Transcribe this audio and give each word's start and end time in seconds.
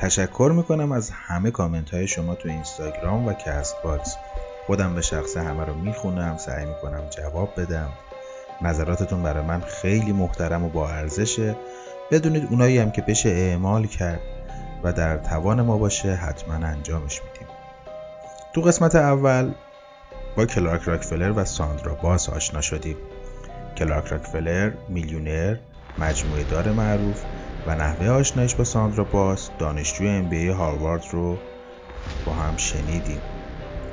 تشکر 0.00 0.52
می‌کنم 0.56 0.92
از 0.92 1.10
همه 1.10 1.50
کامنت 1.50 1.94
های 1.94 2.08
شما 2.08 2.34
تو 2.34 2.48
اینستاگرام 2.48 3.26
و 3.26 3.32
کست 3.32 3.76
باکس 3.84 4.16
خودم 4.66 4.94
به 4.94 5.02
شخصه 5.02 5.36
همه 5.36 5.64
رو 5.64 5.74
می‌خونم 5.74 6.36
سعی 6.36 6.66
می‌کنم 6.66 7.02
جواب 7.10 7.60
بدم. 7.60 7.88
نظراتتون 8.62 9.22
برای 9.22 9.44
من 9.44 9.60
خیلی 9.60 10.12
محترم 10.12 10.64
و 10.64 10.68
با 10.68 10.88
ارزشه. 10.88 11.56
بدونید 12.10 12.48
اونایی 12.50 12.78
هم 12.78 12.90
که 12.90 13.02
بشه 13.02 13.28
اعمال 13.28 13.86
کرد 13.86 14.20
و 14.84 14.92
در 14.92 15.18
توان 15.18 15.62
ما 15.62 15.78
باشه 15.78 16.14
حتما 16.14 16.54
انجامش 16.54 17.20
میدیم. 17.22 17.48
تو 18.54 18.60
قسمت 18.60 18.94
اول 18.94 19.52
با 20.36 20.46
کلارک 20.46 20.82
راکفلر 20.82 21.32
و 21.36 21.44
ساندرا 21.44 21.94
باس 21.94 22.28
آشنا 22.28 22.60
شدیم. 22.60 22.96
کلارک 23.76 24.06
راکفلر 24.06 24.72
میلیونر 24.88 25.56
مجموعه 25.98 26.44
دار 26.44 26.72
معروف. 26.72 27.22
و 27.66 27.74
نحوه 27.74 28.08
آشنایش 28.08 28.54
با 28.54 28.64
ساندرا 28.64 29.04
باس 29.04 29.50
دانشجوی 29.58 30.08
ام 30.08 30.32
هاروارد 30.32 31.04
رو 31.10 31.38
با 32.24 32.34
هم 32.34 32.56
شنیدیم. 32.56 33.22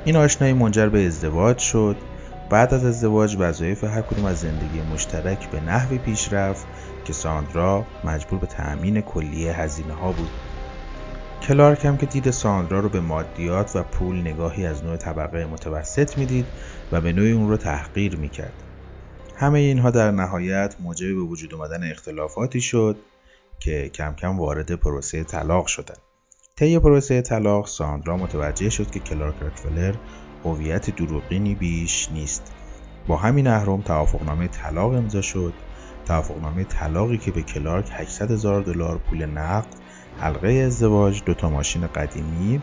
این 0.04 0.16
آشنایی 0.16 0.52
منجر 0.52 0.88
به 0.88 1.06
ازدواج 1.06 1.58
شد. 1.58 1.96
بعد 2.50 2.74
از 2.74 2.84
ازدواج 2.84 3.36
وظایف 3.38 3.84
هر 3.84 4.02
کدوم 4.02 4.24
از 4.24 4.40
زندگی 4.40 4.82
مشترک 4.82 5.50
به 5.50 5.60
نحوی 5.60 5.98
پیش 5.98 6.32
رفت 6.32 6.66
که 7.04 7.12
ساندرا 7.12 7.86
مجبور 8.04 8.38
به 8.38 8.46
تأمین 8.46 9.00
کلیه 9.00 9.60
هزینه 9.60 9.94
ها 9.94 10.12
بود. 10.12 10.30
کلارک 11.42 11.84
هم 11.84 11.96
که 11.96 12.06
دید 12.06 12.30
ساندرا 12.30 12.80
رو 12.80 12.88
به 12.88 13.00
مادیات 13.00 13.76
و 13.76 13.82
پول 13.82 14.20
نگاهی 14.20 14.66
از 14.66 14.84
نوع 14.84 14.96
طبقه 14.96 15.46
متوسط 15.46 16.18
می‌دید 16.18 16.46
و 16.92 17.00
به 17.00 17.12
نوعی 17.12 17.32
اون 17.32 17.48
رو 17.48 17.56
تحقیر 17.56 18.16
می‌کرد. 18.16 18.62
همه 19.36 19.58
اینها 19.58 19.90
در 19.90 20.10
نهایت 20.10 20.76
موجب 20.80 21.14
به 21.14 21.20
وجود 21.20 21.54
آمدن 21.54 21.90
اختلافاتی 21.90 22.60
شد 22.60 22.96
که 23.60 23.88
کم 23.88 24.14
کم 24.14 24.38
وارد 24.38 24.72
پروسه 24.72 25.24
طلاق 25.24 25.66
شدند 25.66 25.98
طی 26.56 26.78
پروسه 26.78 27.22
طلاق 27.22 27.66
ساندرا 27.66 28.16
متوجه 28.16 28.70
شد 28.70 28.90
که 28.90 29.00
کلارک 29.00 29.34
راکفلر 29.40 29.94
هویت 30.44 30.96
دروغینی 30.96 31.54
بیش 31.54 32.08
نیست. 32.12 32.52
با 33.06 33.16
همین 33.16 33.46
اهرم 33.46 33.80
توافقنامه 33.80 34.48
طلاق 34.48 34.92
امضا 34.92 35.22
شد. 35.22 35.54
توافقنامه 36.06 36.64
طلاقی 36.64 37.18
که 37.18 37.30
به 37.30 37.42
کلارک 37.42 37.88
800 37.92 38.30
هزار 38.30 38.62
دلار 38.62 38.98
پول 38.98 39.26
نقد 39.26 39.74
حلقه 40.20 40.48
ازدواج 40.48 41.22
دوتا 41.24 41.50
ماشین 41.50 41.86
قدیمی 41.86 42.62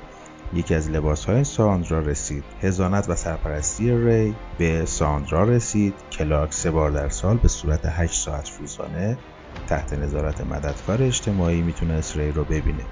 یکی 0.54 0.76
از 0.76 0.90
لباس 0.90 1.26
های 1.26 1.44
ساندرا 1.44 2.00
رسید. 2.00 2.44
هزانت 2.62 3.10
و 3.10 3.16
سرپرستی 3.16 3.92
ری 3.92 4.36
به 4.58 4.86
ساندرا 4.86 5.44
رسید. 5.44 5.94
کلارک 6.12 6.54
سه 6.54 6.72
بار 6.72 6.92
در 6.92 7.10
سال 7.10 7.38
به 7.38 7.48
صورت 7.48 7.86
8 7.86 8.22
ساعت 8.22 8.52
روزانه 8.60 9.18
تحت 9.68 9.94
نظارت 9.94 10.42
مددکار 10.42 11.04
اجتماعی 11.04 11.62
می‌تونست 11.62 12.18
ری 12.18 12.32
رو 12.32 12.44
ببینه. 12.44 12.84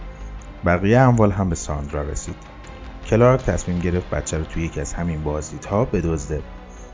بقیه 0.66 1.00
اموال 1.00 1.32
هم 1.32 1.50
به 1.50 1.56
ساندرا 1.56 2.02
رسید. 2.02 2.36
کلارک 3.06 3.42
تصمیم 3.42 3.80
گرفت 3.80 4.10
بچه 4.10 4.38
رو 4.38 4.44
توی 4.44 4.64
یکی 4.64 4.82
از 4.82 4.94
همین 4.94 5.24
بازدیدها 5.24 5.86
بدزده. 5.86 6.42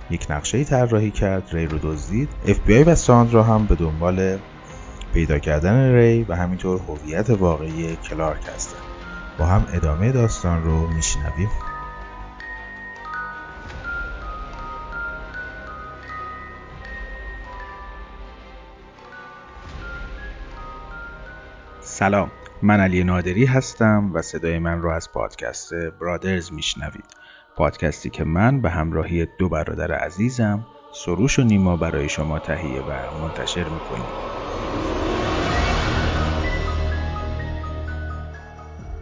یک 0.10 0.28
نقشه 0.30 0.64
طراحی 0.64 1.12
کرد 1.12 1.50
ری 1.52 1.68
رو 1.68 1.78
دزدید. 1.78 2.30
FBI 2.46 2.88
و 2.88 2.96
ساندرا 2.96 3.44
هم 3.44 3.66
به 3.66 3.76
دنبال 3.76 4.38
پیدا 5.14 5.40
کردن 5.40 5.96
ری 5.96 6.24
و 6.24 6.36
همینطور 6.36 6.80
هویت 6.88 7.30
واقعی 7.30 7.96
کلارک 7.96 8.42
هستند 8.56 8.82
با 9.38 9.46
هم 9.46 9.66
ادامه 9.74 10.12
داستان 10.12 10.64
رو 10.64 10.88
میشنویم. 10.88 11.50
سلام. 22.00 22.32
من 22.62 22.80
علی 22.80 23.04
نادری 23.04 23.46
هستم 23.46 24.12
و 24.14 24.22
صدای 24.22 24.60
من 24.60 24.82
رو 24.82 24.90
از 24.90 25.12
پادکست 25.12 25.74
برادرز 25.74 26.54
میشنوید. 26.54 27.04
پادکستی 27.56 28.10
که 28.10 28.24
من 28.24 28.62
به 28.62 28.70
همراهی 28.70 29.28
دو 29.38 29.50
برادر 29.50 29.92
عزیزم 29.92 30.66
سروش 30.94 31.40
و 31.40 31.44
نیما 31.44 31.76
برای 31.78 32.10
شما 32.10 32.40
تهیه 32.40 32.82
و 32.82 33.14
منتشر 33.22 33.70
می‌کنیم. 33.70 34.14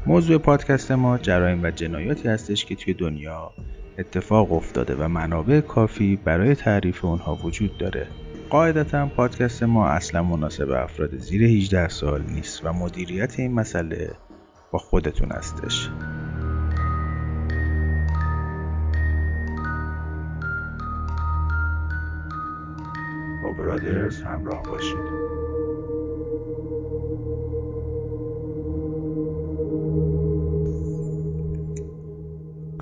موضوع 0.05 0.37
پادکست 0.37 0.91
ما 0.91 1.17
جرایم 1.17 1.63
و 1.63 1.71
جنایاتی 1.71 2.27
هستش 2.27 2.65
که 2.65 2.75
توی 2.75 2.93
دنیا 2.93 3.51
اتفاق 3.97 4.53
افتاده 4.53 4.95
و 4.95 5.07
منابع 5.07 5.61
کافی 5.61 6.15
برای 6.15 6.55
تعریف 6.55 7.05
اونها 7.05 7.35
وجود 7.35 7.77
داره. 7.77 8.07
قاعدتا 8.49 9.05
پادکست 9.05 9.63
ما 9.63 9.87
اصلا 9.87 10.23
مناسب 10.23 10.69
افراد 10.69 11.17
زیر 11.17 11.43
18 11.43 11.87
سال 11.89 12.23
نیست 12.23 12.65
و 12.65 12.73
مدیریت 12.73 13.39
این 13.39 13.53
مسئله 13.53 14.11
با 14.71 14.79
خودتون 14.79 15.31
هستش. 15.31 15.89
با 23.43 23.51
برادرز 23.57 24.21
همراه 24.21 24.63
باشید. 24.63 25.27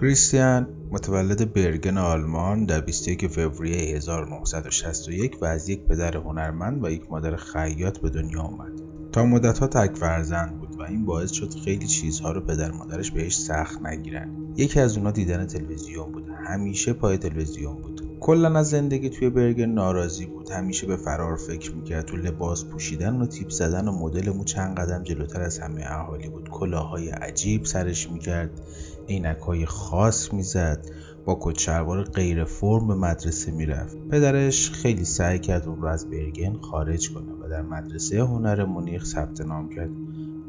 کریستیان 0.02 0.68
متولد 0.95 1.53
برگن 1.53 1.97
آلمان 1.97 2.66
در 2.66 2.81
21 2.81 3.28
فوریه 3.28 3.95
1961 3.95 5.38
و 5.41 5.45
از 5.45 5.69
یک 5.69 5.81
پدر 5.81 6.17
هنرمند 6.17 6.83
و 6.83 6.89
یک 6.89 7.11
مادر 7.11 7.35
خیاط 7.35 7.97
به 7.97 8.09
دنیا 8.09 8.41
آمد. 8.41 8.72
تا 9.11 9.25
مدتها 9.25 9.67
تک 9.67 9.97
فرزند 9.97 10.59
بود 10.59 10.79
و 10.79 10.81
این 10.81 11.06
باعث 11.06 11.31
شد 11.31 11.53
خیلی 11.63 11.88
چیزها 11.88 12.31
رو 12.31 12.41
پدر 12.41 12.72
مادرش 12.72 13.11
بهش 13.11 13.38
سخت 13.38 13.81
نگیرن. 13.81 14.29
یکی 14.57 14.79
از 14.79 14.97
اونا 14.97 15.11
دیدن 15.11 15.45
تلویزیون 15.45 16.11
بود. 16.11 16.29
همیشه 16.45 16.94
پای 16.94 17.17
تلویزیون 17.17 17.81
بود. 17.81 18.17
کلا 18.19 18.59
از 18.59 18.69
زندگی 18.69 19.09
توی 19.09 19.29
برگن 19.29 19.69
ناراضی 19.69 20.25
بود. 20.25 20.50
همیشه 20.50 20.88
به 20.88 20.97
فرار 20.97 21.35
فکر 21.35 21.72
می‌کرد. 21.75 22.06
تو 22.06 22.17
لباس 22.17 22.66
پوشیدن 22.66 23.16
و 23.16 23.25
تیپ 23.25 23.50
زدن 23.50 23.88
و 23.88 23.91
مدل 23.91 24.29
مو 24.29 24.44
چند 24.44 24.77
قدم 24.77 25.03
جلوتر 25.03 25.41
از 25.41 25.59
همه 25.59 25.81
اهالی 25.85 26.29
بود. 26.29 26.50
کلاهای 26.50 27.09
عجیب 27.09 27.66
سرش 27.66 28.09
می‌کرد. 28.09 28.62
عینک 29.10 29.38
های 29.38 29.66
خاص 29.66 30.34
می‌زد. 30.34 30.86
با 31.26 31.38
کچلوار 31.42 32.04
غیر 32.04 32.44
فرم 32.44 32.88
به 32.88 32.96
مدرسه 32.96 33.52
می‌رفت. 33.52 33.98
پدرش 34.12 34.72
خیلی 34.72 35.06
سعی 35.06 35.40
کرد 35.40 35.68
اون 35.68 35.82
رو 35.82 35.88
از 35.88 36.10
برگن 36.10 36.54
خارج 36.62 37.14
کنه 37.14 37.32
و 37.42 37.50
در 37.50 37.62
مدرسه 37.62 38.24
هنر 38.24 38.66
مونیخ 38.66 39.06
ثبت 39.06 39.42
نام 39.42 39.70
کرد. 39.70 39.90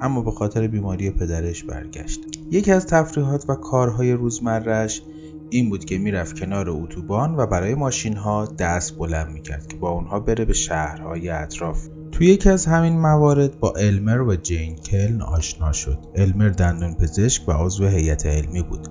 اما 0.00 0.22
به 0.22 0.30
خاطر 0.30 0.66
بیماری 0.66 1.10
پدرش 1.10 1.64
برگشت. 1.64 2.20
یکی 2.50 2.72
از 2.72 2.86
تفریحات 2.86 3.44
و 3.48 3.54
کارهای 3.54 4.12
روزمرهش 4.12 5.02
این 5.50 5.70
بود 5.70 5.84
که 5.84 5.98
می‌رفت 5.98 6.38
کنار 6.38 6.70
اتوبان 6.70 7.34
و 7.36 7.46
برای 7.46 7.74
ماشین 7.74 8.16
ها 8.16 8.46
دست 8.58 8.98
بلند 8.98 9.32
می‌کرد 9.32 9.66
که 9.66 9.76
با 9.76 9.90
اونها 9.90 10.20
بره 10.20 10.44
به 10.44 10.52
شهرهای 10.52 11.28
اطراف. 11.28 11.88
توی 12.16 12.26
یکی 12.26 12.50
از 12.50 12.66
همین 12.66 12.98
موارد 13.00 13.60
با 13.60 13.74
المر 13.76 14.20
و 14.20 14.36
جین 14.36 14.76
کلن 14.76 15.22
آشنا 15.22 15.72
شد. 15.72 15.98
المر 16.14 16.48
دندون 16.48 16.94
پزشک 16.94 17.48
و 17.48 17.52
عضو 17.52 17.86
هیئت 17.86 18.26
علمی 18.26 18.62
بود 18.62 18.88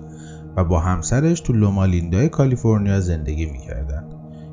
و 0.56 0.64
با 0.64 0.80
همسرش 0.80 1.40
تو 1.40 1.52
لومالیندای 1.52 2.28
کالیفرنیا 2.28 3.00
زندگی 3.00 3.46
می‌کردن. 3.46 4.04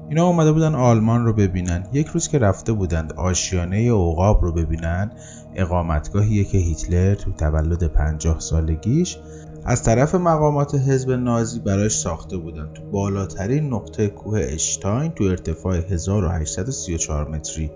اینا 0.10 0.28
اومده 0.28 0.52
بودن 0.52 0.76
آلمان 0.76 1.26
رو 1.26 1.34
ببینن. 1.34 1.88
یک 1.94 2.08
روز 2.08 2.28
که 2.28 2.40
رفته 2.40 2.74
بودند 2.74 3.14
آشیانه 3.14 3.78
اوقاب 3.78 4.42
رو 4.42 4.52
ببینن 4.52 5.12
اقامتگاهیه 5.56 6.44
که 6.44 6.58
هیتلر 6.58 7.16
تو 7.16 7.32
تولد 7.32 7.84
پنجاه 7.84 8.40
سالگیش 8.40 9.18
از 9.66 9.84
طرف 9.84 10.16
مقامات 10.16 10.76
حزب 10.76 11.12
نازی 11.12 11.60
براش 11.60 11.98
ساخته 11.98 12.38
بودن 12.38 12.70
تو 12.74 12.84
بالاترین 12.92 13.74
نقطه 13.74 14.08
کوه 14.08 14.40
اشتاین 14.44 15.12
تو 15.12 15.24
ارتفاع 15.24 15.76
1834 15.76 17.30
متری. 17.30 17.72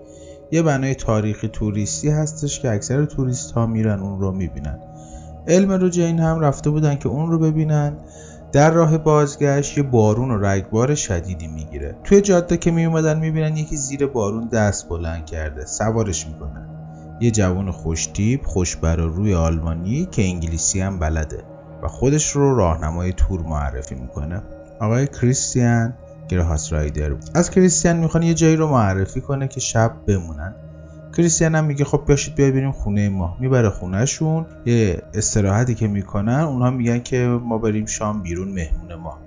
یه 0.50 0.62
بنای 0.62 0.94
تاریخی 0.94 1.48
توریستی 1.48 2.08
هستش 2.08 2.60
که 2.60 2.70
اکثر 2.70 3.04
توریست 3.04 3.52
ها 3.52 3.66
میرن 3.66 4.00
اون 4.00 4.20
رو 4.20 4.32
می‌بینن. 4.32 4.78
علم 5.48 5.72
رو 5.72 5.88
جین 5.88 6.20
هم 6.20 6.40
رفته 6.40 6.70
بودن 6.70 6.96
که 6.96 7.08
اون 7.08 7.30
رو 7.30 7.38
ببینن. 7.38 7.96
در 8.52 8.70
راه 8.70 8.98
بازگشت 8.98 9.78
یه 9.78 9.82
بارون 9.82 10.30
و 10.30 10.38
رگبار 10.46 10.94
شدیدی 10.94 11.46
می‌گیره. 11.46 11.94
توی 12.04 12.20
جاده 12.20 12.56
که 12.56 12.70
میومدن 12.70 13.20
می‌بینن 13.20 13.56
یکی 13.56 13.76
زیر 13.76 14.06
بارون 14.06 14.48
دست 14.48 14.88
بلند 14.88 15.26
کرده. 15.26 15.66
سوارش 15.66 16.26
می‌کنن. 16.26 16.68
یه 17.20 17.30
جوان 17.30 17.70
خوشتیپ 17.70 18.46
خوشبر 18.46 18.96
روی 18.96 19.34
آلمانی 19.34 20.08
که 20.10 20.22
انگلیسی 20.22 20.80
هم 20.80 20.98
بلده 20.98 21.42
و 21.82 21.88
خودش 21.88 22.30
رو 22.30 22.56
راهنمای 22.56 23.12
تور 23.12 23.40
معرفی 23.40 23.94
می‌کنه. 23.94 24.42
آقای 24.80 25.06
کریستیان 25.06 25.94
گراهاس 26.28 26.72
رایدر. 26.72 27.12
از 27.34 27.50
کریستیان 27.50 27.96
می‌خوان 27.96 28.22
یه 28.22 28.34
جایی 28.34 28.56
رو 28.56 28.68
معرفی 28.68 29.20
کنه 29.20 29.48
که 29.48 29.60
شب 29.60 29.92
بمونن. 30.06 30.54
کریستیان 31.16 31.54
هم 31.54 31.64
میگه 31.64 31.84
خب 31.84 32.02
باشید 32.08 32.34
بیا 32.34 32.50
بریم 32.50 32.72
خونه 32.72 33.08
ما. 33.08 33.36
می‌بره 33.40 33.70
خونهشون. 33.70 34.46
یه 34.66 35.02
استراحتی 35.14 35.74
که 35.74 35.88
می‌کنن 35.88 36.40
اونها 36.40 36.70
میگن 36.70 36.98
که 36.98 37.38
ما 37.44 37.58
بریم 37.58 37.86
شام 37.86 38.22
بیرون 38.22 38.48
مهمون 38.48 38.94
ما. 38.94 39.18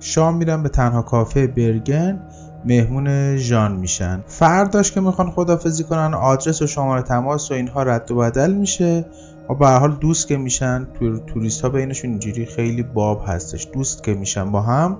شام 0.00 0.36
میرن 0.36 0.62
به 0.62 0.68
تنها 0.68 1.02
کافه 1.02 1.46
برگن 1.46 2.20
مهمون 2.64 3.36
ژان 3.36 3.76
میشن. 3.76 4.20
فرداش 4.26 4.92
که 4.92 5.00
می‌خوان 5.00 5.30
خدافزی 5.30 5.84
کنن 5.84 6.14
آدرس 6.14 6.62
و 6.62 6.66
شماره 6.66 7.02
تماس 7.02 7.50
و 7.50 7.54
اینها 7.54 7.82
رد 7.82 8.10
و 8.10 8.16
بدل 8.16 8.52
میشه. 8.52 9.06
و 9.50 9.54
به 9.54 9.68
حال 9.68 9.92
دوست 9.92 10.28
که 10.28 10.36
میشن 10.36 10.86
توریست 11.26 11.62
ها 11.62 11.68
بینشون 11.68 12.10
اینجوری 12.10 12.46
خیلی 12.46 12.82
باب 12.82 13.24
هستش. 13.26 13.68
دوست 13.72 14.02
که 14.02 14.14
میشن 14.14 14.52
با 14.52 14.62
هم 14.62 14.96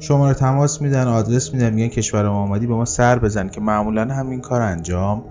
شماره 0.00 0.34
تماس 0.34 0.82
میدن 0.82 1.06
آدرس 1.08 1.54
میدن 1.54 1.70
میگن 1.70 1.88
کشور 1.88 2.28
ما 2.28 2.42
آمدی 2.42 2.66
به 2.66 2.74
ما 2.74 2.84
سر 2.84 3.18
بزن 3.18 3.48
که 3.48 3.60
معمولا 3.60 4.04
همین 4.04 4.40
کار 4.40 4.60
انجام 4.62 5.24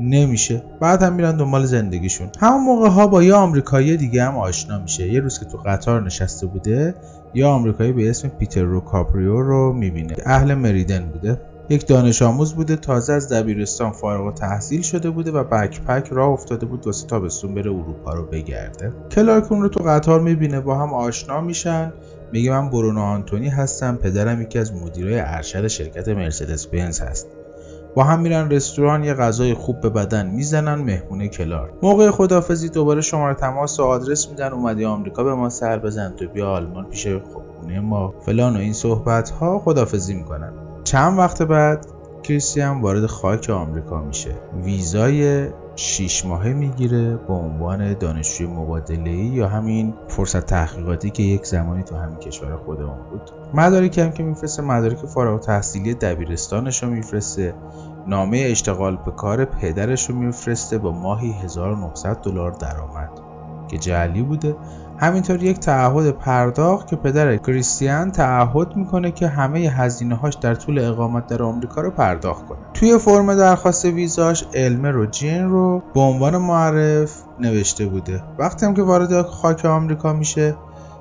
نمیشه. 0.00 0.62
بعد 0.80 1.02
هم 1.02 1.12
میرن 1.12 1.36
دنبال 1.36 1.64
زندگیشون. 1.64 2.30
همون 2.40 2.64
موقع 2.64 2.88
ها 2.88 3.06
با 3.06 3.22
یه 3.22 3.34
آمریکایی 3.34 3.96
دیگه 3.96 4.24
هم 4.24 4.38
آشنا 4.38 4.78
میشه. 4.78 5.12
یه 5.12 5.20
روز 5.20 5.38
که 5.38 5.44
تو 5.44 5.58
قطار 5.66 6.02
نشسته 6.02 6.46
بوده 6.46 6.94
یه 7.34 7.46
آمریکایی 7.46 7.92
به 7.92 8.10
اسم 8.10 8.28
پیتر 8.28 8.62
رو 8.62 8.80
کاپریو 8.80 9.40
رو 9.40 9.72
می‌بینه. 9.72 10.14
اهل 10.26 10.54
مریدن 10.54 11.10
بوده. 11.12 11.40
یک 11.68 11.86
دانش 11.86 12.22
آموز 12.22 12.54
بوده 12.54 12.76
تازه 12.76 13.12
از 13.12 13.32
دبیرستان 13.32 13.92
فارغ 13.92 14.26
و 14.26 14.32
تحصیل 14.32 14.82
شده 14.82 15.10
بوده 15.10 15.30
و 15.30 15.44
بکپک 15.44 16.08
راه 16.10 16.28
افتاده 16.28 16.66
بود 16.66 16.86
واسه 16.86 17.06
تابستون 17.06 17.54
بره 17.54 17.70
اروپا 17.70 18.14
رو 18.14 18.24
بگرده. 18.32 18.92
کلارکون 19.10 19.62
رو 19.62 19.68
تو 19.68 19.84
قطار 19.84 20.20
می‌بینه 20.20 20.60
با 20.60 20.78
هم 20.78 20.94
آشنا 20.94 21.40
میشن. 21.40 21.92
میگه 22.32 22.50
من 22.50 22.70
برونو 22.70 23.00
آنتونی 23.00 23.48
هستم 23.48 23.96
پدرم 23.96 24.42
یکی 24.42 24.58
از 24.58 24.74
مدیرای 24.74 25.20
ارشد 25.20 25.66
شرکت 25.66 26.08
مرسدس 26.08 26.66
بنز 26.66 27.00
هست. 27.00 27.26
با 27.94 28.04
هم 28.04 28.20
میرن 28.20 28.50
رستوران 28.50 29.04
یه 29.04 29.14
غذای 29.14 29.54
خوب 29.54 29.80
به 29.80 29.90
بدن 29.90 30.26
می‌زنن 30.26 30.74
مهمونه 30.74 31.28
کلار. 31.28 31.72
موقع 31.82 32.10
خدافزی 32.10 32.68
دوباره 32.68 33.00
شماره 33.00 33.34
تماس 33.34 33.80
و 33.80 33.82
آدرس 33.82 34.28
میدن 34.28 34.52
اومدی 34.52 34.84
آمریکا 34.84 35.24
به 35.24 35.34
ما 35.34 35.48
سر 35.48 35.78
بزن 35.78 36.14
تو 36.16 36.28
بیا 36.28 36.50
آلمان 36.50 36.84
پیش 36.84 37.06
خونه 37.06 37.80
ما. 37.80 38.14
فلان 38.26 38.56
و 38.56 38.58
این 38.58 38.72
صحبت 38.72 39.30
ها 39.30 39.58
خدافزی 39.58 40.14
می‌کنن. 40.14 40.52
چند 40.84 41.18
وقت 41.18 41.42
بعد 41.42 41.86
کریستیان 42.22 42.80
وارد 42.80 43.06
خاک 43.06 43.50
آمریکا 43.50 44.00
میشه. 44.02 44.30
ویزای 44.64 45.48
شیش 45.76 46.24
ماهه 46.24 46.52
می‌گیره 46.52 47.16
به 47.16 47.32
عنوان 47.32 47.94
دانشجوی 47.94 48.46
مبادله 48.46 49.12
یا 49.12 49.48
همین 49.48 49.94
فرصت 50.08 50.46
تحقیقاتی 50.46 51.10
که 51.10 51.22
یک 51.22 51.46
زمانی 51.46 51.82
تو 51.82 51.96
همین 51.96 52.18
کشور 52.18 52.56
خودمون 52.56 52.98
بود. 53.10 53.30
مدارکی 53.54 54.00
هم 54.00 54.12
که 54.12 54.22
میفرسته 54.22 54.62
مدارک 54.62 55.06
فارغ 55.06 55.40
تحصیلی 55.40 55.94
دبیرستانش 55.94 56.82
رو 56.82 56.90
میفرسته. 56.90 57.54
نامه 58.06 58.38
اشتغال 58.38 58.96
به 58.96 59.10
کار 59.10 59.44
پدرش 59.44 60.10
رو 60.10 60.16
میفرسته 60.16 60.78
با 60.78 60.92
ماهی 60.92 61.32
1900 61.32 62.22
دلار 62.22 62.50
درآمد 62.50 63.10
که 63.68 63.78
جعلی 63.78 64.22
بوده. 64.22 64.56
همینطور 64.98 65.42
یک 65.42 65.58
تعهد 65.58 66.10
پرداخت 66.10 66.86
که 66.86 66.96
پدر 66.96 67.36
کریستیان 67.36 68.10
تعهد 68.10 68.76
می‌کنه 68.76 69.10
که 69.10 69.28
همه 69.28 69.58
هزینه 69.58 70.14
هاش 70.14 70.34
در 70.34 70.54
طول 70.54 70.78
اقامت 70.78 71.26
در 71.26 71.42
آمریکا 71.42 71.80
رو 71.80 71.90
پرداخت 71.90 72.46
کنه. 72.46 72.58
توی 72.74 72.98
فرم 72.98 73.34
درخواست 73.34 73.84
ویزاش 73.84 74.44
علمه 74.54 74.90
رو 74.90 75.06
جین 75.06 75.48
رو 75.48 75.82
به 75.94 76.00
عنوان 76.00 76.36
معرف 76.36 77.22
نوشته 77.40 77.86
بوده. 77.86 78.22
وقتی 78.38 78.66
هم 78.66 78.74
که 78.74 78.82
وارد 78.82 79.22
خاک 79.22 79.64
آمریکا 79.64 80.12
میشه 80.12 80.54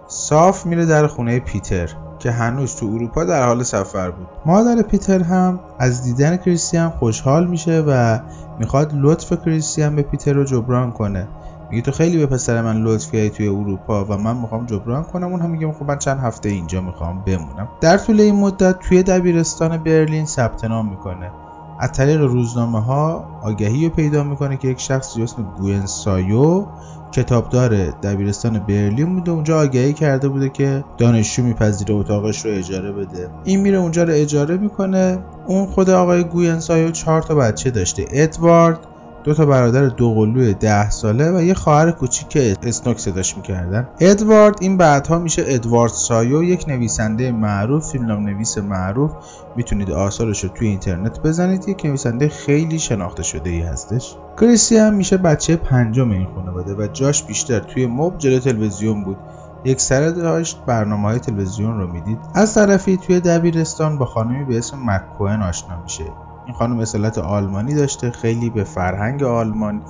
صاف 0.08 0.66
میره 0.66 0.86
در 0.86 1.08
خونه 1.08 1.40
پیتر 1.40 1.90
که 2.20 2.32
هنوز 2.32 2.76
تو 2.76 2.86
اروپا 2.86 3.24
در 3.24 3.48
حال 3.48 3.64
سفر 3.64 4.12
بود. 4.12 4.28
مادر 4.46 4.82
پیتر 4.82 5.24
هم 5.24 5.60
از 5.80 6.04
دیدن 6.04 6.38
کریستیان 6.38 6.90
خوشحال 6.90 7.48
میشه 7.48 7.84
و 7.88 8.20
می‌خواد 8.60 8.92
لطف 8.96 9.34
کریستیان 9.46 9.96
به 9.96 10.02
پیتر 10.02 10.34
رو 10.34 10.44
جبران 10.44 10.92
کنه. 10.92 11.28
میگه 11.70 11.82
تو 11.82 11.92
خیلی 11.92 12.18
به 12.18 12.26
پسر 12.26 12.62
من 12.62 12.82
لطف 12.82 13.12
کردی 13.12 13.30
توی 13.30 13.48
اروپا 13.48 14.06
و 14.06 14.18
من 14.18 14.38
می‌خوام 14.38 14.66
جبران 14.66 15.04
کنم. 15.04 15.28
اون 15.28 15.42
هم 15.42 15.50
میگه 15.50 15.72
خب 15.72 15.86
من 15.86 15.98
چند 16.00 16.20
هفته 16.20 16.50
اینجا 16.50 16.82
می‌خوام 16.82 17.24
بمونم. 17.24 17.68
در 17.82 17.98
طول 17.98 18.22
این 18.22 18.36
مدت 18.36 18.80
توی 18.80 19.04
دبیرستان 19.04 19.78
برلین 19.78 20.26
ثبت 20.26 20.66
نام 20.66 20.90
می‌کنه. 20.90 21.32
از 21.80 21.92
طریق 21.92 22.22
روزنامه 22.22 22.82
ها 22.84 23.26
آگهی 23.44 23.86
رو 23.86 23.92
پیدا 23.96 24.24
می‌کنه 24.24 24.58
که 24.58 24.68
یک 24.68 24.80
شخص 24.80 25.18
اسم 25.18 25.44
گوین 25.58 25.86
سایو 25.86 26.66
کتابدار 27.12 27.76
دبیرستان 27.90 28.60
برلین 28.60 29.16
بوده. 29.16 29.32
اونجا 29.32 29.62
آگهی 29.62 29.94
کرده 29.94 30.30
بوده 30.30 30.50
که 30.50 30.84
دانشجو 30.98 31.44
میپذیره 31.44 31.94
اتاقش 31.94 32.46
رو 32.46 32.52
اجاره 32.52 32.92
بده. 32.92 33.30
این 33.44 33.62
میره 33.62 33.78
اونجا 33.78 34.04
رو 34.04 34.14
اجاره 34.14 34.58
می‌کنه. 34.58 35.20
اون 35.48 35.66
خود 35.66 35.90
آقای 35.90 36.24
گوین 36.24 36.60
سایو 36.60 36.92
چهار 36.92 37.22
تا 37.22 37.36
بچه 37.36 37.72
داشته. 37.72 38.06
ادوارد 38.10 38.80
دو 39.25 39.33
تا 39.33 39.45
برادر 39.45 39.86
دوقلوی 39.86 40.54
ده 40.54 40.89
ساله 40.89 41.31
و 41.31 41.42
یه 41.42 41.54
خواهر 41.54 41.92
کوچیک 41.92 42.27
که 42.27 42.56
اسنوک 42.63 43.00
صداش 43.00 43.38
می‌کردن. 43.38 43.88
ادوارد 44.00 44.57
این 44.62 44.77
بعدها 44.77 45.19
میشه 45.19 45.44
ادوارد 45.45 45.92
سایو 45.92 46.44
یک 46.44 46.66
نویسنده 46.68 47.31
معروف 47.31 47.89
فیلم 47.92 48.12
نویس 48.12 48.57
معروف. 48.57 49.12
می‌تونید 49.56 49.92
آثارش 49.92 50.44
رو 50.44 50.50
توی 50.50 50.68
اینترنت 50.68 51.19
بزنید. 51.19 51.69
یک 51.69 51.86
نویسنده 51.86 52.30
خیلی 52.30 52.80
شناخته 52.80 53.24
شده 53.24 53.50
ای 53.50 53.62
هستش 53.62 54.16
کریستیان 54.39 54.95
میشه 54.95 55.18
بچه 55.18 55.56
پنجم 55.56 56.12
این 56.12 56.27
خانواده 56.36 56.74
و 56.74 56.88
جاش 56.88 57.24
بیشتر 57.24 57.60
توی 57.60 57.88
مبل 57.88 58.18
جلو 58.18 58.39
تلویزیون 58.39 59.04
بود. 59.04 59.18
یک 59.63 59.81
سره 59.81 60.12
داشت 60.12 60.57
برنامه 60.68 61.04
های 61.04 61.19
تلویزیون 61.19 61.77
رو 61.80 61.88
می‌دید. 61.88 62.19
از 62.36 62.54
طرفی 62.54 62.98
توی 62.98 63.19
دبیرستان 63.19 63.98
با 63.98 64.06
خانمی 64.06 64.45
به 64.45 64.57
اسم 64.57 64.77
مکوهن 64.86 65.42
آشنا 65.42 65.83
میشه. 65.83 66.04
این 66.46 66.54
خانم 66.54 66.80
اصالت 66.80 67.18
آلمانی 67.18 67.76
داشته 67.76 68.12
خیلی 68.12 68.50
به 68.50 68.64
فرهنگ 68.64 69.24
آلمان 69.24 69.82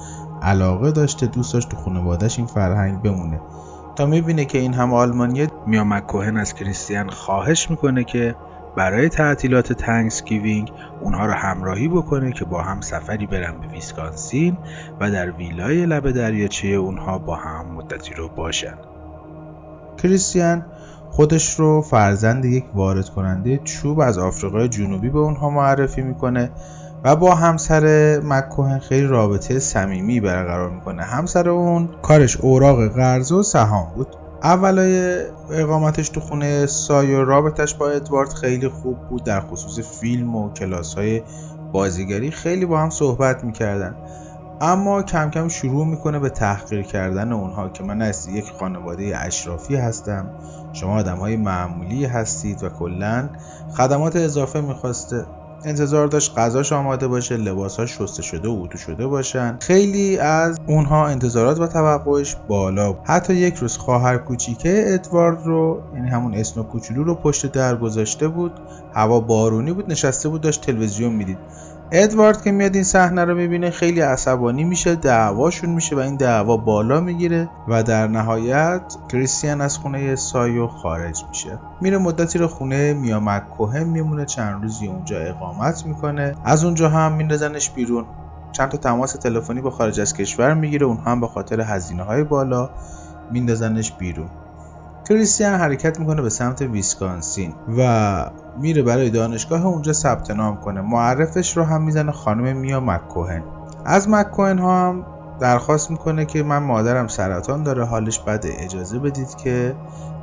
علاقه 0.41 0.91
داشته 0.91 1.27
دوست 1.27 1.53
داشت 1.53 1.69
تو 1.69 1.77
خانوادهش 1.77 2.37
این 2.37 2.47
فرهنگ 2.47 3.01
بمونه. 3.01 3.41
تا 3.95 4.05
می‌بینه 4.05 4.45
که 4.45 4.57
این 4.57 4.73
هم 4.73 4.93
آلمانیه 4.93 5.47
میا 5.67 5.83
مکوهن 5.83 6.37
از 6.37 6.53
کریستیان 6.53 7.09
خواهش 7.09 7.69
می‌کنه 7.69 8.03
که 8.03 8.35
برای 8.75 9.09
تعطیلات 9.09 9.73
Thanksgiving 9.73 10.71
اونها 11.01 11.25
رو 11.25 11.33
همراهی 11.33 11.87
بکنه 11.87 12.31
که 12.31 12.45
با 12.45 12.61
هم 12.61 12.81
سفری 12.81 13.25
برن 13.25 13.59
به 13.61 13.67
ویسکانسین 13.67 14.57
و 14.99 15.11
در 15.11 15.31
ویلای 15.31 15.85
لب 15.85 16.11
دریاچه 16.11 16.67
اونها 16.67 17.17
با 17.17 17.35
هم 17.35 17.65
مدتی 17.65 18.13
رو 18.13 18.29
باشن. 18.29 18.77
کریستیان 19.97 20.65
خودش 21.15 21.59
رو 21.59 21.81
فرزند 21.81 22.45
یک 22.45 22.65
وارد 22.73 23.09
کننده 23.09 23.57
چوب 23.63 23.99
از 23.99 24.17
آفریقای 24.17 24.69
جنوبی 24.69 25.09
به 25.09 25.19
اونها 25.19 25.49
معرفی 25.49 26.01
می‌کنه 26.01 26.51
و 27.03 27.15
با 27.15 27.35
همسر 27.35 28.19
مکوهن 28.23 28.79
خیلی 28.79 29.07
رابطه 29.07 29.59
صمیمی 29.59 30.19
برقرار 30.19 30.69
می‌کنه. 30.69 31.03
همسر 31.03 31.49
اون 31.49 31.89
کارش 32.01 32.37
اوراق 32.37 32.87
قرض 32.87 33.31
و 33.31 33.43
سهام 33.43 33.87
بود. 33.95 34.07
اولای 34.43 35.17
اقامتش 35.51 36.09
تو 36.09 36.19
خونه 36.19 36.65
سایو 36.65 37.25
رابطش 37.25 37.75
با 37.75 37.89
ادوارد 37.89 38.33
خیلی 38.33 38.67
خوب 38.67 38.97
بود 39.09 39.23
در 39.23 39.41
خصوص 39.41 39.99
فیلم 39.99 40.35
و 40.35 40.53
کلاس 40.53 40.93
های 40.93 41.21
بازیگری 41.71 42.31
خیلی 42.31 42.65
با 42.65 42.79
هم 42.79 42.89
صحبت 42.89 43.43
می‌کردن. 43.43 43.95
اما 44.61 45.03
کم 45.03 45.29
کم 45.29 45.47
شروع 45.47 45.85
می‌کنه 45.85 46.19
به 46.19 46.29
تحقیر 46.29 46.81
کردن 46.81 47.31
اونها 47.31 47.69
که 47.69 47.83
من 47.83 48.01
از 48.01 48.27
یک 48.27 48.51
خانواده 48.59 49.17
اشرافی 49.17 49.75
هستم. 49.75 50.29
شما 50.75 50.95
آدم 50.95 51.17
های 51.17 51.35
معمولی 51.35 52.05
هستید 52.05 52.63
و 52.63 52.69
کلا 52.69 53.29
خدمات 53.77 54.15
اضافه 54.15 54.61
می‌خواسته. 54.61 55.25
انتظار 55.65 56.07
داشت 56.07 56.37
غذاش 56.37 56.73
آماده 56.73 57.07
باشه 57.07 57.37
لباساش 57.37 57.97
شسته 57.97 58.21
شده 58.21 58.47
و 58.49 58.61
اتو 58.63 58.77
شده 58.77 59.07
باشن. 59.07 59.57
خیلی 59.61 60.17
از 60.17 60.59
اونها 60.67 61.07
انتظارات 61.07 61.59
و 61.59 61.67
توقعش 61.67 62.35
بالا 62.47 62.91
بود. 62.91 63.01
حتی 63.03 63.33
یک 63.33 63.55
روز 63.55 63.77
خواهر 63.77 64.17
کوچیکه 64.17 64.83
ادوارد 64.87 65.45
رو 65.45 65.81
یعنی 65.95 66.09
همون 66.09 66.33
اسنو 66.33 66.63
کوچولو 66.63 67.03
رو 67.03 67.15
پشت 67.15 67.51
در 67.51 67.75
گذاشته 67.75 68.27
بود. 68.27 68.51
هوا 68.93 69.19
بارونی 69.19 69.73
بود 69.73 69.91
نشسته 69.91 70.29
بود 70.29 70.41
داشت 70.41 70.61
تلویزیون 70.61 71.13
می‌دید. 71.13 71.37
ادوارد 71.91 72.43
که 72.43 72.51
میاد 72.51 72.75
این 72.75 72.83
صحنه 72.83 73.25
رو 73.25 73.35
می‌بینه 73.35 73.69
خیلی 73.69 74.01
عصبانی 74.01 74.63
میشه 74.63 74.95
دعواشون 74.95 75.69
میشه 75.69 75.95
و 75.95 75.99
این 75.99 76.15
دعوا 76.15 76.57
بالا 76.57 76.99
می‌گیره 76.99 77.49
و 77.67 77.83
در 77.83 78.07
نهایت 78.07 78.81
کریستیان 79.11 79.61
از 79.61 79.77
خونه 79.77 80.15
سایو 80.15 80.67
خارج 80.67 81.23
میشه. 81.29 81.59
میره 81.81 81.97
مدتی 81.97 82.39
رو 82.39 82.47
خونه 82.47 82.93
میامک 82.93 83.49
کوهن 83.49 83.83
میمونه 83.83 84.25
چند 84.25 84.61
روزی 84.61 84.87
اونجا 84.87 85.19
اقامت 85.19 85.85
می‌کنه. 85.85 86.35
از 86.43 86.63
اونجا 86.63 86.89
هم 86.89 87.11
میندازنش 87.11 87.69
بیرون. 87.69 88.05
چند 88.51 88.69
تا 88.69 88.77
تماس 88.77 89.13
تلفنی 89.13 89.61
با 89.61 89.69
خارج 89.69 89.99
از 89.99 90.13
کشور 90.13 90.53
می‌گیره 90.53 90.85
اونها 90.85 91.11
هم 91.11 91.21
به 91.21 91.27
خاطر 91.27 91.61
هزینه 91.61 92.03
های 92.03 92.23
بالا 92.23 92.69
میندازنش 93.31 93.91
بیرون. 93.91 94.29
کریستیان 95.09 95.59
حرکت 95.59 95.99
می‌کنه 95.99 96.21
به 96.21 96.29
سمت 96.29 96.61
ویسکانسین 96.61 97.53
و 97.77 98.29
میره 98.59 98.83
برای 98.83 99.09
دانشگاه 99.09 99.65
اونجا 99.65 99.93
ثبت 99.93 100.31
نام 100.31 100.57
کنه. 100.57 100.81
معرفش 100.81 101.57
رو 101.57 101.63
هم 101.63 101.83
می‌زنه 101.83 102.11
خانم 102.11 102.57
میا 102.57 102.79
مکوهن 102.79 103.43
از 103.85 104.09
مکوهن 104.09 104.59
ها 104.59 104.87
هم 104.87 105.05
درخواست 105.39 105.91
می‌کنه 105.91 106.25
که 106.25 106.43
من 106.43 106.57
مادرم 106.57 107.07
سرطان 107.07 107.63
داره 107.63 107.85
حالش 107.85 108.19
بده. 108.19 108.53
اجازه 108.59 108.99
بدید 108.99 109.35
که 109.35 109.75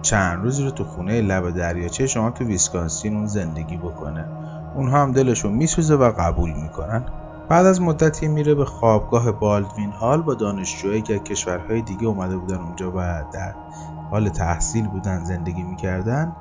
چند 0.03 0.43
روزی 0.43 0.65
رو 0.65 0.71
تو 0.71 0.85
خونه 0.85 1.21
لب 1.21 1.51
دریاچه 1.51 2.07
شما 2.07 2.31
تو 2.31 2.45
ویسکانسین 2.45 3.17
اون 3.17 3.27
زندگی 3.27 3.77
بکنه. 3.77 4.27
اونها 4.75 5.03
هم 5.03 5.12
دلشون 5.12 5.53
میسوزه 5.53 5.95
و 5.95 6.12
قبول 6.19 6.53
می‌کنن. 6.53 7.05
بعد 7.49 7.67
از 7.67 7.81
مدتی 7.81 8.29
میره 8.29 8.55
به 8.55 8.65
خوابگاه 8.65 9.33
بالدوین 9.33 9.93
هال 9.93 10.23
با 10.23 10.35
دانشجوهایی 10.35 11.03
که 11.03 11.19
کشورهای 11.19 11.83
دیگه 11.83 12.07
اومده 12.07 12.37
بودن 12.37 12.57
اونجا 12.57 12.91
و 12.91 13.23
در 13.33 13.55
حال 14.11 14.29
تحصیل 14.29 14.89
بودن 14.89 15.25
زندگی 15.25 15.62
می‌کردن 15.62 16.33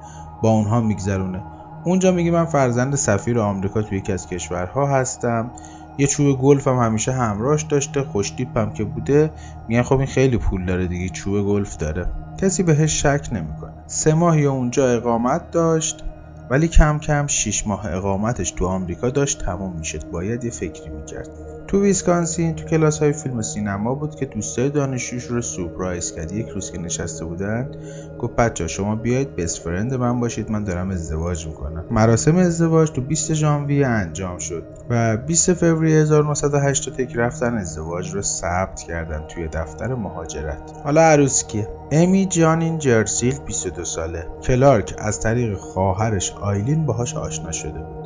با 0.41 0.49
اونها 0.49 0.81
میگذرونه. 0.81 1.43
اونجا 1.83 2.11
میگه 2.11 2.31
من 2.31 2.45
فرزند 2.45 2.95
سفیر 2.95 3.39
آمریکا 3.39 3.81
توی 3.81 3.97
یکی 3.97 4.11
از 4.11 4.27
کشورها 4.27 4.87
هستم. 4.87 5.51
یه 5.97 6.07
چوب 6.07 6.37
گلف 6.37 6.67
هم 6.67 6.75
همیشه 6.75 7.11
همراهش 7.11 7.63
داشته 7.63 8.03
خوشتیپم 8.03 8.69
که 8.69 8.83
بوده. 8.83 9.31
میگن 9.67 9.81
خب 9.83 9.97
این 9.97 10.07
خیلی 10.07 10.37
پول 10.37 10.65
داره 10.65 10.87
دیگه 10.87 11.09
چوب 11.09 11.45
گلف 11.45 11.77
داره. 11.77 12.07
کسی 12.37 12.63
بهش 12.63 13.01
شک 13.01 13.29
نمی‌کنه. 13.31 13.73
سه 13.87 14.13
ماه 14.13 14.41
یا 14.41 14.51
اونجا 14.51 14.87
اقامت 14.87 15.51
داشت 15.51 16.03
ولی 16.49 16.67
کم 16.67 16.99
کم 16.99 17.27
6 17.27 17.67
ماه 17.67 17.93
اقامتش 17.93 18.51
تو 18.51 18.65
آمریکا 18.65 19.09
داشت 19.09 19.45
تموم 19.45 19.75
می‌شد. 19.77 20.09
باید 20.11 20.43
یه 20.43 20.51
فکری 20.51 20.89
می‌کرد. 20.89 21.29
تو 21.71 21.81
ویسکانسین 21.81 22.55
تو 22.55 22.65
کلاس 22.65 22.99
های 22.99 23.13
فیلم 23.13 23.41
سینما 23.41 23.95
بود 23.95 24.15
که 24.15 24.25
دوستای 24.25 24.69
دانشجوش 24.69 25.23
رو 25.23 25.41
سورپرایز 25.41 26.15
کرد 26.15 26.31
یک 26.31 26.49
روز 26.49 26.71
که 26.71 26.77
نشسته 26.77 27.25
بودن 27.25 27.71
گفت 28.19 28.35
بچه‌ها 28.35 28.67
شما 28.67 28.95
بیاید 28.95 29.35
best 29.35 29.57
friend 29.57 29.93
من 29.93 30.19
باشید 30.19 30.51
من 30.51 30.63
دارم 30.63 30.89
ازدواج 30.89 31.47
می‌کنم. 31.47 31.85
مراسم 31.91 32.35
ازدواج 32.35 32.91
تو 32.91 33.01
20 33.01 33.33
ژانویه 33.33 33.87
انجام 33.87 34.37
شد 34.37 34.63
و 34.89 35.17
20 35.17 35.53
فوریه 35.53 36.01
1981 36.01 37.13
رفتن 37.15 37.57
ازدواج 37.57 38.13
رو 38.13 38.21
ثبت 38.21 38.79
کردن 38.79 39.27
توی 39.27 39.47
دفتر 39.47 39.95
مهاجرت. 39.95 40.71
حالا 40.83 41.01
عروس 41.01 41.43
کیه؟ 41.47 41.67
امی 41.91 42.25
جانین 42.25 42.77
جرسیل 42.77 43.39
22 43.39 43.85
ساله. 43.85 44.27
کلارک 44.43 44.95
از 44.97 45.19
طریق 45.19 45.57
خواهرش 45.57 46.31
آیلین 46.31 46.85
باهاش 46.85 47.15
آشنا 47.15 47.51
شده 47.51 47.79
بود. 47.79 48.00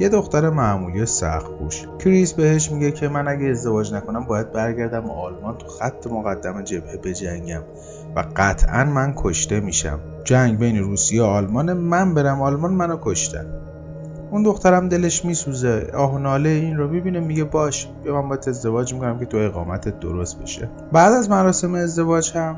یه 0.00 0.08
دختر 0.08 0.50
معمولی 0.50 1.06
سخت 1.06 1.50
پوش. 1.50 1.86
کریس 1.98 2.32
بهش 2.32 2.70
میگه 2.70 2.90
که 2.92 3.08
من 3.08 3.28
اگه 3.28 3.46
ازدواج 3.46 3.94
نکنم 3.94 4.24
باید 4.24 4.52
برگردم 4.52 5.10
آلمان 5.10 5.58
تو 5.58 5.66
خط 5.66 6.06
مقدم 6.06 6.62
جبهه 6.62 6.96
بجنگم 6.96 7.62
و 8.16 8.24
قطعا 8.36 8.84
من 8.84 9.14
کشته 9.16 9.60
میشم. 9.60 9.98
جنگ 10.24 10.58
بین 10.58 10.78
روسیه 10.78 11.22
و 11.22 11.24
آلمان 11.24 11.72
من 11.72 12.14
برم 12.14 12.42
آلمان 12.42 12.72
منو 12.72 12.96
کشتن. 13.02 13.46
اون 14.30 14.42
دخترم 14.42 14.88
دلش 14.88 15.24
میسوزه. 15.24 15.90
آه 15.94 16.20
ناله 16.20 16.48
این 16.48 16.76
رو 16.76 16.88
ببینه 16.88 17.20
میگه 17.20 17.44
باش 17.44 17.88
بیا 18.04 18.22
من 18.22 18.28
باید 18.28 18.48
ازدواج 18.48 18.94
می‌کنم 18.94 19.18
که 19.18 19.26
تو 19.26 19.36
اقامتت 19.36 20.00
درست 20.00 20.42
بشه. 20.42 20.68
بعد 20.92 21.12
از 21.12 21.30
مراسم 21.30 21.74
ازدواج 21.74 22.32
هم 22.36 22.56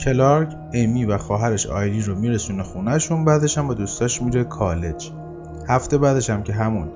کلارک 0.00 0.56
امی 0.72 1.04
و 1.04 1.18
خواهرش 1.18 1.66
آیلی 1.66 2.00
رو 2.02 2.14
میرسونه 2.14 2.62
خونهشون 2.62 3.24
بعدش 3.24 3.58
هم 3.58 3.68
با 3.68 3.74
دوستاش 3.74 4.22
میره 4.22 4.44
کالج. 4.44 5.10
هفته 5.68 5.98
بعدش 5.98 6.30
هم 6.30 6.42
که 6.42 6.52
همون 6.52 6.88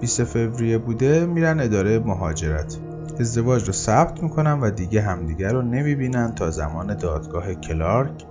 20 0.00 0.24
فوریه 0.24 0.78
بوده 0.78 1.26
میرن 1.26 1.60
اداره 1.60 1.98
مهاجرت. 1.98 2.78
ازدواج 3.20 3.66
رو 3.66 3.72
ثبت 3.72 4.22
می‌کنن 4.22 4.60
و 4.60 4.70
دیگه 4.70 5.02
همدیگه 5.02 5.52
رو 5.52 5.62
نمی‌بینن 5.62 6.34
تا 6.34 6.50
زمان 6.50 6.94
دادگاه 6.94 7.54
کلارک 7.54 8.24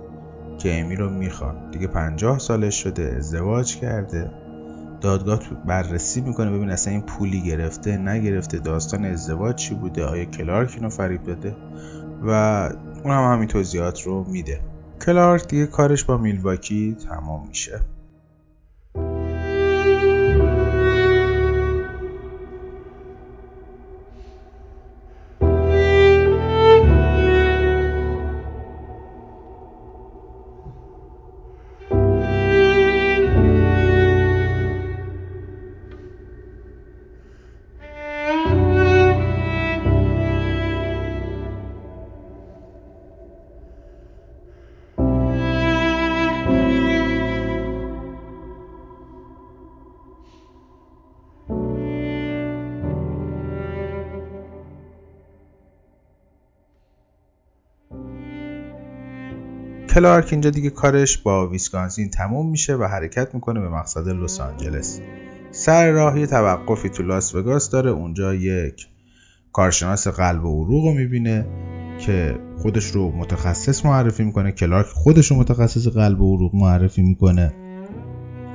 که 0.58 0.80
امی 0.80 0.96
رو 0.96 1.10
می‌خوان. 1.10 1.70
دیگه 1.70 1.86
پنجاه 1.86 2.38
سالش 2.38 2.82
شده 2.82 3.14
ازدواج 3.18 3.76
کرده. 3.76 4.30
دادگاه 5.00 5.40
بررسی 5.66 6.20
می‌کنه 6.20 6.50
ببین 6.50 6.70
اصلا 6.70 6.92
این 6.92 7.02
پولی 7.02 7.40
گرفته 7.40 7.96
نگرفته 7.96 8.58
داستان 8.58 9.04
ازدواج 9.04 9.54
چی 9.54 9.74
بوده 9.74 10.04
آیا 10.04 10.24
کلارک 10.24 10.72
اینو 10.76 10.88
فریب 10.88 11.22
داده؟ 11.24 11.56
و 12.26 12.30
اون 13.04 13.14
هم 13.14 13.32
همین 13.32 13.48
توضیحات 13.48 14.02
رو 14.02 14.24
میده. 14.24 14.60
کلارک 15.06 15.48
دیگه 15.48 15.66
کارش 15.66 16.04
با 16.04 16.16
میلواکی 16.16 16.96
تمام 17.08 17.48
میشه. 17.48 17.80
کلارک 60.00 60.28
اینجا 60.30 60.50
دیگه 60.50 60.70
کارش 60.70 61.18
با 61.18 61.48
ویسکانسین 61.48 62.10
تموم 62.10 62.50
میشه 62.50 62.76
و 62.76 62.84
حرکت 62.84 63.34
می‌کنه 63.34 63.60
به 63.60 63.68
مقصد 63.68 64.08
لس 64.08 64.40
آنجلس. 64.40 65.00
سر 65.50 65.90
راه 65.90 66.20
یه 66.20 66.26
توقفی 66.26 66.88
تو 66.88 67.02
لاس 67.02 67.34
وگاس 67.34 67.70
داره 67.70 67.90
اونجا 67.90 68.34
یک 68.34 68.86
کارشناس 69.52 70.08
قلب 70.08 70.44
و 70.44 70.64
عروق 70.64 70.84
رو 70.84 70.92
می‌بینه 70.92 71.46
که 71.98 72.38
خودش 72.58 72.86
رو 72.86 73.12
متخصص 73.12 73.86
معرفی 73.86 74.24
می‌کنه 74.24 74.52
کلارک 74.52 74.86
خودش 74.86 75.30
رو 75.30 75.36
متخصص 75.36 75.88
قلب 75.88 76.20
و 76.20 76.36
عروق 76.36 76.54
معرفی 76.54 77.02
می‌کنه. 77.02 77.54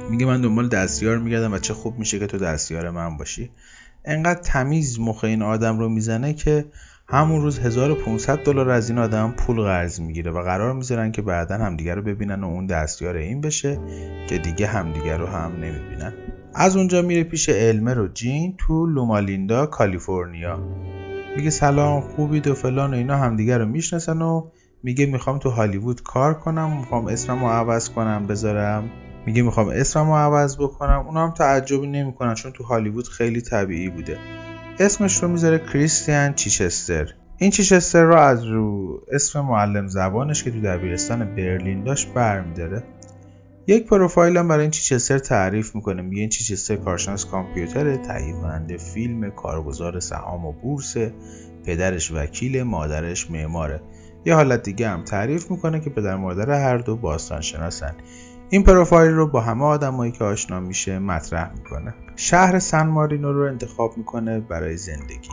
میگه 0.09 0.25
من 0.25 0.41
دنبال 0.41 0.69
دستیار 0.69 1.17
میگردم 1.17 1.53
و 1.53 1.59
چه 1.59 1.73
خوب 1.73 1.99
میشه 1.99 2.19
که 2.19 2.27
تو 2.27 2.37
دستیار 2.37 2.89
من 2.89 3.17
باشی. 3.17 3.49
انقدر 4.05 4.41
تمیز 4.41 4.99
مخ 4.99 5.23
این 5.23 5.41
آدم 5.41 5.79
رو 5.79 5.89
می‌زنه 5.89 6.33
که 6.33 6.65
همون 7.07 7.41
روز 7.41 7.59
1500 7.59 8.38
دلار 8.38 8.69
از 8.69 8.89
این 8.89 9.00
آدم 9.00 9.33
پول 9.38 9.62
قرض 9.62 10.00
می‌گیره 10.00 10.31
و 10.31 10.41
قرار 10.41 10.74
می‌ذارن 10.74 11.12
که 11.12 11.21
بعدا 11.21 11.55
همدیگه 11.55 11.95
رو 11.95 12.01
ببینن 12.01 12.43
و 12.43 12.47
اون 12.47 12.65
دستیار 12.65 13.15
این 13.15 13.41
بشه 13.41 13.79
که 14.27 14.38
دیگه 14.38 14.67
همدیگه 14.67 15.17
رو 15.17 15.25
هم 15.25 15.51
نمی‌بینن. 15.51 16.13
از 16.55 16.77
اونجا 16.77 17.01
میره 17.01 17.24
پیش 17.24 17.50
المر 17.50 18.00
و 18.00 18.07
جین 18.07 18.55
تو 18.57 18.85
لومالیندا 18.85 19.65
کالیفرنیا. 19.65 20.59
میگه 21.38 21.50
سلام 21.50 22.01
خوبید 22.01 22.47
و 22.47 22.53
فلان 22.53 22.93
و 22.93 22.97
اینا 22.97 23.17
همدیگه 23.17 23.57
رو 23.57 23.65
می‌شناسن 23.65 24.21
و 24.21 24.50
میگه 24.83 25.05
می‌خوام 25.05 25.39
تو 25.39 25.50
هالیوود 25.50 26.03
کار 26.03 26.33
کنم 26.33 26.77
می‌خوام 26.77 27.07
اسمم 27.07 27.39
رو 27.39 27.50
عوض 27.50 27.89
کنم 27.89 28.27
بذارم. 28.27 28.89
میگه 29.25 29.41
می‌خوام 29.41 29.69
اسمم 29.69 30.07
رو 30.07 30.15
عوض 30.15 30.57
بکنم. 30.57 31.03
اونا 31.07 31.24
هم 31.27 31.31
تعجبی 31.33 31.88
نمی‌کنن 31.88 32.33
چون 32.33 32.51
تو 32.51 32.63
هالیوود 32.63 33.07
خیلی 33.07 33.41
طبیعی 33.41 33.89
بوده. 33.89 34.17
اسمش 34.79 35.24
رو 35.24 35.29
می‌ذاره 35.29 35.60
کریستیان 35.60 36.34
چیچستر. 36.34 37.13
این 37.38 37.51
چیچستر 37.51 38.03
رو 38.03 38.15
از 38.15 38.44
رو 38.44 39.01
اسم 39.12 39.41
معلم 39.41 39.88
زبانش 39.88 40.44
که 40.44 40.51
تو 40.51 40.62
دبیرستان 40.62 41.36
برلین 41.36 41.84
داشت 41.84 42.13
برمیداره. 42.13 42.84
یک 43.67 43.88
پروفایل 43.88 44.38
هم 44.38 44.48
برای 44.48 44.62
این 44.62 44.72
چیچستر 44.72 45.17
تعریف 45.17 45.75
می‌کنه. 45.75 46.01
میگه 46.01 46.22
این 46.22 46.29
چیچستر 46.29 46.75
کارشناس 46.75 47.25
کامپیوتر 47.25 47.96
تهیه 47.96 48.34
کننده 48.34 48.77
فیلم 48.77 49.32
کارگزار 49.32 50.00
سهام 50.00 50.46
و 50.46 50.51
بورس 50.51 50.98
پدرش 51.65 52.12
وکیل 52.12 52.63
مادرش 52.63 53.32
معماره. 53.32 53.82
یه 54.25 54.36
حالت 54.36 54.63
دیگه 54.63 54.89
هم 54.89 55.03
تعریف 55.03 55.51
می‌کنه 55.51 55.79
که 55.79 55.89
پدر 55.89 56.15
مادر 56.15 56.51
هر 56.51 56.77
دو 56.77 56.96
باستان 56.96 57.41
شناسن 57.41 57.96
این 58.49 58.63
پروفایل 58.63 59.11
رو 59.11 59.27
با 59.27 59.41
همه 59.41 59.63
آدمایی 59.63 60.11
که 60.11 60.23
آشنا 60.23 60.59
میشه 60.59 60.99
مطرح 60.99 61.51
می‌کنه. 61.53 61.93
شهر 62.15 62.59
سن 62.59 62.87
مارینو 62.87 63.33
رو 63.33 63.41
انتخاب 63.47 63.97
می‌کنه 63.97 64.39
برای 64.39 64.77
زندگی. 64.77 65.29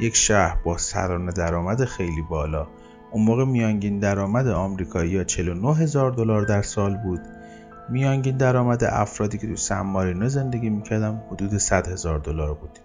یک 0.00 0.16
شهر 0.16 0.58
با 0.64 0.78
سرانه 0.78 1.32
درآمد 1.32 1.84
خیلی 1.84 2.22
بالا. 2.30 2.66
اون 3.10 3.24
موقع 3.24 3.44
میانگین 3.44 3.98
درآمد 3.98 4.48
آمریکایی 4.48 5.10
یا 5.10 5.24
49 5.24 5.74
هزار 5.74 6.10
دلار 6.10 6.42
در 6.42 6.62
سال 6.62 6.96
بود. 6.96 7.20
میانگین 7.90 8.36
درآمد 8.36 8.84
افرادی 8.84 9.38
که 9.38 9.46
تو 9.46 9.56
سن 9.56 9.80
مارینو 9.80 10.28
زندگی 10.28 10.70
می‌کردن 10.70 11.22
حدود 11.30 11.58
100 11.58 11.88
هزار 11.88 12.18
دلار 12.18 12.54
بود. 12.54 12.78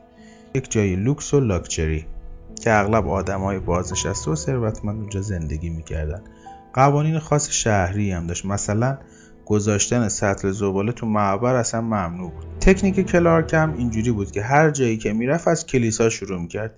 یک 0.54 0.72
جای 0.72 0.96
لوکس 0.96 1.34
و 1.34 1.40
لاکچری 1.40 2.06
که 2.62 2.74
اغلب 2.74 3.08
آدمای 3.08 3.60
بازنشسته 3.60 4.32
و 4.32 4.36
ثروتمند 4.36 5.00
اونجا 5.00 5.22
زندگی 5.22 5.70
می‌کردن. 5.70 6.22
قوانین 6.74 7.20
خاص 7.20 7.50
شهری 7.50 8.12
هم 8.12 8.28
داشت. 8.28 8.46
مثلا 8.46 8.98
گذاشتن 9.46 10.08
سطل 10.10 10.52
زباله 10.52 10.92
تو 10.92 11.06
معبر 11.06 11.56
اصلا 11.56 11.82
ممنوع 11.82 12.32
بود. 12.32 12.46
تکنیک 12.60 13.00
کلارک 13.00 13.54
هم 13.54 13.74
اینجوری 13.78 14.12
بود 14.12 14.32
که 14.32 14.42
هر 14.42 14.70
جایی 14.70 14.98
که 14.98 15.14
می‌رفت 15.14 15.48
از 15.48 15.66
کلیسا 15.66 16.10
شروع 16.10 16.42
می‌کرد. 16.42 16.76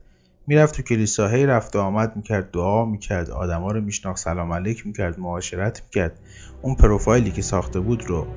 می‌رفت 0.48 0.76
تو 0.76 0.82
کلیسا 0.82 1.28
هی 1.28 1.46
رفت 1.46 1.76
و 1.76 1.80
آمد 1.80 2.16
می‌کرد 2.16 2.52
دعا 2.52 2.86
می‌کرد 2.86 3.30
آدما 3.30 3.72
رو 3.72 3.82
میشناخت 3.82 4.20
سلام 4.20 4.54
علیک 4.54 4.88
می‌کرد 4.88 5.20
معاشرت 5.20 5.82
می‌کرد. 5.84 6.20
اون 6.62 6.76
پروفایلی 6.76 7.32
که 7.32 7.42
ساخته 7.42 7.80
بود 7.80 8.06
رو 8.06 8.28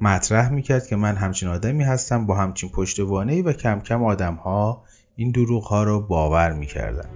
مطرح 0.00 0.52
می‌کرد 0.52 0.86
که 0.86 0.96
من 0.96 1.16
همچین 1.16 1.48
آدمی 1.48 1.84
هستم 1.84 2.26
با 2.26 2.34
همچین 2.34 2.70
پشتوانه 2.70 3.42
و 3.42 3.52
کم 3.52 3.80
کم 3.80 4.04
آدم 4.04 4.34
ها 4.34 4.82
این 5.16 5.30
دروغ 5.30 5.64
ها 5.64 5.84
رو 5.84 6.00
باور 6.00 6.52
می‌کردن. 6.52 7.08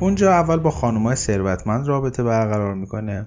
اونجا 0.00 0.32
اول 0.32 0.56
با 0.56 0.70
خانومای 0.70 1.16
ثروتمند 1.16 1.88
رابطه 1.88 2.22
برقرار 2.22 2.74
می‌کنه. 2.74 3.26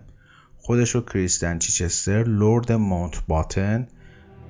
خودش 0.69 0.95
رو 0.95 1.01
کریستن 1.01 1.59
چیچستر 1.59 2.23
لورد 2.23 2.71
مونت 2.71 3.21
باتن 3.27 3.87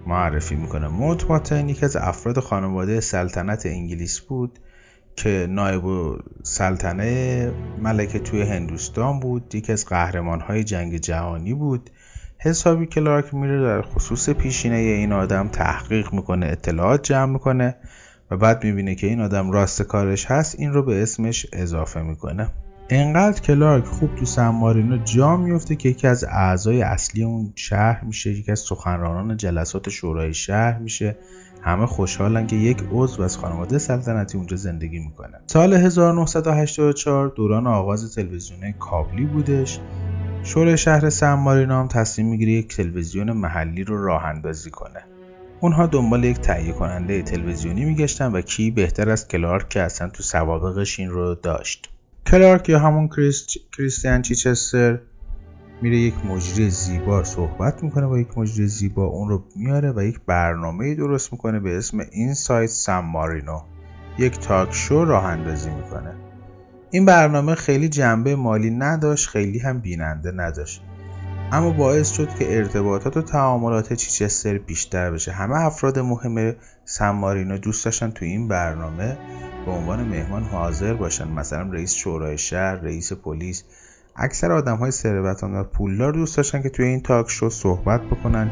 معرفی 0.07 0.55
می‌کنه. 0.55 0.87
مونت 0.87 1.23
باتن 1.25 1.69
یکی 1.69 1.85
از 1.85 1.95
افراد 1.95 2.39
خانواده 2.39 2.99
سلطنت 2.99 3.65
انگلیس 3.65 4.19
بود 4.19 4.59
که 5.15 5.47
نایب 5.49 5.83
سلطنه 6.43 7.51
ملکه 7.81 8.19
توی 8.19 8.41
هندوستان 8.41 9.19
بود 9.19 9.55
یکی 9.55 9.71
از 9.71 9.85
قهرمان 9.85 10.41
های 10.41 10.63
جنگ 10.63 10.97
جهانی 10.97 11.53
بود. 11.53 11.89
حسابی 12.37 12.85
کلارک 12.85 13.33
میره 13.33 13.61
در 13.61 13.81
خصوص 13.81 14.29
پیشینه 14.29 14.75
این 14.75 15.13
آدم 15.13 15.47
تحقیق 15.47 16.13
می‌کنه 16.13 16.45
اطلاعات 16.45 17.03
جمع 17.03 17.31
می‌کنه 17.33 17.75
و 18.31 18.37
بعد 18.37 18.63
می‌بینه 18.63 18.95
که 18.95 19.07
این 19.07 19.21
آدم 19.21 19.51
راست 19.51 19.81
کارش 19.81 20.25
هست 20.25 20.55
این 20.59 20.73
رو 20.73 20.83
به 20.83 21.03
اسمش 21.03 21.45
اضافه 21.53 22.01
می‌کنه. 22.01 22.51
انقدر 22.91 23.41
کلارک 23.41 23.85
خوب 23.85 24.15
تو 24.15 24.25
سمارینو 24.25 24.97
جا 24.97 25.37
میفته 25.37 25.75
که 25.75 25.89
یکی 25.89 26.07
از 26.07 26.23
اعضای 26.23 26.81
اصلی 26.81 27.23
اون 27.23 27.53
شهر 27.55 28.03
میشه 28.03 28.31
یکی 28.31 28.51
از 28.51 28.59
سخنرانان 28.59 29.37
جلسات 29.37 29.89
شورای 29.89 30.33
شهر 30.33 30.77
میشه. 30.77 31.17
همه 31.61 31.85
خوشحالن 31.85 32.47
که 32.47 32.55
یک 32.55 32.83
عضو 32.91 33.21
از 33.21 33.37
خانواده 33.37 33.77
سلطنتی 33.77 34.37
اونجا 34.37 34.57
زندگی 34.57 34.99
می‌کنه. 34.99 35.39
سال 35.47 35.73
1984 35.73 37.27
دوران 37.35 37.67
آغاز 37.67 38.15
تلویزیون 38.15 38.71
کابلی 38.71 39.25
بودش. 39.25 39.79
شورای 40.43 40.77
شهر 40.77 41.09
سن 41.09 41.33
مارینو 41.33 41.73
هم 41.73 41.87
تصمیم 41.87 42.27
می‌گیره 42.27 42.51
یک 42.51 42.75
تلویزیون 42.75 43.31
محلی 43.31 43.83
رو 43.83 44.05
راه 44.05 44.25
اندازی 44.25 44.69
کنه. 44.69 45.03
اونها 45.59 45.85
دنبال 45.85 46.23
یک 46.23 46.39
تهیه 46.39 46.73
کننده 46.73 47.21
تلویزیونی 47.21 47.85
میگشتن 47.85 48.31
و 48.31 48.41
کی 48.41 48.71
بهتر 48.71 49.09
از 49.09 49.27
کلارک 49.27 49.69
که 49.69 49.81
اصلا 49.81 50.09
تو 50.09 50.23
سوابقش 50.23 50.99
این 50.99 51.09
رو 51.09 51.35
داشت. 51.35 51.88
کلارک 52.31 52.69
یا 52.69 52.79
همون 52.79 53.07
کریست... 53.07 53.49
کریستیان 53.77 54.21
چیچستر 54.21 54.99
میره 55.81 55.97
یک 55.97 56.25
مجری 56.25 56.69
زیبا 56.69 57.23
صحبت 57.23 57.83
می‌کنه 57.83 58.07
با 58.07 58.19
یک 58.19 58.37
مجری 58.37 58.67
زیبا 58.67 59.05
اون 59.05 59.29
رو 59.29 59.43
میاره 59.55 59.91
و 59.91 60.03
یک 60.03 60.19
برنامه 60.27 60.95
درست 60.95 61.33
می‌کنه 61.33 61.59
به 61.59 61.77
اسم 61.77 61.99
اینسایت 62.11 62.69
سم 62.69 62.99
مارینو 62.99 63.61
یک 64.17 64.39
تاک 64.39 64.73
شو 64.73 65.05
راه 65.05 65.25
اندازی 65.25 65.69
می‌کنه. 65.69 66.15
این 66.91 67.05
برنامه 67.05 67.55
خیلی 67.55 67.89
جنبه 67.89 68.35
مالی 68.35 68.69
نداشت 68.69 69.29
خیلی 69.29 69.59
هم 69.59 69.79
بیننده 69.79 70.31
نداشت. 70.31 70.81
اما 71.51 71.71
باعث 71.71 72.11
شد 72.11 72.35
که 72.35 72.57
ارتباطات 72.57 73.17
و 73.17 73.21
تعاملات 73.21 73.93
چیچستر 73.93 74.57
بیشتر 74.57 75.11
بشه. 75.11 75.31
همه 75.31 75.55
افراد 75.55 75.99
مهم 75.99 76.55
سم 76.91 77.11
مارینو 77.11 77.57
دوست 77.57 77.85
داشتن 77.85 78.11
تو 78.11 78.25
این 78.25 78.47
برنامه 78.47 79.17
به 79.65 79.71
عنوان 79.71 80.03
مهمان 80.03 80.43
حاضر 80.43 80.93
باشن. 80.93 81.27
مثلا 81.27 81.61
رئیس 81.61 81.93
شورای 81.93 82.37
شهر 82.37 82.75
رئیس 82.75 83.13
پلیس. 83.13 83.63
اکثر 84.15 84.51
آدم 84.51 84.77
های 84.77 84.91
ثروتمند 84.91 85.55
و 85.55 85.63
پولدار 85.63 86.13
دوست 86.13 86.37
داشتن 86.37 86.61
که 86.61 86.69
توی 86.69 86.85
این 86.85 87.01
تاک 87.01 87.29
شو 87.29 87.49
صحبت 87.49 88.01
بکنن 88.01 88.51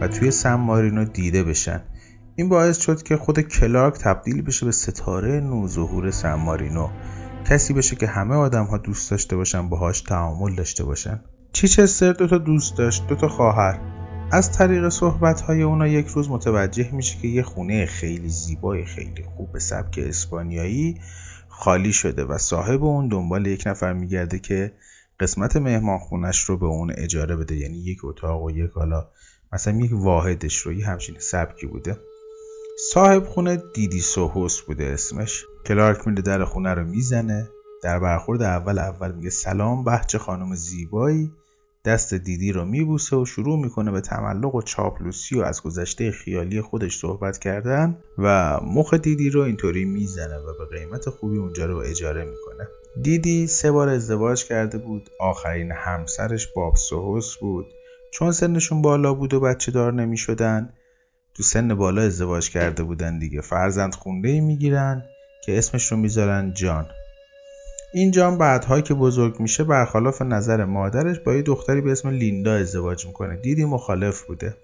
و 0.00 0.08
توی 0.08 0.30
سم 0.30 0.54
مارینو 0.54 1.04
دیده 1.04 1.44
بشن. 1.44 1.80
این 2.36 2.48
باعث 2.48 2.78
شد 2.78 3.02
که 3.02 3.16
خود 3.16 3.40
کلارک 3.40 3.94
تبدیل 3.94 4.42
بشه 4.42 4.66
به 4.66 4.72
ستاره 4.72 5.40
نوظهور 5.40 6.10
سم 6.10 6.34
مارینو 6.34 6.88
کسی 7.44 7.74
بشه 7.74 7.96
که 7.96 8.06
همه 8.06 8.34
آدم 8.34 8.64
ها 8.64 8.78
دوست 8.78 9.10
داشته 9.10 9.36
باشن 9.36 9.68
باهاش 9.68 10.00
تعامل 10.00 10.54
داشته 10.54 10.84
باشن. 10.84 11.20
چیچستر 11.52 12.12
دو 12.12 12.26
تا 12.26 12.38
دوست 12.38 12.78
داشت 12.78 13.06
دو 13.06 13.14
تا 13.14 13.28
خواهر. 13.28 14.01
از 14.34 14.52
طریق 14.52 14.88
صحبت 14.88 15.40
های 15.40 15.62
اونا 15.62 15.86
یک 15.86 16.06
روز 16.06 16.30
متوجه 16.30 16.90
میشه 16.92 17.18
که 17.18 17.28
یه 17.28 17.42
خونه 17.42 17.86
خیلی 17.86 18.28
زیبای 18.28 18.84
خیلی 18.84 19.24
خوب 19.36 19.52
به 19.52 19.58
سبک 19.58 19.98
اسپانیایی 19.98 21.00
خالی 21.48 21.92
شده 21.92 22.24
و 22.24 22.38
صاحب 22.38 22.84
اون 22.84 23.08
دنبال 23.08 23.46
یک 23.46 23.66
نفر 23.66 23.92
میگرده 23.92 24.38
که 24.38 24.72
قسمت 25.20 25.56
مهمان 25.56 25.98
خونش 25.98 26.40
رو 26.40 26.56
به 26.56 26.66
اون 26.66 26.92
اجاره 26.96 27.36
بده. 27.36 27.56
یعنی 27.56 27.76
یک 27.76 28.04
اتاق 28.04 28.42
و 28.42 28.50
یک 28.50 28.70
حالا 28.70 29.08
مثلا 29.52 29.76
یک 29.76 29.90
واحدش 29.94 30.56
رو 30.56 30.72
یه 30.72 30.86
همچین 30.86 31.16
سبکی 31.18 31.66
بوده. 31.66 31.96
صاحب 32.92 33.24
خونه 33.24 33.62
دیدی 33.74 34.00
سوهوس 34.00 34.60
بوده 34.60 34.84
اسمش. 34.84 35.44
کلارک 35.66 36.08
میره 36.08 36.22
در 36.22 36.44
خونه 36.44 36.74
رو 36.74 36.84
می‌زنه. 36.84 37.48
در 37.82 37.98
برخورد 37.98 38.42
اول 38.42 38.78
اول 38.78 39.12
میگه 39.12 39.30
سلام 39.30 39.84
بچه 39.84 40.18
خانم 40.18 40.54
زیبایی. 40.54 41.32
دست 41.84 42.14
دیدی 42.14 42.52
رو 42.52 42.64
میبوسه 42.64 43.16
و 43.16 43.24
شروع 43.24 43.58
می‌کنه 43.58 43.90
به 43.90 44.00
تملق 44.00 44.54
و 44.54 44.62
چاپلوسی 44.62 45.38
و 45.38 45.42
از 45.42 45.62
گذشته 45.62 46.10
خیالی 46.10 46.60
خودش 46.60 46.98
صحبت 46.98 47.38
کردن 47.38 47.96
و 48.18 48.60
مخ 48.60 48.94
دیدی 48.94 49.30
رو 49.30 49.40
اینطوری 49.40 49.84
می‌زنه 49.84 50.36
و 50.36 50.52
به 50.58 50.78
قیمت 50.78 51.10
خوبی 51.10 51.38
اونجا 51.38 51.66
رو 51.66 51.76
اجاره 51.76 52.24
می‌کنه. 52.24 52.68
دیدی 53.02 53.46
سه 53.46 53.72
بار 53.72 53.88
ازدواج 53.88 54.44
کرده 54.44 54.78
بود 54.78 55.10
آخرین 55.20 55.72
همسرش 55.72 56.48
باب 56.56 56.76
سوهوس 56.76 57.36
بود. 57.36 57.66
چون 58.12 58.32
سنشون 58.32 58.82
بالا 58.82 59.14
بود 59.14 59.34
و 59.34 59.40
بچه 59.40 59.72
دار 59.72 59.92
نمی 59.92 60.16
شدن 60.16 60.72
تو 61.34 61.42
سن 61.42 61.74
بالا 61.74 62.02
ازدواج 62.02 62.50
کرده 62.50 62.82
بودن 62.82 63.18
دیگه. 63.18 63.40
فرزند 63.40 63.94
خونده 63.94 64.28
ای 64.28 64.40
می‌گیرن 64.40 65.04
که 65.44 65.58
اسمش 65.58 65.92
رو 65.92 65.98
می‌ذارن 65.98 66.52
جان. 66.54 66.86
این 67.94 68.10
جان 68.10 68.38
بعدها 68.38 68.80
که 68.80 68.94
بزرگ 68.94 69.40
میشه 69.40 69.64
برخلاف 69.64 70.22
نظر 70.22 70.64
مادرش 70.64 71.18
با 71.18 71.34
یه 71.34 71.42
دختری 71.42 71.80
به 71.80 71.92
اسم 71.92 72.08
لیندا 72.08 72.54
ازدواج 72.54 73.06
می‌کنه. 73.06 73.36
دیدی 73.36 73.64
مخالف 73.64 74.22
بوده. 74.22 74.56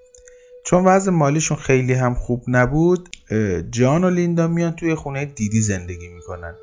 چون 0.64 0.84
وضع 0.84 1.10
مالیشون 1.10 1.56
خیلی 1.56 1.92
هم 1.92 2.14
خوب 2.14 2.42
نبود 2.48 3.08
جان 3.70 4.04
و 4.04 4.10
لیندا 4.10 4.48
میان 4.48 4.72
توی 4.72 4.94
خونه 4.94 5.24
دیدی 5.24 5.60
زندگی 5.60 6.08
می‌کنن. 6.08 6.54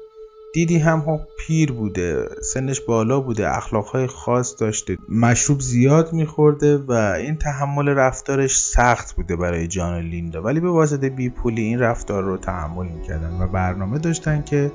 دیدی 0.54 0.78
هم, 0.78 0.99
هم 0.99 1.19
پیر 1.39 1.71
بوده 1.71 2.28
سنش 2.54 2.82
بالا 2.82 3.19
بوده 3.19 3.58
اخلاقهای 3.58 4.08
خاص 4.08 4.56
داشته 4.60 4.97
مشروب 5.10 5.60
زیاد 5.60 6.13
میخورده 6.13 6.78
و 6.78 6.91
این 6.91 7.36
تحمل 7.36 7.89
رفتارش 7.89 8.60
سخت 8.60 9.15
بوده 9.15 9.36
برای 9.36 9.67
جان 9.67 9.93
و 9.93 10.01
لیندا. 10.01 10.41
ولی 10.41 10.60
به 10.60 10.69
واسطه 10.69 11.10
بی 11.10 11.30
پولی 11.30 11.62
این 11.62 11.80
رفتار 11.80 12.23
رو 12.23 12.38
تحمل 12.38 12.86
می‌کردن 12.86 13.41
و 13.41 13.47
برنامه 13.47 13.99
داشتن 13.99 14.43
که 14.43 14.71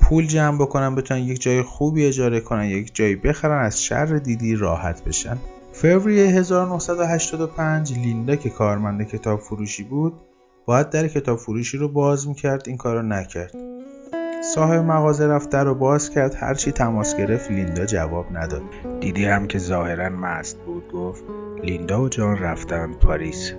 پول 0.00 0.26
جمع 0.26 0.58
بکنن 0.58 0.94
بتونن 0.94 1.20
یک 1.20 1.42
جای 1.42 1.62
خوبی 1.62 2.06
اجاره 2.06 2.40
کنن 2.40 2.64
یک 2.64 2.94
جایی 2.94 3.16
بخرن 3.16 3.64
از 3.64 3.82
شر 3.82 4.06
دیدی 4.06 4.56
راحت 4.56 5.04
بشن. 5.04 5.38
فوریه 5.72 6.26
1985 6.26 7.98
لیندا 7.98 8.36
که 8.36 8.50
کارمند 8.50 9.08
کتاب 9.08 9.40
فروشی 9.40 9.82
بود 9.82 10.12
باید 10.66 10.90
در 10.90 11.08
کتاب 11.08 11.38
فروشی 11.38 11.78
رو 11.78 11.88
باز 11.88 12.28
می‌کرد 12.28 12.62
این 12.66 12.76
کارو 12.76 13.02
نکرد. 13.02 13.54
صاحب 14.54 14.84
مغازه 14.84 15.26
رفت 15.26 15.50
در 15.50 15.64
رو 15.64 15.74
باز 15.74 16.10
کرد 16.10 16.34
هرچی 16.34 16.72
تماس 16.72 17.16
گرفت 17.16 17.50
لیندا 17.50 17.86
جواب 17.86 18.26
نداد. 18.36 18.62
دیدی 19.00 19.24
هم 19.24 19.46
که 19.46 19.58
ظاهرا 19.58 20.08
مست 20.08 20.58
بود 20.58 20.92
گفت 20.92 21.24
لیندا 21.62 22.02
و 22.02 22.08
جان 22.08 22.38
رفتن 22.38 22.92
پاریس. 22.92 23.52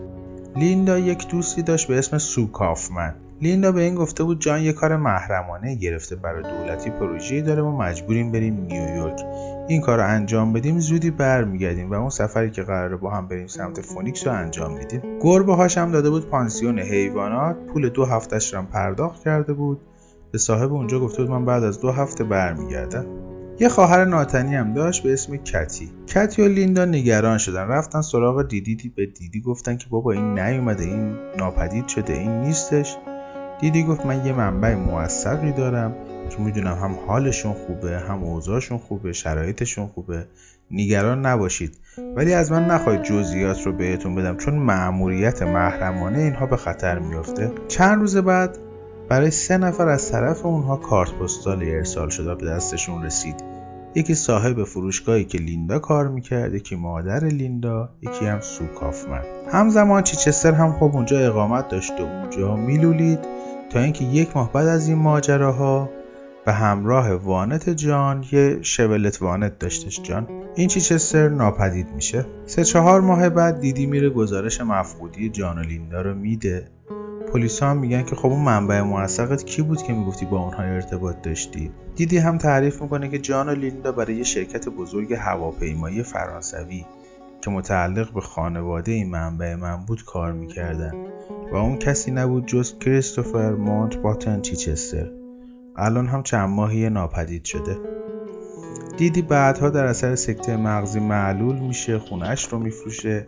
لیندا 0.55 0.99
یک 0.99 1.27
دوستی 1.27 1.61
داشت 1.61 1.87
به 1.87 1.97
اسم 1.97 2.17
سو 2.17 2.51
کافمن 2.51 3.15
لیندا 3.41 3.71
به 3.71 3.81
این 3.81 3.95
گفته 3.95 4.23
بود 4.23 4.41
جان 4.41 4.61
یه 4.61 4.73
کار 4.73 4.97
محرمانه 4.97 5.75
گرفته 5.75 6.15
برای 6.15 6.43
دولتی 6.43 6.89
پروژه‌ای 6.89 7.41
داره 7.41 7.61
ما 7.61 7.77
مجبوریم 7.77 8.31
بریم 8.31 8.53
نیویورک. 8.61 9.21
این 9.67 9.81
کار 9.81 9.97
رو 9.97 10.07
انجام 10.07 10.53
بدیم 10.53 10.79
زودی 10.79 11.11
برمیگردیم 11.11 11.91
و 11.91 11.93
اون 11.93 12.09
سفری 12.09 12.51
که 12.51 12.63
قراره 12.63 12.95
با 12.95 13.11
هم 13.11 13.27
بریم 13.27 13.47
سمت 13.47 13.81
فونیکس 13.81 14.27
رو 14.27 14.33
انجام 14.33 14.77
میدیم. 14.77 15.01
گربه 15.21 15.55
هاش 15.55 15.77
هم 15.77 15.91
داده 15.91 16.09
بود 16.09 16.29
پانسیون 16.29 16.79
حیوانات 16.79 17.55
پول 17.73 17.89
دو 17.89 18.05
هفتهش 18.05 18.53
رو 18.53 18.61
پرداخت 18.61 19.23
کرده 19.23 19.53
بود. 19.53 19.81
به 20.31 20.37
صاحب 20.37 20.73
اونجا 20.73 20.99
گفته 20.99 21.23
بود 21.23 21.31
من 21.31 21.45
بعد 21.45 21.63
از 21.63 21.79
دو 21.79 21.91
هفته 21.91 22.23
برمیگردم. 22.23 23.05
یه 23.59 23.69
خواهر 23.69 24.05
ناتنی 24.05 24.55
هم 24.55 24.73
داشت 24.73 25.03
به 25.03 25.13
اسم 25.13 25.37
کتی. 25.37 25.91
کتی 26.07 26.41
و 26.41 26.47
لیندا 26.47 26.85
نگران 26.85 27.37
شدن. 27.37 27.67
رفتن 27.67 28.01
سراغ 28.01 28.47
دیدی 28.47 28.75
دی 28.75 28.89
به 28.89 29.05
دیدی 29.05 29.41
گفتن 29.41 29.77
که 29.77 29.85
بابا 29.89 30.11
این 30.11 30.39
نیومده 30.39 30.83
این 30.83 31.15
ناپدید 31.37 31.87
شده 31.87 32.13
این 32.13 32.41
نیستش. 32.41 32.97
دیدی 33.65 33.83
گفت 33.83 34.05
من 34.05 34.25
یه 34.25 34.33
منبع 34.33 34.75
موثقی 34.75 35.51
دارم 35.51 35.95
که 36.29 36.41
می‌دونم 36.41 36.77
هم 36.77 36.95
حالشون 37.07 37.53
خوبه 37.53 37.99
هم 37.99 38.23
اوضاعشون 38.23 38.77
خوبه 38.77 39.13
شرایطشون 39.13 39.87
خوبه. 39.87 40.25
نگران 40.71 41.25
نباشید. 41.25 41.77
ولی 42.15 42.33
از 42.33 42.51
من 42.51 42.65
نخواهید 42.65 43.03
جزئیات 43.03 43.65
رو 43.65 43.73
بهتون 43.73 44.15
بدم 44.15 44.37
چون 44.37 44.55
مأموریت 44.55 45.41
محرمانه 45.41 46.17
اینها 46.19 46.45
به 46.45 46.57
خطر 46.57 46.99
میفته 46.99 47.51
چند 47.67 47.99
روز 47.99 48.17
بعد 48.17 48.57
برای 49.09 49.31
سه 49.31 49.57
نفر 49.57 49.87
از 49.87 50.11
طرف 50.11 50.45
اونها 50.45 50.77
کارت 50.77 51.11
پستالی 51.11 51.75
ارسال 51.75 52.09
شده 52.09 52.35
به 52.35 52.45
دستشون 52.45 53.03
رسید. 53.03 53.43
یکی 53.95 54.15
صاحب 54.15 54.63
فروشگاهی 54.63 55.25
که 55.25 55.37
لیندا 55.37 55.79
کار 55.79 56.07
می‌کرد 56.07 56.53
یکی 56.53 56.75
مادر 56.75 57.23
لیندا 57.23 57.89
یکی 58.01 58.25
هم 58.25 58.39
سو 58.39 58.65
کافمن 58.67 59.21
همزمان 59.51 60.03
چیچستر 60.03 60.51
هم 60.51 60.73
خب 60.73 60.91
اونجا 60.93 61.19
اقامت 61.19 61.67
داشت 61.67 61.91
و 61.99 62.03
اونجا 62.03 62.55
میلولید. 62.55 63.19
تا 63.75 63.81
اینکه 63.81 64.05
یک 64.05 64.35
ماه 64.35 64.53
بعد 64.53 64.67
از 64.67 64.87
این 64.87 64.97
ماجراها 64.97 65.89
به 66.45 66.53
همراه 66.53 67.13
وانت 67.13 67.69
جان 67.69 68.25
یه 68.31 68.57
شولت 68.61 69.21
وانت 69.21 69.59
داشتش 69.59 70.01
جان. 70.01 70.27
این 70.55 70.67
چیچستر 70.67 71.29
ناپدید 71.29 71.87
میشه؟ 71.95 72.25
سه 72.45 72.63
چهار 72.63 73.01
ماه 73.01 73.29
بعد 73.29 73.59
دیدی 73.59 73.85
میره 73.85 74.09
گزارش 74.09 74.61
مفقودی 74.61 75.29
جان 75.29 75.57
و 75.57 75.61
لیندا 75.61 76.01
رو 76.01 76.15
میده. 76.15 76.67
پلیس 77.33 77.63
هم 77.63 77.77
میگن 77.77 78.03
که 78.03 78.15
خب 78.15 78.25
اون 78.25 78.43
منبع 78.43 78.81
موثقت 78.81 79.45
کی 79.45 79.61
بود 79.61 79.83
که 79.83 79.93
می‌گفتی 79.93 80.25
با 80.25 80.39
اونها 80.39 80.63
ارتباط 80.63 81.21
داشتی؟ 81.21 81.71
دیدی 81.95 82.17
هم 82.17 82.37
تعریف 82.37 82.81
می‌کنه 82.81 83.09
که 83.09 83.19
جان 83.19 83.49
و 83.49 83.51
لیندا 83.51 83.91
برای 83.91 84.15
یه 84.15 84.23
شرکت 84.23 84.69
بزرگ 84.69 85.13
هواپیمایی 85.13 86.03
فرانسوی. 86.03 86.85
که 87.45 87.51
متعلق 87.51 88.13
به 88.13 88.21
خانواده 88.21 89.05
منبع 89.05 89.55
من 89.55 89.85
بود 89.85 90.03
کار 90.05 90.31
می‌کردن. 90.31 90.93
و 91.51 91.55
اون 91.55 91.77
کسی 91.77 92.11
نبود 92.11 92.45
جز 92.45 92.79
کریستوفر 92.79 93.51
مونت 93.51 93.97
باتن 93.97 94.41
چیچستر. 94.41 95.11
الان 95.75 96.07
هم 96.07 96.23
چند 96.23 96.49
ماهی 96.49 96.89
ناپدید 96.89 97.45
شده. 97.45 97.77
دیدی 98.97 99.21
بعدها 99.21 99.69
در 99.69 99.85
اثر 99.85 100.15
سکته 100.15 100.57
مغزی 100.57 100.99
معلول 100.99 101.59
میشه 101.59 101.99
خونش 101.99 102.47
رو 102.47 102.59
میفروشه 102.59 103.27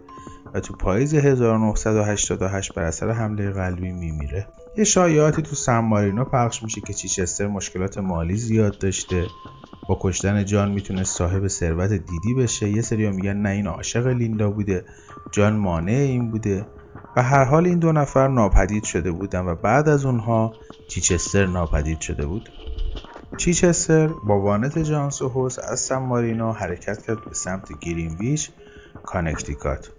و 0.53 0.59
تو 0.59 0.73
پاییز 0.73 1.13
1988 1.13 2.73
بر 2.73 2.83
اثر 2.83 3.11
حمله 3.11 3.51
قلبی 3.51 3.91
میمیره. 3.91 4.47
یه 4.77 4.83
شایعاتی 4.83 5.41
تو 5.41 5.55
سن 5.55 6.23
پخش 6.23 6.63
میشه 6.63 6.81
که 6.81 6.93
چیچستر 6.93 7.47
مشکلات 7.47 7.97
مالی 7.97 8.37
زیاد 8.37 8.79
داشته. 8.79 9.25
با 9.87 9.97
کشتن 10.01 10.45
جان 10.45 10.71
می‌تونه 10.71 11.03
صاحب 11.03 11.47
ثروت 11.47 11.91
دیدی 11.91 12.33
بشه. 12.37 12.69
یه 12.69 12.81
سری 12.81 13.09
میگن 13.09 13.37
نه 13.37 13.49
این 13.49 13.67
عاشق 13.67 14.07
لیندا 14.07 14.49
بوده. 14.49 14.85
جان 15.31 15.55
مانع 15.55 15.91
این 15.91 16.31
بوده. 16.31 16.65
و 17.15 17.23
هر 17.23 17.43
حال 17.43 17.65
این 17.65 17.79
دو 17.79 17.91
نفر 17.91 18.27
ناپدید 18.27 18.83
شده 18.83 19.11
بودن 19.11 19.45
و 19.45 19.55
بعد 19.55 19.89
از 19.89 20.05
اونها 20.05 20.53
چیچستر 20.87 21.45
ناپدید 21.45 22.01
شده 22.01 22.25
بود. 22.25 22.49
چیچستر 23.37 24.07
با 24.07 24.41
وانت 24.41 24.79
جانس 24.79 25.21
و 25.21 25.29
هوس 25.29 25.59
از 25.59 25.79
سن 25.79 26.51
حرکت 26.55 27.05
کرد 27.05 27.25
به 27.25 27.33
سمت 27.33 27.79
گرینویچ 27.79 28.49
کانکتیکات. 29.05 29.91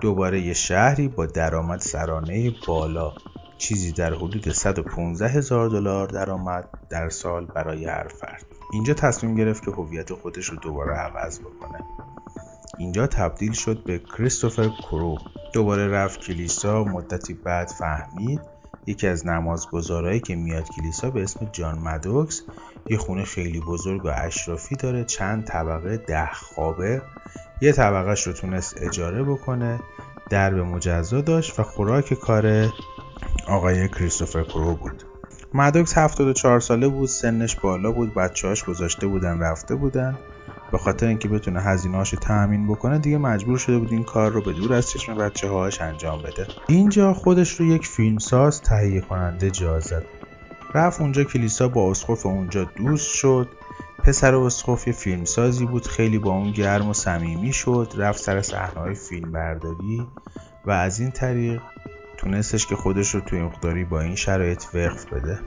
دوباره 0.00 0.40
یه 0.40 0.52
شهری 0.52 1.08
با 1.08 1.26
درآمد 1.26 1.80
سرانه 1.80 2.52
بالا. 2.66 3.12
چیزی 3.58 3.92
در 3.92 4.14
حدود 4.14 4.52
115 4.52 5.28
هزار 5.28 5.68
دلار 5.68 6.06
درآمد 6.06 6.68
در 6.90 7.08
سال 7.08 7.46
برای 7.46 7.84
هر 7.84 8.08
فرد. 8.08 8.49
اینجا 8.72 8.94
تصمیم 8.94 9.34
گرفت 9.34 9.64
که 9.64 9.70
هویت 9.70 10.12
خودش 10.12 10.46
رو 10.46 10.56
دوباره 10.56 10.94
عوض 10.94 11.40
بکنه. 11.40 11.78
اینجا 12.78 13.06
تبدیل 13.06 13.52
شد 13.52 13.84
به 13.84 13.98
کریستوفر 13.98 14.68
کرو. 14.68 15.18
دوباره 15.52 15.88
رفت 15.88 16.20
کلیسا 16.20 16.84
مدتی 16.84 17.34
بعد 17.34 17.68
فهمید 17.68 18.40
یکی 18.86 19.06
از 19.06 19.26
نمازگزارهایی 19.26 20.20
که 20.20 20.36
میاد 20.36 20.68
کلیسا 20.68 21.10
به 21.10 21.22
اسم 21.22 21.48
جان 21.52 21.78
مدوکس 21.78 22.42
یه 22.90 22.98
خونه 22.98 23.24
خیلی 23.24 23.60
بزرگ 23.60 24.04
و 24.04 24.08
اشرافی 24.14 24.76
داره 24.76 25.04
چند 25.04 25.44
طبقه 25.44 25.96
ده 25.96 26.30
خوابه. 26.32 27.02
یه 27.60 27.72
طبقهش 27.72 28.26
رو 28.26 28.32
تونست 28.32 28.82
اجاره 28.82 29.22
بکنه 29.22 29.80
درب 30.30 30.58
مجزا 30.58 31.20
داشت 31.20 31.60
و 31.60 31.62
خوراک 31.62 32.14
کار 32.14 32.68
آقای 33.46 33.88
کریستوفر 33.88 34.42
کرو 34.42 34.74
بود. 34.74 35.09
مدوکس 35.54 35.98
74 35.98 36.60
ساله 36.60 36.88
بود 36.88 37.08
سنش 37.08 37.56
بالا 37.56 37.92
بود 37.92 38.14
بچه‌هاش 38.14 38.64
گذاشته 38.64 39.06
بودن 39.06 39.38
رفته 39.38 39.74
بودن. 39.74 40.18
به 40.72 40.78
خاطر 40.78 41.06
اینکه 41.06 41.28
بتونه 41.28 41.60
هزینه‌هاش 41.60 42.14
تأمین 42.20 42.66
بکنه 42.66 42.98
دیگه 42.98 43.18
مجبور 43.18 43.58
شده 43.58 43.78
بود 43.78 43.92
این 43.92 44.04
کار 44.04 44.30
رو 44.30 44.42
به 44.42 44.52
دور 44.52 44.72
از 44.72 44.90
چشم 44.90 45.14
بچه 45.14 45.48
هاش 45.48 45.80
انجام 45.80 46.22
بده. 46.22 46.46
اینجا 46.66 47.14
خودش 47.14 47.60
رو 47.60 47.66
یک 47.66 47.86
فیلمساز 47.86 48.62
تهیه 48.62 49.00
کننده 49.00 49.50
جا 49.50 49.80
زد. 49.80 50.04
رفت 50.74 51.00
اونجا 51.00 51.24
کلیسا 51.24 51.68
با 51.68 51.90
اسقف 51.90 52.26
اونجا 52.26 52.64
دوست 52.64 53.14
شد. 53.14 53.48
پسر 54.04 54.34
اسقف 54.34 54.86
یه 54.86 54.92
فیلمسازی 54.92 55.66
بود 55.66 55.86
خیلی 55.86 56.18
با 56.18 56.30
اون 56.30 56.52
گرم 56.52 56.88
و 56.88 56.94
صمیمی 56.94 57.52
شد. 57.52 57.92
رفت 57.96 58.20
سر 58.20 58.42
صحنه‌های 58.42 58.94
فیلم 58.94 59.32
برداری 59.32 60.06
و 60.66 60.70
از 60.70 61.00
این 61.00 61.10
طریق 61.10 61.62
تونستش 62.20 62.66
که 62.66 62.76
خودش 62.76 63.14
رو 63.14 63.20
توی 63.20 63.42
مقداری 63.42 63.84
با 63.84 64.00
این 64.00 64.14
شرایط 64.14 64.64
وقف 64.74 65.12
بده. 65.12 65.38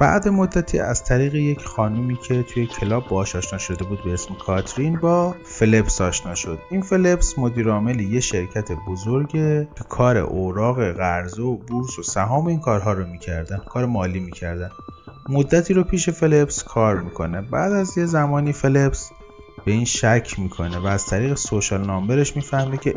بعد 0.00 0.28
مدتی 0.28 0.78
از 0.78 1.04
طریق 1.04 1.34
یک 1.34 1.64
خانومی 1.64 2.16
که 2.16 2.42
توی 2.42 2.66
کلاب 2.66 3.08
باهاش 3.08 3.36
آشنا 3.36 3.58
شده 3.58 3.84
بود 3.84 4.04
به 4.04 4.12
اسم 4.12 4.34
کاترین 4.34 4.96
با 4.96 5.34
فلپس 5.44 6.00
آشنا 6.00 6.34
شد. 6.34 6.58
این 6.70 6.82
فلپس 6.82 7.38
مدیر 7.38 7.68
عامل 7.68 8.00
یه 8.00 8.20
شرکت 8.20 8.72
بزرگه 8.88 9.68
که 9.76 9.84
کار 9.84 10.16
اوراق 10.16 10.92
قرضه 10.92 11.42
و 11.42 11.56
بورس 11.56 11.98
و 11.98 12.02
سهام 12.02 12.46
این 12.46 12.60
کارها 12.60 12.92
رو 12.92 13.06
می‌کردن 13.06 13.58
کار 13.58 13.86
مالی 13.86 14.20
می‌کردن 14.20 14.70
مدتی 15.28 15.74
رو 15.74 15.84
پیش 15.84 16.10
فلپس 16.10 16.62
کار 16.62 17.00
می‌کنه. 17.00 17.40
بعد 17.40 17.72
از 17.72 17.98
یه 17.98 18.06
زمانی 18.06 18.52
فلپس 18.52 19.10
به 19.64 19.72
این 19.72 19.84
شک 19.84 20.34
می‌کنه 20.38 20.78
و 20.78 20.86
از 20.86 21.06
طریق 21.06 21.34
سوشال 21.34 21.86
نامبرش 21.86 22.36
می‌فهمه 22.36 22.76
که 22.76 22.94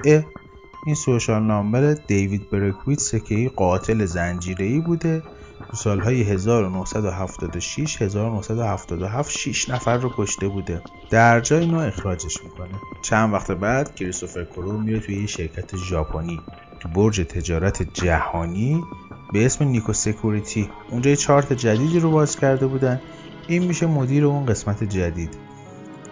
این 0.86 0.96
سوشال 0.96 1.44
نامبر 1.44 1.94
دیوید 1.94 2.50
برکویت 2.50 3.26
که 3.26 3.52
قاتل 3.56 4.06
زنجیره‌ای 4.06 4.80
بوده. 4.80 5.24
تو 5.70 5.78
سالهای 5.78 6.24
1976 6.24 8.02
1977 8.02 9.32
6 9.32 9.70
نفر 9.70 9.98
رو 9.98 10.12
کشته 10.18 10.48
بوده. 10.48 10.82
در 11.10 11.40
جای 11.40 11.60
اینو 11.60 11.80
اخراجش 11.80 12.44
می‌کنه. 12.44 12.82
چند 13.02 13.34
وقت 13.34 13.52
بعد 13.52 13.96
کریستوفر 13.96 14.44
کرو 14.44 14.78
میره 14.78 15.00
توی 15.00 15.16
یه 15.16 15.28
شرکت 15.28 15.78
ژاپنی. 15.78 16.40
تو 16.80 16.90
برج 16.90 17.22
تجارت 17.22 17.94
جهانی 17.94 18.82
به 19.34 19.46
اسم 19.46 19.66
Nikko 19.66 19.94
Security. 19.94 20.70
اونجا 20.90 21.10
یه 21.10 21.16
چارت 21.16 21.54
جدیدی 21.54 22.00
رو 22.00 22.12
باز 22.12 22.40
کرده 22.40 22.68
بودن. 22.68 23.02
این 23.48 23.64
میشه 23.64 23.86
مدیر 23.86 24.26
اون 24.26 24.46
قسمت 24.46 24.84
جدید. 24.84 25.51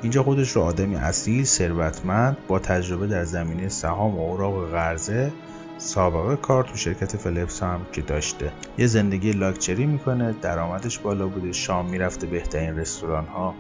اینجا 0.02 0.24
خودش 0.24 0.52
رو 0.52 0.62
آدمی 0.62 0.96
اصیل 0.96 1.44
ثروتمند 1.44 2.38
با 2.48 2.60
تجربه 2.60 3.08
در 3.08 3.24
زمینه 3.24 3.70
سهام 3.70 4.18
و 4.18 4.22
اوراق 4.22 4.70
قرضه 4.72 5.32
سابقه 5.78 6.36
کار 6.36 6.64
تو 6.64 6.76
شرکت 6.76 7.18
فلپس 7.18 7.64
هم 7.64 7.82
که 7.92 8.02
داشته. 8.02 8.52
یه 8.78 8.88
زندگی 8.88 9.32
لاکچری 9.32 9.86
می‌کنه 9.86 10.36
درآمدش 10.42 11.00
بالا 11.00 11.28
بوده 11.28 11.52
شام 11.52 11.90
می‌رفته 11.90 12.28
بهترین 12.28 12.80
رستوران 12.80 13.26
ها 13.26 13.54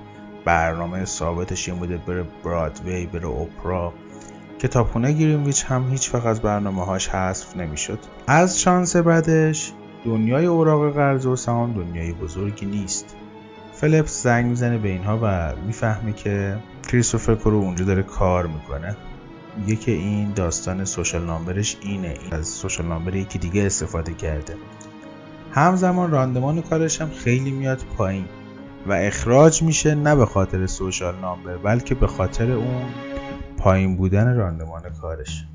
برنامه 0.45 1.05
ثابتش 1.05 1.69
این 1.69 1.79
بوده 1.79 1.97
بره 1.97 2.25
برادوی 2.43 3.05
بره 3.05 3.27
اپرا. 3.27 3.93
کتابخونه 4.59 5.11
گرینویچ 5.11 5.65
هم 5.65 5.89
هیچ 5.91 6.13
وقت 6.13 6.25
از 6.25 6.41
برنامه 6.41 6.85
هاش 6.85 7.09
حذف 7.09 7.57
نمی‌شد. 7.57 7.99
از 8.27 8.61
شانس 8.61 8.95
بعدش 8.95 9.71
دنیای 10.05 10.45
اوراق 10.45 10.93
قرض 10.93 11.25
و 11.25 11.35
سهام 11.35 11.73
دنیای 11.73 12.13
بزرگی 12.13 12.65
نیست. 12.65 13.15
فلیپس 13.81 14.23
زنگ 14.23 14.45
می‌زنه 14.45 14.77
به 14.77 14.89
اینها 14.89 15.19
و 15.23 15.55
می‌فهمه 15.65 16.13
که 16.13 16.57
کریستوفر 16.87 17.35
کرو 17.35 17.57
اونجا 17.57 17.85
داره 17.85 18.03
کار 18.03 18.47
می‌کنه. 18.47 18.95
میگه 19.57 19.75
که 19.75 19.91
این 19.91 20.33
داستان 20.33 20.85
سوشال 20.85 21.25
نامبرش 21.25 21.77
اینه. 21.81 22.07
این 22.07 22.33
از 22.33 22.47
سوشال 22.47 22.85
نامبر 22.85 23.15
یکی 23.15 23.39
دیگه 23.39 23.65
استفاده 23.65 24.13
کرده. 24.13 24.55
همزمان 25.51 26.11
راندمان 26.11 26.61
کارش 26.61 27.01
هم 27.01 27.09
خیلی 27.09 27.51
میاد 27.51 27.81
پایین 27.97 28.25
و 28.87 28.93
اخراج 28.93 29.63
میشه 29.63 29.95
نه 29.95 30.15
به 30.15 30.25
خاطر 30.25 30.65
سوشال 30.65 31.15
نامبر 31.21 31.57
بلکه 31.57 31.95
به 31.95 32.07
خاطر 32.07 32.51
اون 32.51 32.85
پایین 33.57 33.97
بودن 33.97 34.35
راندمان 34.35 34.81
کارش. 35.01 35.45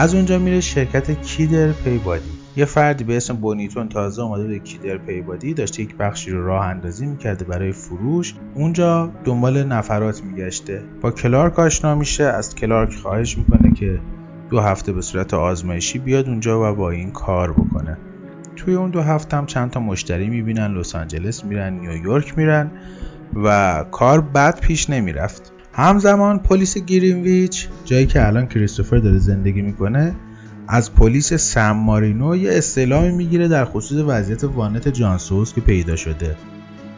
از 0.00 0.14
اونجا 0.14 0.38
میره 0.38 0.60
شرکت 0.60 1.22
کیدر 1.22 1.72
پیبادی. 1.72 2.30
یه 2.56 2.64
فردی 2.64 3.04
به 3.04 3.16
اسم 3.16 3.34
بونیتون 3.34 3.88
تازه 3.88 4.22
آمده 4.22 4.48
به 4.48 4.58
کیدر 4.58 4.96
پیبادی 4.96 5.54
داشته 5.54 5.82
یک 5.82 5.96
بخشی 5.96 6.30
رو 6.30 6.46
راه 6.46 6.66
اندازی 6.66 7.06
می‌کرده 7.06 7.44
برای 7.44 7.72
فروش. 7.72 8.34
اونجا 8.54 9.12
دنبال 9.24 9.64
نفرات 9.64 10.22
میگشته. 10.24 10.82
با 11.00 11.10
کلارک 11.10 11.58
آشنا 11.58 11.94
میشه 11.94 12.24
از 12.24 12.54
کلارک 12.54 12.94
خواهش 12.94 13.38
می‌کنه 13.38 13.72
که 13.72 13.98
دو 14.50 14.60
هفته 14.60 14.92
به 14.92 15.00
صورت 15.00 15.34
آزمایشی 15.34 15.98
بیاد 15.98 16.28
اونجا 16.28 16.72
و 16.72 16.74
با 16.74 16.90
این 16.90 17.10
کار 17.10 17.52
بکنه. 17.52 17.96
توی 18.56 18.74
اون 18.74 18.90
دو 18.90 19.02
هفته 19.02 19.36
هم 19.36 19.46
چند 19.46 19.70
تا 19.70 19.80
مشتری 19.80 20.28
می‌بینن 20.28 20.74
لس 20.74 20.94
آنجلس 20.94 21.44
میرن 21.44 21.72
نیویورک 21.72 22.38
میرن 22.38 22.70
و 23.44 23.84
کار 23.90 24.20
بد 24.20 24.60
پیش 24.60 24.90
نمی‌رفت. 24.90 25.47
همزمان 25.78 26.38
پلیس 26.38 26.78
گرینویچ 26.78 27.68
جایی 27.84 28.06
که 28.06 28.26
الان 28.26 28.46
کریستوفر 28.46 28.96
داره 28.96 29.18
زندگی 29.18 29.62
می‌کنه 29.62 30.14
از 30.68 30.94
پلیس 30.94 31.34
سم 31.34 31.70
مارینو 31.70 32.36
یه 32.36 32.52
استعلامی 32.52 33.10
می‌گیره 33.10 33.48
در 33.48 33.64
خصوص 33.64 34.04
وضعیت 34.06 34.44
وانت 34.44 34.88
جان 34.88 35.14
سوس 35.14 35.54
که 35.54 35.60
پیدا 35.60 35.96
شده. 35.96 36.36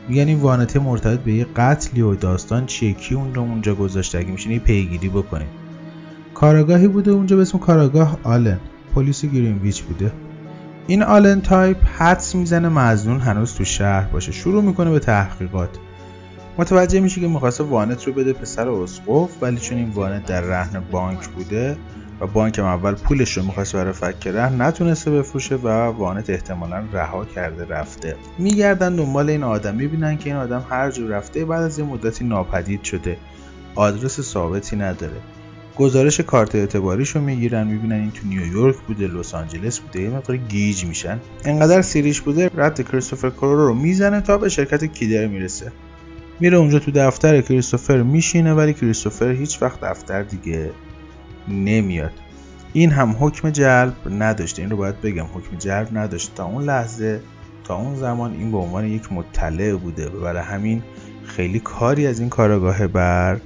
میگن 0.08 0.28
این 0.28 0.38
وانته 0.40 0.78
مرتبط 0.78 1.18
به 1.18 1.32
یه 1.32 1.46
قتلی 1.56 2.00
و 2.00 2.14
داستان 2.14 2.66
چیه 2.66 2.92
کی 2.92 3.14
اون 3.14 3.34
رو 3.34 3.42
اونجا 3.42 3.74
گذاشته 3.74 4.18
اگه 4.18 4.30
میشه 4.30 4.58
پیگیری 4.58 5.08
بکنید 5.08 5.48
کاراگاهی 6.34 6.88
بوده 6.88 7.10
اونجا 7.10 7.36
به 7.36 7.42
اسم 7.42 7.58
کاراگاه 7.58 8.18
آلن. 8.22 8.58
پلیس 8.94 9.24
گرینویچ 9.24 9.82
بوده. 9.82 10.12
این 10.86 11.02
آلن 11.02 11.40
تایپ 11.40 11.84
حدس 11.98 12.34
می‌زنه 12.34 12.68
مزنون 12.68 13.20
هنوز 13.20 13.54
تو 13.54 13.64
شهر 13.64 14.08
باشه. 14.08 14.32
شروع 14.32 14.62
می‌کنه 14.62 14.90
به 14.90 14.98
تحقیقات. 14.98 15.70
متوجه 16.58 17.00
میشه 17.00 17.20
که 17.20 17.28
می‌خواسته 17.28 17.64
وانت 17.64 18.06
رو 18.06 18.12
بده 18.12 18.32
پسر 18.32 18.68
اسقف 18.68 19.42
ولی 19.42 19.56
چون 19.56 19.78
این 19.78 19.90
وانت 19.90 20.26
در 20.26 20.40
رهن 20.40 20.80
بانک 20.90 21.28
بوده 21.28 21.76
و 22.20 22.26
بانک 22.26 22.58
هم 22.58 22.64
اول 22.64 22.94
پولش 22.94 23.36
رو 23.36 23.42
می‌خواست 23.42 23.76
برای 23.76 23.92
فک 23.92 24.26
رهن 24.26 24.62
نتونسته 24.62 25.10
بفروشه 25.10 25.56
و 25.56 25.68
وانت 25.68 26.30
احتمالا 26.30 26.84
رها 26.92 27.24
کرده 27.24 27.64
رفته. 27.64 28.16
میگردن 28.38 28.96
دنبال 28.96 29.30
این 29.30 29.42
آدم 29.42 29.74
می‌بینن 29.74 30.18
که 30.18 30.30
این 30.30 30.38
آدم 30.38 30.64
هر 30.70 30.90
جور 30.90 31.10
رفته 31.10 31.44
بعد 31.44 31.62
از 31.62 31.78
یه 31.78 31.84
مدتی 31.84 32.24
ناپدید 32.24 32.82
شده. 32.82 33.16
آدرس 33.74 34.20
ثابتی 34.20 34.76
نداره. 34.76 35.16
گزارش 35.76 36.20
کارت 36.20 36.54
اعتباریش 36.54 37.10
رو 37.10 37.20
می‌گیرن 37.20 37.66
می‌بینن 37.66 37.92
این 37.92 38.10
تو 38.10 38.26
نیویورک 38.28 38.76
بوده 38.76 39.06
لس 39.06 39.34
آنجلس 39.34 39.78
بوده 39.78 40.02
یه 40.02 40.10
مقدار 40.10 40.36
گیج 40.36 40.84
میشن. 40.84 41.18
انقدر 41.44 41.82
سیریش 41.82 42.20
بوده 42.20 42.50
رد 42.54 42.88
کریستوفر 42.88 43.30
کرولو 43.30 43.66
رو 43.66 43.74
می‌زنه 43.74 44.20
تا 44.20 44.38
به 44.38 44.48
شرکت 44.48 44.84
کیدر 44.84 45.26
می‌رسه. 45.26 45.72
میره 46.40 46.57
اونجا 46.57 46.79
تو 46.79 46.90
دفتر 46.90 47.40
کریستوفر 47.40 48.03
میشینه 48.03 48.55
ولی 48.55 48.74
کریستوفر 48.74 49.31
هیچ 49.31 49.62
وقت 49.62 49.81
دفتر 49.81 50.22
دیگه 50.22 50.70
نمیاد. 51.48 52.12
این 52.72 52.90
هم 52.90 53.16
حکم 53.20 53.50
جلب 53.50 53.94
نداشته. 54.11 54.62
این 54.62 54.70
رو 54.70 54.76
باید 54.76 55.00
بگم 55.00 55.26
حکم 55.35 55.57
جلب 55.59 55.88
نداشته. 55.92 56.33
تا 56.35 56.44
اون 56.44 56.64
لحظه 56.64 57.20
تا 57.64 57.76
اون 57.76 57.96
زمان 57.96 58.33
این 58.33 58.53
به 58.53 58.59
عنوان 58.59 58.85
یک 58.85 59.12
مطلع 59.12 59.76
بوده 59.76 60.09
برای 60.09 60.42
همین 60.42 60.83
خیلی 61.24 61.61
کاری 61.61 62.07
از 62.07 62.20
این 62.20 62.29
کاراگاه 62.29 62.87
بر 62.87 63.40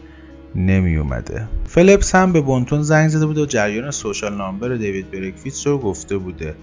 نمی 0.55 0.97
اومده 0.97 1.49
فلپس 1.67 2.15
هم 2.15 2.33
به 2.33 2.41
بونتون 2.41 2.83
زنگ 2.83 3.09
زده 3.09 3.27
بود 3.27 3.39
و 3.39 3.47
جریان 3.47 3.91
سوشال 3.91 4.35
نامبر 4.35 4.75
دیوید 4.75 5.11
برکفیتس 5.11 5.67
رو 5.67 5.79
گفته 5.79 6.17
بوده. 6.17 6.55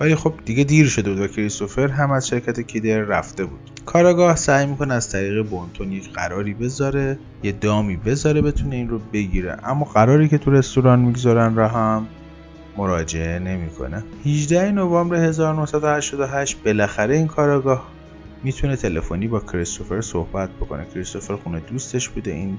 ولی 0.00 0.14
خب 0.14 0.34
دیگه 0.44 0.64
دیر 0.64 0.86
شده 0.86 1.10
بود 1.10 1.20
و 1.20 1.26
کریستوفر 1.26 1.88
هم 1.88 2.10
از 2.10 2.28
شرکت 2.28 2.60
کیدر 2.60 3.00
رفته 3.00 3.44
بود. 3.44 3.70
کاراگاه 3.86 4.36
سعی 4.36 4.66
می‌کنه 4.66 4.94
از 4.94 5.10
طریق 5.10 5.42
بونتون 5.42 5.92
یک 5.92 6.12
قراری 6.12 6.54
بذاره 6.54 7.18
یه 7.42 7.52
دامی 7.52 7.96
بذاره 7.96 8.42
بتونه 8.42 8.76
این 8.76 8.88
رو 8.88 9.00
بگیره. 9.12 9.56
اما 9.64 9.84
قراری 9.84 10.28
که 10.28 10.38
تو 10.38 10.50
رستوران 10.50 10.98
می‌گذارن 11.00 11.54
را 11.54 11.68
هم 11.68 12.06
مراجعه 12.76 13.38
نمی‌کنه. 13.38 14.04
18 14.26 14.70
نوامبر 14.70 15.16
1988 15.16 16.62
بالاخره 16.64 17.16
این 17.16 17.26
کاراگاه 17.26 17.92
می‌تونه 18.44 18.76
تلفنی 18.76 19.28
با 19.28 19.40
کریستوفر 19.40 20.00
صحبت 20.00 20.50
بکنه. 20.50 20.86
کریستوفر 20.94 21.36
خونه 21.36 21.60
دوستش 21.60 22.08
بوده 22.08 22.30
این 22.30 22.58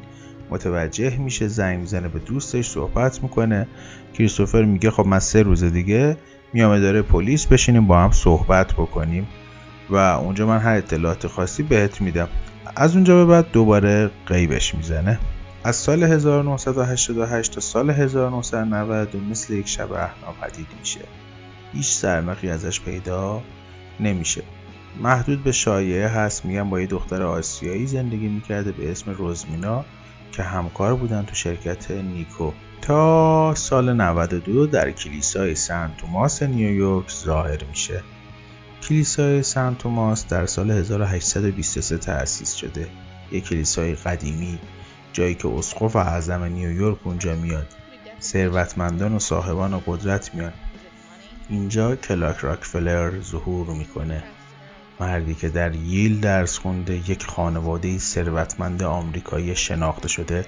متوجه 0.49 1.17
میشه 1.17 1.47
زنگ 1.47 1.79
می‌زنه 1.79 2.07
به 2.07 2.19
دوستش 2.19 2.69
صحبت 2.69 3.23
می‌کنه. 3.23 3.67
کریستوفر 4.13 4.63
میگه 4.63 4.91
خب 4.91 5.05
من 5.05 5.19
سه 5.19 5.41
روز 5.41 5.63
دیگه 5.63 6.17
میام 6.53 6.79
داره 6.79 7.01
پلیس 7.01 7.45
بشینیم 7.45 7.87
با 7.87 7.99
هم 7.99 8.11
صحبت 8.11 8.73
بکنیم 8.73 9.27
و 9.89 9.95
اونجا 9.95 10.47
من 10.47 10.59
هر 10.59 10.75
اطلاعات 10.75 11.27
خاصی 11.27 11.63
بهت 11.63 12.01
میدم. 12.01 12.27
از 12.75 12.95
اونجا 12.95 13.15
به 13.15 13.25
بعد 13.25 13.51
دوباره 13.51 14.11
قیبش 14.25 14.75
می‌زنه. 14.75 15.19
از 15.63 15.75
سال 15.75 16.03
1988 16.03 17.53
تا 17.53 17.61
سال 17.61 17.89
1990 17.89 19.15
مثل 19.31 19.53
یک 19.53 19.67
شبه 19.67 19.99
ناپدید 20.25 20.67
میشه. 20.79 20.99
هیچ 21.73 21.87
سرنخی 21.87 22.49
ازش 22.49 22.81
پیدا 22.81 23.41
نمیشه. 23.99 24.43
محدود 25.01 25.43
به 25.43 25.51
شایعه 25.51 26.07
هست 26.07 26.45
میگن 26.45 26.69
با 26.69 26.81
یه 26.81 26.87
دختر 26.87 27.23
آسیایی 27.23 27.87
زندگی 27.87 28.27
می‌کرده 28.27 28.71
به 28.71 28.91
اسم 28.91 29.11
روزمینا 29.11 29.85
که 30.31 30.43
همکار 30.43 30.95
بودن 30.95 31.25
تو 31.25 31.35
شرکت 31.35 31.91
نیکو. 31.91 32.51
سال 32.87 33.93
92 33.93 34.67
در 34.67 34.91
کلیسای 34.91 35.55
سن 35.55 35.91
توماس 35.97 36.43
نیویورک 36.43 37.11
ظاهر 37.11 37.63
میشه. 37.63 38.03
کلیسای 38.83 39.43
سن 39.43 39.75
توماس 39.75 40.27
در 40.27 40.45
سال 40.45 40.71
1823 40.71 41.97
تأسیس 41.97 42.53
شده. 42.53 42.87
یک 43.31 43.43
کلیسای 43.43 43.95
قدیمی 43.95 44.59
جایی 45.13 45.35
که 45.35 45.47
اسقف 45.47 45.95
اعظم 45.95 46.43
نیویورک 46.43 46.97
اونجا 47.03 47.35
میاد. 47.35 47.67
ثروتمندان 48.21 49.13
و 49.13 49.19
صاحبان 49.19 49.81
قدرت 49.85 50.35
میان. 50.35 50.53
اینجا 51.49 51.95
کلاک 51.95 52.37
راکفلر 52.37 53.21
ظهور 53.21 53.67
می‌کنه. 53.67 54.23
مردی 54.99 55.35
که 55.35 55.49
در 55.49 55.75
ییل 55.75 56.19
درس 56.19 56.57
خونده 56.57 57.09
یک 57.11 57.25
خانواده 57.25 57.97
ثروتمند 57.97 58.83
آمریکایی 58.83 59.55
شناخته 59.55 60.07
شده. 60.07 60.45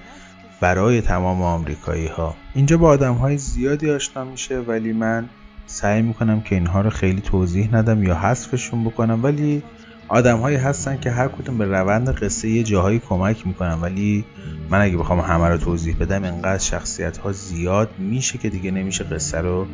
برای 0.60 1.00
تمام 1.00 1.42
آمریکایی 1.42 2.06
ها 2.06 2.34
اینجا 2.54 2.76
با 2.76 2.88
آدم 2.88 3.14
های 3.14 3.38
زیادی 3.38 3.90
آشنا 3.90 4.24
میشه 4.24 4.58
ولی 4.58 4.92
من 4.92 5.28
سعی 5.66 6.02
می‌کنم 6.02 6.40
که 6.40 6.54
اینها 6.54 6.80
رو 6.80 6.90
خیلی 6.90 7.20
توضیح 7.20 7.74
ندم 7.76 8.02
یا 8.02 8.14
حذفشون 8.14 8.84
بکنم. 8.84 9.24
ولی 9.24 9.62
آدم 10.08 10.38
هایی 10.38 10.56
هستن 10.56 11.00
که 11.00 11.10
هر 11.10 11.28
کدوم 11.28 11.58
به 11.58 11.64
روند 11.64 12.10
قصه 12.10 12.48
یه 12.48 12.62
جاهایی 12.62 12.98
کمک 12.98 13.46
می‌کنن. 13.46 13.80
ولی 13.80 14.24
من 14.70 14.80
اگه 14.80 14.96
بخوام 14.96 15.20
همه 15.20 15.48
رو 15.48 15.56
توضیح 15.56 15.96
بدم 16.00 16.24
انقدر 16.24 16.58
شخصیت 16.58 17.18
ها 17.18 17.32
زیاد 17.32 17.90
میشه 17.98 18.38
که 18.38 18.50
دیگه 18.50 18.70
نمیشه 18.70 19.04
قصه 19.04 19.38
رو 19.38 19.66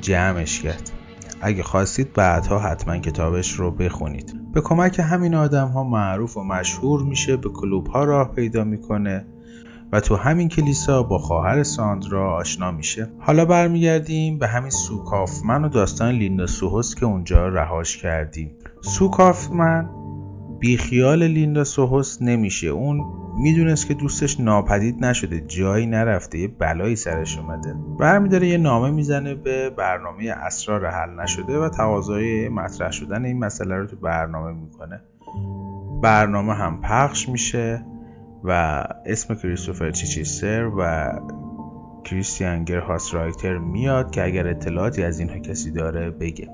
جمعش 0.00 0.60
کرد. 0.60 0.90
اگه 1.40 1.62
خواستید 1.62 2.12
بعدها 2.12 2.58
حتما 2.58 2.98
کتابش 2.98 3.52
رو 3.52 3.70
بخونید. 3.70 4.52
به 4.52 4.60
کمک 4.60 4.98
همین 4.98 5.34
آدم 5.34 5.68
ها 5.68 5.84
معروف 5.84 6.36
و 6.36 6.44
مشهور 6.44 7.02
میشه 7.02 7.36
به 7.36 7.48
کلوب 7.48 7.86
ها 7.86 8.04
راه 8.04 8.34
پیدا 8.34 8.64
می‌کنه. 8.64 9.26
و 9.92 10.00
تو 10.00 10.16
همین 10.16 10.48
کلیسا 10.48 11.02
با 11.02 11.18
خواهر 11.18 11.62
ساندرا 11.62 12.34
آشنا 12.34 12.70
میشه. 12.70 13.10
حالا 13.18 13.44
برمیگردیم 13.44 14.38
به 14.38 14.46
همین 14.48 14.70
سوکافمن 14.70 15.64
و 15.64 15.68
داستان 15.68 16.14
لیندا 16.14 16.46
سوهوس 16.46 16.94
که 16.94 17.06
اونجا 17.06 17.48
رهاش 17.48 17.96
کردیم. 17.96 18.50
سوکافمن 18.80 19.88
بیخیال 20.60 21.22
لیندا 21.22 21.64
سوهوس 21.64 22.22
نمیشه. 22.22 22.66
اون 22.66 23.00
می‌دونست 23.38 23.86
که 23.86 23.94
دوستش 23.94 24.40
ناپدید 24.40 25.04
نشده 25.04 25.40
جایی 25.40 25.86
نرفته 25.86 26.38
یه 26.38 26.48
بلایی 26.48 26.96
سرش 26.96 27.38
اومده. 27.38 27.74
برمیداره 27.98 28.48
یه 28.48 28.58
نامه 28.58 28.90
می‌زنه 28.90 29.34
به 29.34 29.70
برنامه 29.70 30.30
اسرار 30.30 30.86
حل 30.86 31.20
نشده 31.20 31.58
و 31.58 31.68
تقاضای 31.68 32.48
مطرح 32.48 32.90
شدن 32.90 33.24
این 33.24 33.38
مسئله 33.38 33.76
رو 33.76 33.86
تو 33.86 33.96
برنامه 33.96 34.52
می‌کنه. 34.52 35.00
برنامه 36.02 36.54
هم 36.54 36.80
پخش 36.80 37.28
میشه. 37.28 37.86
و 38.44 38.84
اسم 39.06 39.34
کریستوفر 39.34 39.90
چیچیستر 39.90 40.70
و 40.78 41.12
کریستیان 42.04 42.64
گرهاس 42.64 43.14
رایتر 43.14 43.58
میاد 43.58 44.10
که 44.10 44.24
اگر 44.24 44.48
اطلاعاتی 44.48 45.02
از 45.02 45.18
اینها 45.18 45.38
کسی 45.38 45.70
داره 45.70 46.10
بگه. 46.10 46.48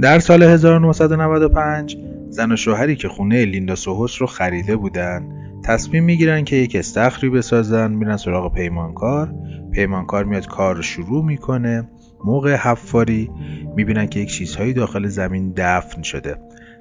در 0.00 0.18
سال 0.18 0.42
1995 0.42 1.96
زن 2.28 2.52
و 2.52 2.56
شوهری 2.56 2.96
که 2.96 3.08
خونه 3.08 3.44
لیندا 3.44 3.74
سوهوس 3.74 4.20
رو 4.20 4.26
خریده 4.26 4.76
بودن 4.76 5.28
تصمیم 5.64 6.04
می‌گیرن 6.04 6.44
که 6.44 6.56
یک 6.56 6.76
استخری 6.76 7.30
بسازن 7.30 7.92
میرن 7.92 8.16
سراغ 8.16 8.54
پیمانکار. 8.54 9.34
پیمانکار 9.72 10.24
میاد 10.24 10.46
کار 10.46 10.76
رو 10.76 10.82
شروع 10.82 11.24
می‌کنه 11.24 11.88
موقع 12.24 12.54
حفاری 12.54 13.30
می‌بینن 13.76 14.06
که 14.06 14.20
یک 14.20 14.32
چیزهایی 14.32 14.72
داخل 14.72 15.06
زمین 15.06 15.52
دفن 15.56 16.02
شده. 16.02 16.36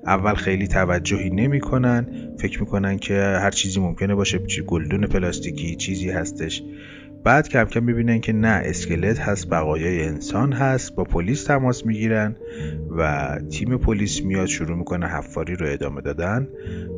اول 0.05 0.33
خیلی 0.33 0.67
توجهی 0.67 1.29
نمی‌کنن. 1.29 2.07
فکر 2.39 2.59
می‌کنن 2.59 2.97
که 2.97 3.13
هر 3.13 3.51
چیزی 3.51 3.79
ممکنه 3.79 4.15
باشه 4.15 4.39
گلدون 4.67 5.07
پلاستیکی 5.07 5.75
چیزی 5.75 6.09
هستش. 6.09 6.63
بعد 7.23 7.49
کم 7.49 7.65
کم 7.65 7.83
می‌بینن 7.83 8.19
که 8.19 8.33
نه 8.33 8.61
اسکلت 8.65 9.19
هست 9.19 9.49
بقایای 9.49 10.05
انسان 10.05 10.53
هست 10.53 10.95
با 10.95 11.03
پلیس 11.03 11.43
تماس 11.43 11.85
می‌گیرن 11.85 12.35
و 12.97 13.29
تیم 13.51 13.77
پلیس 13.77 14.21
میاد 14.21 14.45
شروع 14.45 14.77
می‌کنه 14.77 15.07
حفاری 15.07 15.55
رو 15.55 15.65
ادامه 15.69 16.01
دادن. 16.01 16.47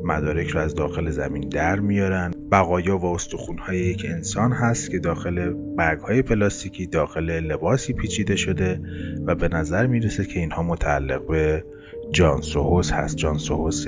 مدارک 0.04 0.50
رو 0.50 0.60
از 0.60 0.76
داخل 0.76 1.10
زمین 1.10 1.50
در 1.50 1.80
میارن. 1.80 2.32
بقایا 2.52 2.98
و 2.98 3.06
استخونهای 3.06 3.78
یک 3.78 4.06
انسان 4.10 4.52
هست 4.52 4.92
که 4.92 5.00
داخل 5.00 5.54
برگ 5.78 6.00
های 6.00 6.22
پلاستیکی 6.22 6.88
داخل 6.88 7.30
لباسی 7.40 7.94
پیچیده 7.94 8.36
شده 8.36 8.82
و 9.26 9.36
به 9.36 9.48
نظر 9.48 9.88
می‌رسه 9.88 10.26
که 10.26 10.40
اینها 10.40 10.64
متعلق 10.64 11.28
به 11.28 11.64
جان 12.12 12.42
سوهوس 12.42 12.92
هست. 12.92 13.18
جان 13.18 13.38
سوهوس 13.38 13.86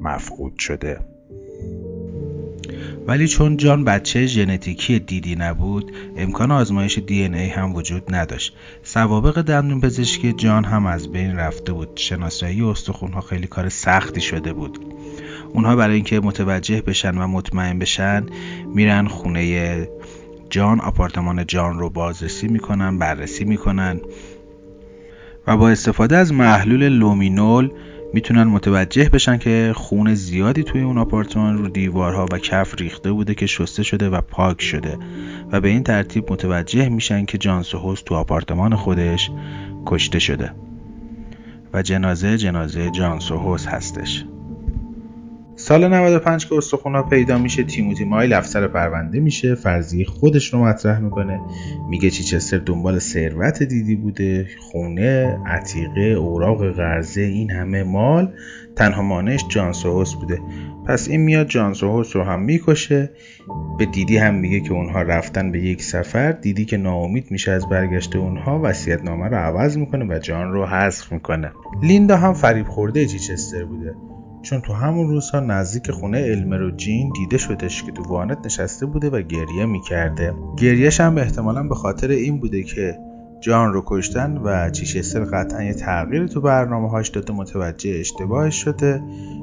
مفقود 0.00 0.58
شده. 0.58 1.00
ولی 3.06 3.28
چون 3.28 3.56
جان 3.56 3.84
بچه 3.84 4.26
ژنتیکی 4.26 4.98
دیدی 4.98 5.36
نبود 5.36 5.92
امکان 6.16 6.50
آزمایش 6.50 6.98
دی 6.98 7.22
ای 7.22 7.48
هم 7.48 7.74
وجود 7.74 8.14
نداشت. 8.14 8.56
سوابق 8.82 9.42
دندون 9.42 9.80
پزشکی 9.80 10.32
جان 10.32 10.64
هم 10.64 10.86
از 10.86 11.12
بین 11.12 11.36
رفته 11.36 11.72
بود. 11.72 11.88
شناسایی 11.94 12.62
استخونها 12.62 13.20
خیلی 13.20 13.46
کار 13.46 13.68
سختی 13.68 14.20
شده 14.20 14.52
بود. 14.52 14.78
اونها 15.52 15.76
برای 15.76 15.94
اینکه 15.94 16.20
متوجه 16.20 16.82
بشن 16.82 17.18
و 17.18 17.26
مطمئن 17.26 17.78
بشن 17.78 18.26
میرن 18.74 19.06
خونه 19.06 19.88
جان 20.50 20.80
آپارتمان 20.80 21.46
جان 21.46 21.78
رو 21.78 21.90
بازرسی 21.90 22.48
می‌کنن 22.48 22.98
بررسی 22.98 23.44
می‌کنن. 23.44 24.00
و 25.46 25.56
با 25.56 25.70
استفاده 25.70 26.16
از 26.16 26.32
محلول 26.32 26.88
لومینول 26.88 27.70
می‌تونن 28.12 28.44
متوجه 28.44 29.08
بشن 29.08 29.38
که 29.38 29.72
خون 29.76 30.14
زیادی 30.14 30.62
توی 30.62 30.80
اون 30.80 30.98
آپارتمان 30.98 31.58
رو 31.58 31.68
دیوارها 31.68 32.26
و 32.32 32.38
کف 32.38 32.74
ریخته 32.74 33.12
بوده 33.12 33.34
که 33.34 33.46
شسته 33.46 33.82
شده 33.82 34.08
و 34.08 34.20
پاک 34.20 34.62
شده 34.62 34.98
و 35.52 35.60
به 35.60 35.68
این 35.68 35.82
ترتیب 35.82 36.32
متوجه 36.32 36.88
میشن 36.88 37.24
که 37.24 37.38
جان 37.38 37.62
سوهوس 37.62 38.02
تو 38.02 38.14
آپارتمان 38.14 38.76
خودش 38.76 39.30
کشته 39.86 40.18
شده 40.18 40.52
و 41.72 41.82
جنازه 41.82 42.38
جنازه 42.38 42.90
جان 42.90 43.20
سوهوس 43.20 43.66
هستش. 43.66 44.24
سال 45.60 45.88
95 45.88 46.46
که 46.46 46.54
استخونا 46.54 47.02
پیدا 47.02 47.38
میشه 47.38 47.62
تیموتی 47.62 48.04
مایل 48.04 48.32
افسر 48.32 48.68
پرونده 48.68 49.20
میشه 49.20 49.54
فرضیه 49.54 50.04
خودش 50.04 50.52
رو 50.52 50.64
مطرح 50.64 50.98
می‌کنه. 50.98 51.40
میگه 51.88 52.10
چیچستر 52.10 52.58
دنبال 52.58 52.98
ثروت 52.98 53.62
دیدی 53.62 53.96
بوده 53.96 54.46
خونه 54.58 55.38
عتیقه 55.46 56.00
اوراق 56.00 56.70
قرضه 56.70 57.20
این 57.20 57.50
همه 57.50 57.82
مال. 57.82 58.32
تنها 58.76 59.02
مانعش 59.02 59.44
جان 59.48 59.72
سوهوس 59.72 60.14
بوده. 60.14 60.40
پس 60.86 61.08
این 61.08 61.20
میاد 61.20 61.48
جان 61.48 61.74
سوهوس 61.74 62.16
رو 62.16 62.22
هم 62.22 62.42
می‌کشه. 62.42 63.10
به 63.78 63.86
دیدی 63.86 64.16
هم 64.16 64.34
میگه 64.34 64.60
که 64.60 64.72
اونها 64.72 65.02
رفتن 65.02 65.52
به 65.52 65.60
یک 65.60 65.82
سفر. 65.82 66.32
دیدی 66.32 66.64
که 66.64 66.76
ناامید 66.76 67.30
میشه 67.30 67.52
از 67.52 67.68
برگشت 67.68 68.16
اونها. 68.16 68.60
وصیت 68.62 69.04
نامه 69.04 69.28
رو 69.28 69.36
عوض 69.36 69.76
می‌کنه 69.76 70.14
و 70.14 70.18
جان 70.18 70.52
رو 70.52 70.66
حذف 70.66 71.12
می‌کنه. 71.12 71.52
لیندا 71.82 72.16
هم 72.16 72.32
فریب 72.32 72.68
خورده 72.68 73.06
چیچستر 73.06 73.64
بوده. 73.64 73.94
چون 74.42 74.60
تو 74.60 74.72
همون 74.72 75.08
روزها 75.08 75.40
نزدیک 75.40 75.90
خونه 75.90 76.18
المر 76.18 76.62
و 76.62 76.70
جین 76.70 77.12
دیده 77.12 77.38
شدش 77.38 77.82
که 77.82 77.92
تو 77.92 78.02
وانت 78.02 78.38
نشسته 78.44 78.86
بوده 78.86 79.10
و 79.10 79.22
گریه 79.22 79.66
می‌کرده. 79.66 80.34
گریهش 80.56 81.00
هم 81.00 81.18
احتمالا 81.18 81.62
به 81.62 81.74
خاطر 81.74 82.08
این 82.08 82.40
بوده 82.40 82.62
که 82.62 82.98
جان 83.40 83.72
رو 83.72 83.82
کشتن 83.86 84.36
و 84.36 84.70
چیچستر 84.70 85.24
قطعا 85.24 85.62
یه 85.62 85.74
تغییر 85.74 86.26
تو 86.26 86.40
برنامه 86.40 86.90
هاش 86.90 87.08
داده 87.08 87.32
متوجه 87.32 87.90
اشتباهش 88.00 88.54
شده. 88.62 89.02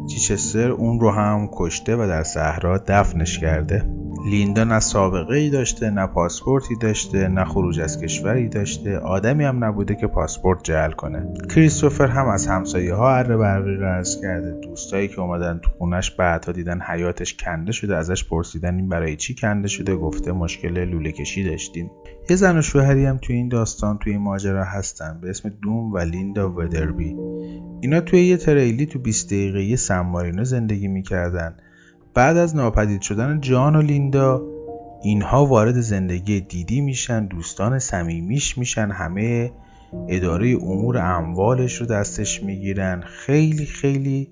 چیچستر 0.09 0.71
اون 0.71 0.99
رو 0.99 1.11
هم 1.11 1.49
کشته 1.53 1.95
و 1.95 2.07
در 2.07 2.23
صحرا 2.23 2.77
دفنش 2.87 3.39
کرده. 3.39 3.85
لیندا 4.25 4.63
نه 4.63 4.79
سابقه 4.79 5.35
ای 5.35 5.49
داشته 5.49 5.89
نه 5.89 6.07
پاسپورتی 6.07 6.75
داشته 6.75 7.27
نه 7.27 7.45
خروج 7.45 7.79
از 7.79 8.01
کشوری 8.01 8.49
داشته. 8.49 8.97
آدمی 8.97 9.43
هم 9.43 9.63
نبوده 9.63 9.95
که 9.95 10.07
پاسپورت 10.07 10.63
جعل 10.63 10.91
کنه. 10.91 11.33
کریستوفر 11.55 12.07
هم 12.07 12.27
از 12.27 12.47
همسایه 12.47 12.93
ها 12.93 13.15
اره 13.15 13.37
برقی 13.37 13.77
قرض 13.77 14.21
کرده. 14.21 14.51
دوستایی 14.51 15.07
که 15.07 15.21
اومدن 15.21 15.59
تو 15.63 15.71
خونش 15.77 16.11
بعدها 16.11 16.51
دیدن 16.51 16.81
حیاتش 16.81 17.37
کنده 17.37 17.71
شده. 17.71 17.95
ازش 17.95 18.23
پرسیدن 18.23 18.75
این 18.75 18.89
برای 18.89 19.15
چی 19.15 19.35
کنده 19.35 19.67
شده. 19.67 19.95
گفته 19.95 20.31
مشکل 20.31 20.83
لوله 20.83 21.11
کشی 21.11 21.49
داشتیم. 21.49 21.91
یه 22.29 22.35
زن 22.35 22.57
و 22.57 22.61
شوهری 22.61 23.05
هم 23.05 23.17
توی 23.17 23.35
این 23.35 23.49
داستان 23.49 23.97
توی 23.97 24.11
این 24.11 24.21
ماجرا 24.21 24.63
هستن. 24.63 25.19
به 25.21 25.29
اسم 25.29 25.49
دوم 25.49 25.93
و 25.93 25.97
لیندا 25.97 26.51
ودربی. 26.51 27.15
اینا 27.81 28.01
توی 28.01 28.25
یه 28.25 28.37
تریلی 28.37 28.85
تو 28.85 28.99
20 28.99 29.27
دقیقه 29.27 29.75
سن 29.75 29.99
مارینو 29.99 30.43
زندگی 30.43 30.87
می‌کردن. 30.87 31.55
بعد 32.13 32.37
از 32.37 32.55
ناپدید 32.55 33.01
شدن 33.01 33.41
جان 33.41 33.75
و 33.75 33.81
لیندا 33.81 34.41
اینها 35.03 35.45
وارد 35.45 35.79
زندگی 35.79 36.41
دیدی 36.41 36.81
میشن 36.81 37.25
دوستان 37.25 37.79
صمیمیش 37.79 38.57
میشن 38.57 38.91
همه 38.91 39.51
اداره 40.09 40.57
امور 40.61 40.97
اموالش 40.97 41.75
رو 41.75 41.85
دستش 41.85 42.43
می‌گیرن. 42.43 43.01
خیلی 43.01 43.65
خیلی 43.65 44.29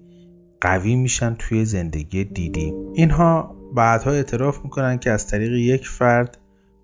قوی 0.62 0.96
میشن 0.96 1.36
توی 1.40 1.66
زندگی 1.66 2.24
دیدی. 2.24 2.74
اینها 2.94 3.56
بعدها 3.76 4.12
اعتراف 4.12 4.64
می‌کنن 4.64 4.98
که 4.98 5.12
از 5.12 5.28
طریق 5.28 5.52
یک 5.52 5.88
فرد 5.88 6.38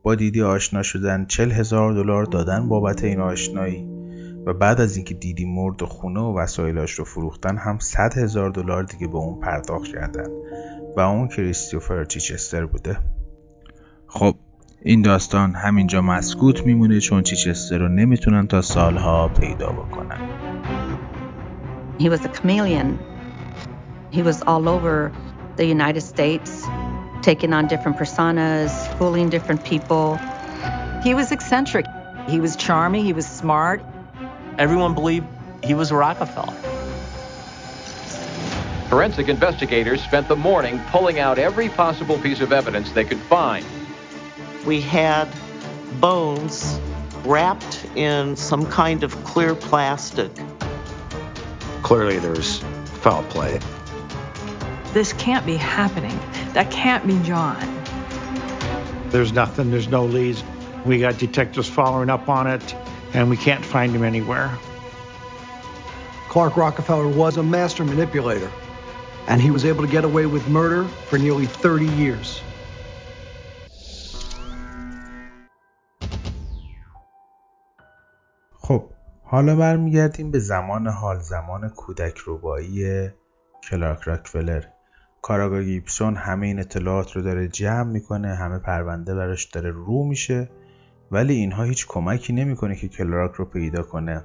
با 0.04 0.16
دیدی 0.16 0.42
آشنا 0.42 0.84
شدن 0.84 1.26
چل 1.26 1.52
هزار 1.52 1.94
دلار 1.94 2.26
دادن 2.26 2.70
بابت 2.70 3.04
این 3.04 3.20
آشنایی 3.20 3.88
و 4.46 4.54
بعد 4.54 4.82
از 4.82 4.96
اینکه 4.96 5.14
دیدی 5.14 5.46
مرد 5.46 5.82
و 5.82 5.86
خونه 5.86 6.20
و 6.20 6.40
وسایلاش 6.40 6.92
رو 6.92 7.06
فروختن 7.06 7.58
هم 7.58 7.80
صد 7.80 8.18
هزار 8.18 8.50
دلار 8.50 8.84
دیگه 8.84 9.08
به 9.08 9.18
اون 9.18 9.40
پرداخت 9.40 9.88
کردن. 9.88 10.30
و 10.98 11.00
اون 11.00 11.28
کریستوفر 11.28 12.06
چیچستر 12.06 12.66
بوده. 12.66 12.98
خب 14.08 14.36
این 14.82 15.02
داستان 15.02 15.56
همینجا 15.56 16.02
مسکوت 16.02 16.66
میمونه 16.66 17.00
چون 17.00 17.24
چیچستر 17.24 17.78
رو 17.78 17.88
نمی‌تونن 17.88 18.48
تا 18.48 18.62
سالها 18.62 19.28
پیدا 19.28 19.72
بکنن. 19.72 20.18
He 22.00 22.10
was 22.10 22.26
a 22.26 22.30
chameleon. 22.30 23.00
He 24.12 24.22
was 24.24 24.42
all 24.48 24.68
over 24.68 25.12
the 25.58 25.66
United 25.66 26.04
States, 26.04 26.68
taking 27.22 27.54
on 27.54 27.68
different 27.68 27.98
personas, 27.98 28.72
fooling 28.98 29.30
different 29.30 29.64
people. 29.64 30.20
He 31.04 31.14
was 31.14 31.32
eccentric. 31.32 31.86
He 32.28 32.40
was 32.40 32.56
charming. 32.56 33.04
He 33.04 33.14
was 33.14 33.26
smart. 33.26 33.84
Everyone 34.58 34.94
believed 34.94 35.28
he 35.64 35.74
was 35.74 35.92
Rockefeller. 35.92 36.56
Forensic 38.90 39.30
investigators 39.30 40.04
spent 40.04 40.28
the 40.28 40.36
morning 40.36 40.80
pulling 40.90 41.18
out 41.18 41.40
every 41.40 41.70
possible 41.70 42.18
piece 42.20 42.42
of 42.42 42.52
evidence 42.52 42.92
they 42.92 43.06
could 43.06 43.20
find. 43.20 43.66
We 44.66 44.82
had 44.82 45.30
bones 46.00 46.80
wrapped 47.24 47.86
in 47.96 48.36
some 48.36 48.66
kind 48.66 49.04
of 49.04 49.24
clear 49.24 49.56
plastic. 49.56 50.32
Clearly, 51.84 52.20
there's 52.20 52.60
foul 53.02 53.24
play. 53.24 53.60
This 54.93 55.13
can't 55.13 55.45
be 55.47 55.57
happening. 55.57 56.19
That 56.53 56.71
can't 56.71 57.07
be 57.07 57.19
John. 57.23 57.57
There's 59.11 59.33
nothing, 59.33 59.71
there's 59.71 59.89
no 59.89 60.05
leads. 60.05 60.43
We 60.85 60.99
got 60.99 61.19
detectives 61.19 61.69
following 61.69 62.11
up 62.11 62.29
on 62.29 62.47
it, 62.47 62.75
and 63.13 63.31
we 63.31 63.37
can't 63.37 63.65
find 63.65 63.93
him 63.93 64.05
anywhere. 64.05 64.51
Clark 66.29 66.57
Rockefeller 66.57 67.09
was 67.09 67.37
a 67.37 67.43
master 67.43 67.85
manipulator 67.85 68.51
and 69.29 69.41
he 69.41 69.51
was 69.51 69.65
able 69.65 69.83
to 69.85 69.91
get 69.91 70.05
away 70.05 70.27
with 70.27 70.47
murder 70.49 70.85
for 70.85 71.19
nearly 71.19 71.47
30 71.47 71.87
years. 71.87 72.43
خب 78.53 78.91
حالا 79.25 79.57
برمیگردیم 79.57 80.31
به 80.31 80.39
زمان 80.39 80.87
حال 80.87 81.19
زمان 81.19 81.69
کودک 81.69 82.19
روبایی 82.19 83.11
کلارک 83.63 84.01
راکفلر 84.03 84.65
کاراگاه 85.22 85.62
گیبسون 85.62 86.16
همه 86.16 86.48
این 86.48 86.60
اطلاعات 86.60 87.12
رو 87.12 87.22
داره 87.22 87.48
جمع 87.48 87.92
می‌کنه 87.92 88.36
همه 88.36 88.60
پرونده 88.60 89.16
براش 89.16 89.46
داره 89.46 89.72
رو 89.72 90.04
میشه 90.04 90.50
ولی 91.12 91.34
اینها 91.34 91.64
هیچ 91.64 91.88
کمکی 91.88 92.34
نمی‌کنه 92.34 92.76
که 92.76 92.88
کلارک 92.88 93.32
رو 93.32 93.46
پیدا 93.46 93.84
کنه. 93.84 94.24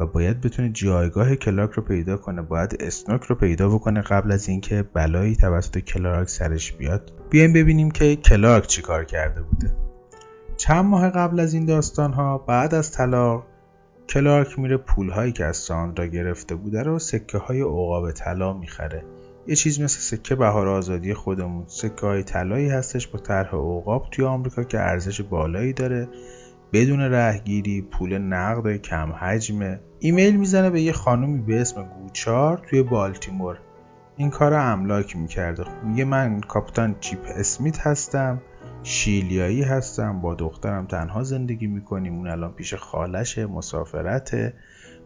و 0.00 0.06
باید 0.06 0.40
بتونه 0.40 0.70
جایگاه 0.70 1.36
کلارک 1.36 1.70
رو 1.70 1.82
پیدا 1.82 2.16
کنه 2.16 2.42
باید 2.42 2.76
اسنوک 2.80 3.22
رو 3.22 3.36
پیدا 3.36 3.68
بکنه 3.68 4.00
قبل 4.00 4.32
از 4.32 4.48
اینکه 4.48 4.82
بلایی 4.82 5.36
توسط 5.36 5.78
کلارک 5.78 6.28
سرش 6.28 6.72
بیاد. 6.72 7.12
بیایم 7.30 7.52
ببینیم 7.52 7.90
که 7.90 8.16
کلارک 8.16 8.66
چیکار 8.66 9.04
کرده 9.04 9.42
بوده. 9.42 9.76
چند 10.56 10.84
ماه 10.84 11.10
قبل 11.10 11.40
از 11.40 11.54
این 11.54 11.66
داستان 11.66 12.12
ها 12.12 12.38
بعد 12.38 12.74
از 12.74 12.92
طلاق 12.92 13.46
کلارک 14.08 14.58
میره 14.58 14.76
پول 14.76 15.10
هایی 15.10 15.32
که 15.32 15.44
از 15.44 15.56
ساندرا 15.56 16.06
گرفته 16.06 16.54
بوده 16.54 16.82
رو 16.82 16.98
سکه 16.98 17.38
های 17.38 17.60
عقاب 17.60 18.12
طلا 18.12 18.52
می‌خره. 18.52 19.04
یه 19.46 19.56
چیز 19.56 19.80
مثل 19.80 20.00
سکه 20.00 20.34
بهار 20.34 20.68
آزادی 20.68 21.14
خودمون. 21.14 21.64
سکه 21.66 22.06
های 22.06 22.22
طلایی 22.22 22.68
هستش 22.68 23.06
با 23.06 23.18
طرح 23.18 23.48
عقاب 23.48 24.06
توی 24.10 24.24
آمریکا 24.24 24.64
که 24.64 24.80
ارزش 24.80 25.20
بالایی 25.20 25.72
داره. 25.72 26.08
بدون 26.72 27.00
رهگیری 27.00 27.82
پول 27.82 28.18
نقد 28.18 28.76
کم 28.76 29.12
حجمه. 29.12 29.80
ایمیل 29.98 30.36
می‌زنه 30.36 30.70
به 30.70 30.80
یه 30.80 30.92
خانومی 30.92 31.38
به 31.38 31.60
اسم 31.60 31.82
گوچار 31.82 32.62
توی 32.70 32.82
بالتیمور. 32.82 33.58
این 34.16 34.30
کار 34.30 34.54
املاک 34.54 35.16
می‌کرده. 35.16 35.64
میگه 35.84 36.04
من 36.04 36.40
کاپیتان 36.40 36.96
چیپ 37.00 37.18
اسمیت 37.36 37.78
هستم 37.78 38.40
شیلیایی 38.82 39.62
هستم 39.62 40.20
با 40.20 40.34
دخترم 40.34 40.86
تنها 40.86 41.22
زندگی 41.22 41.66
می‌کنیم 41.66 42.14
اون 42.14 42.28
الان 42.28 42.52
پیش 42.52 42.74
خالشه 42.74 43.46
مسافرته. 43.46 44.54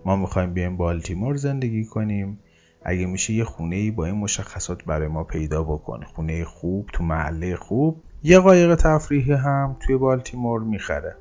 ما 0.04 0.16
می‌خوایم 0.16 0.54
بیایم 0.54 0.76
بالتیمور 0.76 1.36
زندگی 1.36 1.84
کنیم. 1.84 2.38
اگه 2.84 3.06
میشه 3.06 3.32
یه 3.32 3.44
خونه 3.44 3.76
ای 3.76 3.90
با 3.90 4.04
این 4.06 4.14
مشخصات 4.14 4.84
برای 4.84 5.08
ما 5.08 5.24
پیدا 5.24 5.64
بکنه 5.64 6.06
خونه 6.06 6.44
خوب 6.44 6.86
تو 6.92 7.04
محله 7.04 7.56
خوب. 7.56 8.02
یه 8.22 8.38
قایق 8.38 8.74
تفریحی 8.74 9.32
هم 9.32 9.76
توی 9.80 9.96
بالتیمور 9.96 10.60
می‌خره. 10.60 11.16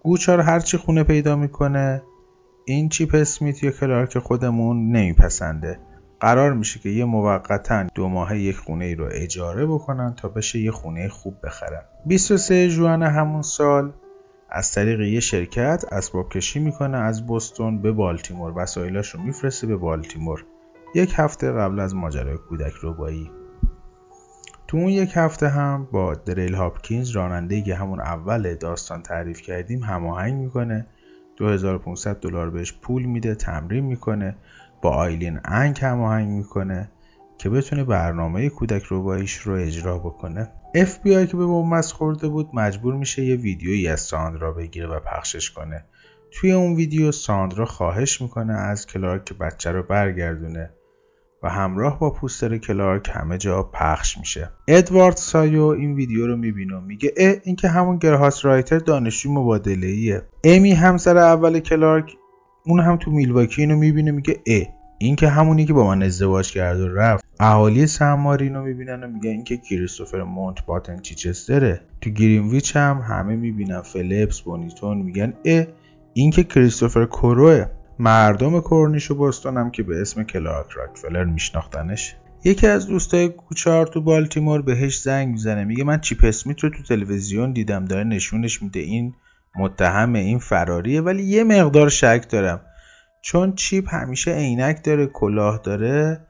گوچار 0.00 0.40
هرچی 0.40 0.76
خونه 0.76 1.04
پیدا 1.04 1.36
می‌کنه 1.36 2.02
این 2.64 2.88
چیپ 2.88 3.14
اسمیت 3.14 3.62
یا 3.62 3.70
کلارک 3.70 4.18
خودمون 4.18 4.90
نمیپسنده. 4.90 5.78
قرار 6.20 6.52
میشه 6.52 6.80
که 6.80 6.88
یه 6.88 7.04
موقتا 7.04 7.86
دو 7.94 8.08
ماه 8.08 8.38
یک 8.38 8.56
خونه 8.56 8.94
رو 8.94 9.08
اجاره 9.12 9.66
بکنن 9.66 10.14
تا 10.14 10.28
بشه 10.28 10.58
یه 10.58 10.70
خونه 10.70 11.08
خوب 11.08 11.34
بخرن. 11.44 11.82
23 12.06 12.68
جوان 12.68 13.02
همون 13.02 13.42
سال 13.42 13.92
از 14.50 14.72
طریق 14.72 15.00
یه 15.00 15.20
شرکت 15.20 15.84
اسباب 15.92 16.28
کشی 16.28 16.60
می‌کنه 16.60 16.98
از 16.98 17.26
بوستون 17.26 17.82
به 17.82 17.92
بالتیمور. 17.92 18.52
وسایلاش 18.56 19.08
رو 19.10 19.22
میفرسته 19.22 19.66
به 19.66 19.76
بالتیمور. 19.76 20.44
یک 20.94 21.14
هفته 21.16 21.52
قبل 21.52 21.80
از 21.80 21.94
ماجرای 21.94 22.36
کودک 22.36 22.72
ربایی. 22.82 23.30
تو 24.66 24.76
اون 24.76 24.88
یک 24.88 25.12
هفته 25.14 25.48
هم 25.48 25.88
با 25.92 26.14
دریل 26.14 26.54
هاپکینز 26.54 27.10
راننده 27.10 27.62
که 27.62 27.74
همون 27.74 28.00
اول 28.00 28.54
داستان 28.54 29.02
تعریف 29.02 29.42
کردیم 29.42 29.82
هماهنگ 29.82 30.34
می‌کنه. 30.34 30.86
2500 31.36 32.16
دلار 32.20 32.50
بهش 32.50 32.72
پول 32.72 33.02
میده 33.02 33.34
تمرین 33.34 33.84
می‌کنه. 33.84 34.36
با 34.82 34.90
آیلین 34.90 35.40
انگ 35.44 35.78
هماهنگ 35.82 36.28
می‌کنه 36.28 36.90
که 37.38 37.50
بتونه 37.50 37.84
برنامه 37.84 38.48
کودک 38.48 38.82
روباییش 38.82 39.36
رو 39.36 39.54
اجرا 39.54 39.98
بکنه. 39.98 40.52
FBI 40.74 41.26
که 41.26 41.36
به 41.36 41.46
بنبست 41.46 41.92
خورده 41.92 42.28
بود 42.28 42.50
مجبور 42.54 42.94
میشه 42.94 43.24
یه 43.24 43.36
ویدیویی 43.36 43.88
از 43.88 44.00
ساندرا 44.00 44.52
بگیره 44.52 44.86
و 44.86 45.00
پخشش 45.00 45.50
کنه. 45.50 45.84
توی 46.30 46.52
اون 46.52 46.74
ویدیو 46.74 47.12
ساندرا 47.12 47.64
خواهش 47.64 48.22
می‌کنه 48.22 48.52
از 48.52 48.86
کلارک 48.86 49.24
که 49.24 49.34
بچه 49.34 49.72
رو 49.72 49.82
برگردونه. 49.82 50.70
و 51.42 51.50
همراه 51.50 51.98
با 51.98 52.10
پوستر 52.10 52.58
کلارک 52.58 53.10
همه 53.12 53.38
جا 53.38 53.62
پخش 53.62 54.18
میشه. 54.18 54.50
ادوارد 54.68 55.16
ساویو 55.16 55.62
این 55.62 55.94
ویدیو 55.94 56.26
رو 56.26 56.36
می‌بینه 56.36 56.76
و 56.76 56.80
میگه 56.80 57.12
اه 57.16 57.34
این 57.44 57.56
که 57.56 57.68
همون 57.68 57.98
گرهارتس 57.98 58.44
رایتر 58.44 58.78
دانشجو 58.78 59.32
مبادله 59.32 59.86
ایه 59.86 60.22
امی 60.44 60.72
همسر 60.72 61.16
اول 61.18 61.60
کلارک 61.60 62.12
اون 62.66 62.80
هم 62.80 62.96
تو 62.96 63.10
میلواکی 63.10 63.62
اینو 63.62 63.76
می‌بینه 63.76 64.10
میگه 64.10 64.40
اه 64.46 64.62
این 64.98 65.16
که 65.16 65.28
همونی 65.28 65.64
که 65.64 65.72
با 65.72 65.86
من 65.86 66.02
ازدواج 66.02 66.52
کرد 66.52 66.80
و 66.80 66.88
رفت. 66.88 67.24
اهالی 67.40 67.86
سماری 67.86 68.44
اینو 68.44 68.62
می‌بینن 68.62 69.04
و 69.04 69.08
میگن 69.08 69.30
این 69.30 69.44
که 69.44 69.56
کریستوفر 69.56 70.22
مونت 70.22 70.66
باتن 70.66 70.98
چیچستره. 70.98 71.80
تو 72.00 72.10
گرینویچ 72.10 72.76
هم 72.76 73.04
همه 73.08 73.36
می‌بینن 73.36 73.80
فلپس 73.80 74.40
بونیتون 74.40 74.98
میگن 74.98 75.32
اه 75.44 75.64
این 76.14 76.30
که 76.30 76.44
کریستوفر 76.44 77.04
کوروه 77.04 77.64
مردم 77.98 78.60
کورنیش 78.60 79.10
و 79.10 79.14
بستون 79.14 79.56
هم 79.56 79.70
که 79.70 79.82
به 79.82 80.00
اسم 80.00 80.22
کلارک 80.22 80.70
راکفلر 80.70 81.24
میشناختنش. 81.24 82.16
یکی 82.44 82.66
از 82.66 82.86
دوستای 82.86 83.28
کوچار 83.28 83.86
تو 83.86 84.00
بالتیمور 84.00 84.62
بهش 84.62 85.00
زنگ 85.00 85.28
می‌زنه 85.28 85.64
میگه 85.64 85.84
من 85.84 86.00
چیپ 86.00 86.24
اسمیت 86.24 86.60
رو 86.60 86.70
تو 86.70 86.82
تلویزیون 86.82 87.52
دیدم 87.52 87.84
داره 87.84 88.04
نشونش 88.04 88.62
میده 88.62 88.80
این 88.80 89.14
متهم 89.56 90.12
این 90.12 90.38
فراریه 90.38 91.00
ولی 91.00 91.22
یه 91.22 91.44
مقدار 91.44 91.88
شک 91.88 92.26
دارم. 92.30 92.60
چون 93.22 93.54
چیپ 93.54 93.94
همیشه 93.94 94.30
عینک 94.30 94.84
داره 94.84 95.06
کلاه 95.06 95.60
داره 95.64 96.26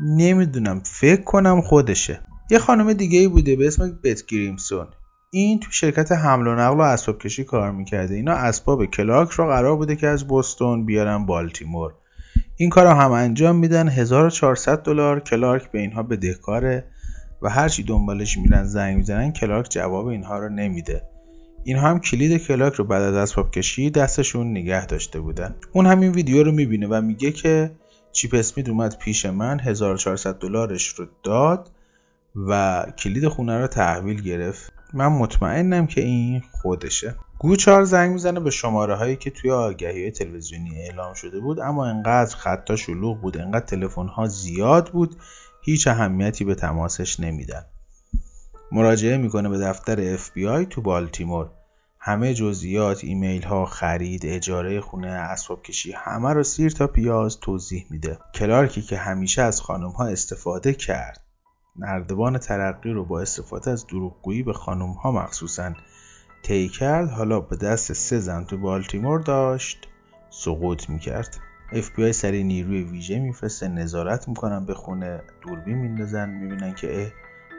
نمی‌دونم 0.00 0.80
فکر 0.84 1.22
کنم 1.22 1.60
خودشه. 1.60 2.20
یه 2.50 2.58
خانم 2.58 2.92
دیگه 2.92 3.18
ای 3.18 3.28
بوده 3.28 3.56
به 3.56 3.66
اسم 3.66 3.98
بت 4.04 4.26
گریمسون. 4.26 4.86
این 5.32 5.60
تو 5.60 5.70
شرکت 5.70 6.12
حمل 6.12 6.46
و 6.46 6.54
نقل 6.54 6.76
و 6.76 6.80
اسباب 6.80 7.18
کشی 7.18 7.44
کار 7.44 7.72
می‌کرده. 7.72 8.14
اینا 8.14 8.32
اسباب 8.32 8.86
کلارک 8.86 9.30
رو 9.30 9.46
قرار 9.46 9.76
بوده 9.76 9.96
که 9.96 10.06
از 10.06 10.26
بوستون 10.26 10.86
بیارن 10.86 11.26
بالتیمور. 11.26 11.92
این 12.56 12.70
کار 12.70 12.84
رو 12.84 12.90
هم 12.90 13.12
انجام 13.12 13.56
میدن. 13.56 13.88
1400 13.88 14.82
دلار 14.82 15.20
کلارک 15.20 15.70
به 15.70 15.78
اینها 15.78 16.02
بدهکاره 16.02 16.84
و 17.42 17.50
هرچی 17.50 17.82
دنبالش 17.82 18.38
میرن 18.38 18.64
زنگ 18.64 18.96
می‌زنن 18.96 19.32
کلارک 19.32 19.66
جواب 19.70 20.06
اینها 20.06 20.38
رو 20.38 20.48
نمیده. 20.48 21.02
اینها 21.64 21.88
هم 21.88 22.00
کلید 22.00 22.46
کلارک 22.46 22.74
رو 22.74 22.84
بعد 22.84 23.02
از 23.02 23.14
اسباب 23.14 23.50
کشی 23.50 23.90
دستشون 23.90 24.50
نگه 24.50 24.86
داشته 24.86 25.20
بودن. 25.20 25.54
اون 25.72 25.86
همین 25.86 26.12
ویدیو 26.12 26.42
رو 26.42 26.52
می‌بینه 26.52 26.86
و 26.86 27.00
میگه 27.00 27.32
که 27.32 27.70
چیپ 28.12 28.34
اسمیت 28.34 28.68
اومد 28.68 28.98
پیش 28.98 29.26
من 29.26 29.60
1400 29.60 30.38
دلارش 30.38 30.86
رو 30.86 31.06
داد 31.22 31.70
و 32.48 32.84
کلید 32.98 33.28
خونه 33.28 33.58
رو 33.58 33.66
تحویل 33.66 34.22
گرفت. 34.22 34.79
من 34.92 35.06
مطمئنم 35.06 35.86
که 35.86 36.00
این 36.00 36.42
خودشه. 36.52 37.14
گوچار 37.38 37.84
زنگ 37.84 38.12
می‌زنه 38.12 38.40
به 38.40 38.50
شماره 38.50 38.94
هایی 38.94 39.16
که 39.16 39.30
توی 39.30 39.50
آگهی 39.50 40.10
تلویزیونی 40.10 40.82
اعلام 40.82 41.14
شده 41.14 41.40
بود 41.40 41.60
اما 41.60 41.86
انقدر 41.86 42.36
خطا 42.36 42.76
شلوغ 42.76 43.20
بود 43.20 43.38
انقدر 43.38 43.66
تلفن 43.66 44.06
ها 44.06 44.26
زیاد 44.26 44.90
بود 44.90 45.16
هیچ 45.62 45.86
اهمیتی 45.86 46.44
به 46.44 46.54
تماسش 46.54 47.20
نمیدن 47.20 47.64
مراجعه 48.72 49.16
می‌کنه 49.16 49.48
به 49.48 49.58
دفتر 49.58 50.16
FBI 50.16 50.66
تو 50.70 50.82
بالتیمور. 50.82 51.50
همه 51.98 52.34
جزئیات 52.34 53.04
ایمیل 53.04 53.42
ها 53.42 53.66
خرید 53.66 54.26
اجاره 54.26 54.80
خونه 54.80 55.08
اسباب 55.08 55.62
کشی 55.62 55.92
همه 55.92 56.32
رو 56.32 56.42
سیر 56.42 56.72
تا 56.72 56.86
پیاز 56.86 57.40
توضیح 57.40 57.86
میده. 57.90 58.18
کلارکی 58.34 58.82
که 58.82 58.96
همیشه 58.96 59.42
از 59.42 59.60
خانم 59.60 59.90
ها 59.90 60.06
استفاده 60.06 60.74
کرد. 60.74 61.29
نردبان 61.76 62.38
ترقی 62.38 62.90
رو 62.90 63.04
با 63.04 63.20
استفاده 63.20 63.70
از 63.70 63.86
دروغگویی 63.86 64.42
به 64.42 64.52
خانم 64.52 64.92
ها 64.92 65.12
مخصوصا 65.12 65.72
طی 66.42 66.68
کرد 66.68 67.10
حالا 67.10 67.40
به 67.40 67.56
دست 67.56 67.92
سه 67.92 68.18
زن 68.18 68.44
تو 68.44 68.58
بالتیمور 68.58 69.20
داشت. 69.20 69.88
سقوط 70.30 70.88
می‌کرد. 70.88 71.38
FBI 71.72 72.10
سری 72.10 72.44
نیروی 72.44 72.82
ویژه 72.82 73.18
میفرسته 73.18 73.68
نظارت 73.68 74.28
می‌کنن 74.28 74.66
به 74.66 74.74
خونه 74.74 75.22
دوربین 75.42 75.78
میندازن. 75.78 76.28
می‌بینن 76.28 76.74
که 76.74 77.02
اه 77.02 77.10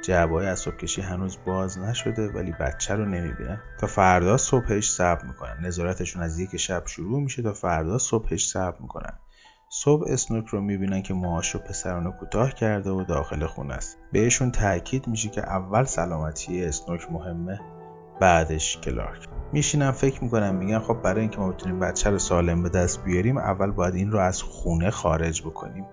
جعبه‌های 0.01 0.55
کشی 0.79 1.01
هنوز 1.01 1.37
باز 1.45 1.77
نشده 1.77 2.27
ولی 2.27 2.51
بچه 2.51 2.95
رو 2.95 3.05
نمی‌بینن. 3.05 3.61
تا 3.79 3.87
فردا 3.87 4.37
صبحش 4.37 4.89
صبر 4.89 5.25
می‌کنن. 5.25 5.57
نظارتشون 5.65 6.23
از 6.23 6.39
یک 6.39 6.57
شب 6.57 6.87
شروع 6.87 7.21
میشه 7.21 7.41
تا 7.41 7.53
فردا 7.53 7.97
صبحش 7.97 8.47
صبر 8.47 8.77
می‌کنن. 8.81 9.13
صبح 9.73 10.03
اسنوک 10.07 10.47
رو 10.47 10.61
می‌بینن 10.61 11.01
که 11.01 11.13
موهاش 11.13 11.49
رو 11.49 11.59
پسرانه 11.59 12.11
کوتاه 12.11 12.53
کرده 12.53 12.89
و 12.89 13.03
داخل 13.03 13.45
خونه 13.45 13.73
است. 13.73 13.97
بهشون 14.11 14.51
تاکید 14.51 15.07
میشه 15.07 15.29
که 15.29 15.41
اول 15.41 15.83
سلامتی 15.83 16.65
اسنوک 16.65 17.11
مهمه 17.11 17.59
بعدش 18.21 18.77
کلارک. 18.77 19.27
میشینم 19.53 19.91
فکر 19.91 20.23
می‌کنم 20.23 20.55
میگن 20.55 20.79
خب 20.79 21.01
برای 21.01 21.21
اینکه 21.21 21.37
ما 21.37 21.51
بتونیم 21.51 21.79
بچه 21.79 22.09
رو 22.09 22.19
سالم 22.19 22.63
به 22.63 22.69
دست 22.69 23.03
بیاریم 23.03 23.37
اول 23.37 23.71
باید 23.71 23.95
این 23.95 24.11
رو 24.11 24.19
از 24.19 24.41
خونه 24.41 24.89
خارج 24.89 25.41
بکنیم. 25.41 25.85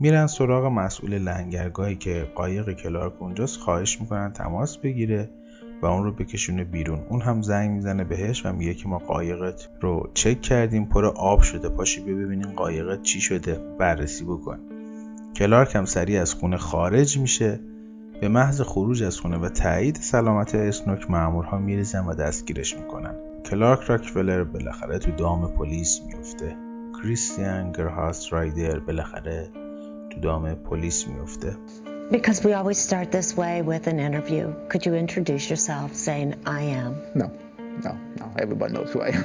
میرن 0.00 0.26
سراغ 0.26 0.64
مسئول 0.64 1.18
لنگرگاهی 1.18 1.96
که 1.96 2.32
قایق 2.34 2.72
کلارک 2.72 3.22
اونجاست 3.22 3.60
خواهش 3.60 4.00
می‌کنن 4.00 4.32
تماس 4.32 4.78
بگیره. 4.78 5.30
و 5.82 5.86
اون 5.86 6.04
رو 6.04 6.12
بکشونه 6.12 6.64
بیرون. 6.64 7.00
اون 7.08 7.20
هم 7.20 7.42
زنگ 7.42 7.70
می‌زنه 7.70 8.04
بهش 8.04 8.46
و 8.46 8.52
میگه 8.52 8.74
که 8.74 8.88
ما 8.88 8.98
قایقت 8.98 9.68
رو 9.80 10.10
چک 10.14 10.40
کردیم 10.40 10.84
پر 10.84 11.06
آب 11.06 11.42
شده. 11.42 11.68
پاشی 11.68 12.00
ببینیم 12.00 12.52
قایقت 12.56 13.02
چی 13.02 13.20
شده. 13.20 13.60
بررسی 13.78 14.24
بکن. 14.24 14.58
کلارک 15.36 15.76
هم 15.76 15.84
سریع 15.84 16.20
از 16.20 16.34
خونه 16.34 16.56
خارج 16.56 17.18
میشه. 17.18 17.60
به 18.20 18.28
محض 18.28 18.60
خروج 18.60 19.02
از 19.02 19.20
خونه 19.20 19.38
و 19.38 19.48
تایید 19.48 19.96
سلامت 19.96 20.54
اسنوک 20.54 21.10
مامورها 21.10 21.58
میریزن 21.58 22.06
و 22.06 22.14
دستگیرش 22.14 22.76
می‌کنن. 22.76 23.14
کلارک 23.44 23.80
راکفلر 23.80 24.44
بالاخره 24.44 24.98
تو 24.98 25.10
دام 25.10 25.48
پلیس 25.48 26.00
میفته. 26.06 26.56
کریستیان 27.02 27.72
گرهاس 27.72 28.32
رایدر 28.32 28.78
بالاخره 28.78 29.48
تو 30.10 30.20
دام 30.20 30.54
پلیس 30.54 31.08
میفته. 31.08 31.56
Because 32.10 32.44
we 32.44 32.52
always 32.52 32.78
start 32.78 33.10
this 33.10 33.36
way 33.36 33.62
with 33.62 33.88
an 33.88 33.98
interview. 33.98 34.54
Could 34.68 34.86
you 34.86 34.94
introduce 34.94 35.50
yourself 35.50 35.94
saying, 35.94 36.36
I 36.46 36.62
am? 36.62 37.02
No, 37.14 37.32
no, 37.58 37.98
no. 38.20 38.32
Everybody 38.38 38.74
knows 38.74 38.92
who 38.92 39.02
I 39.02 39.08
am. 39.08 39.24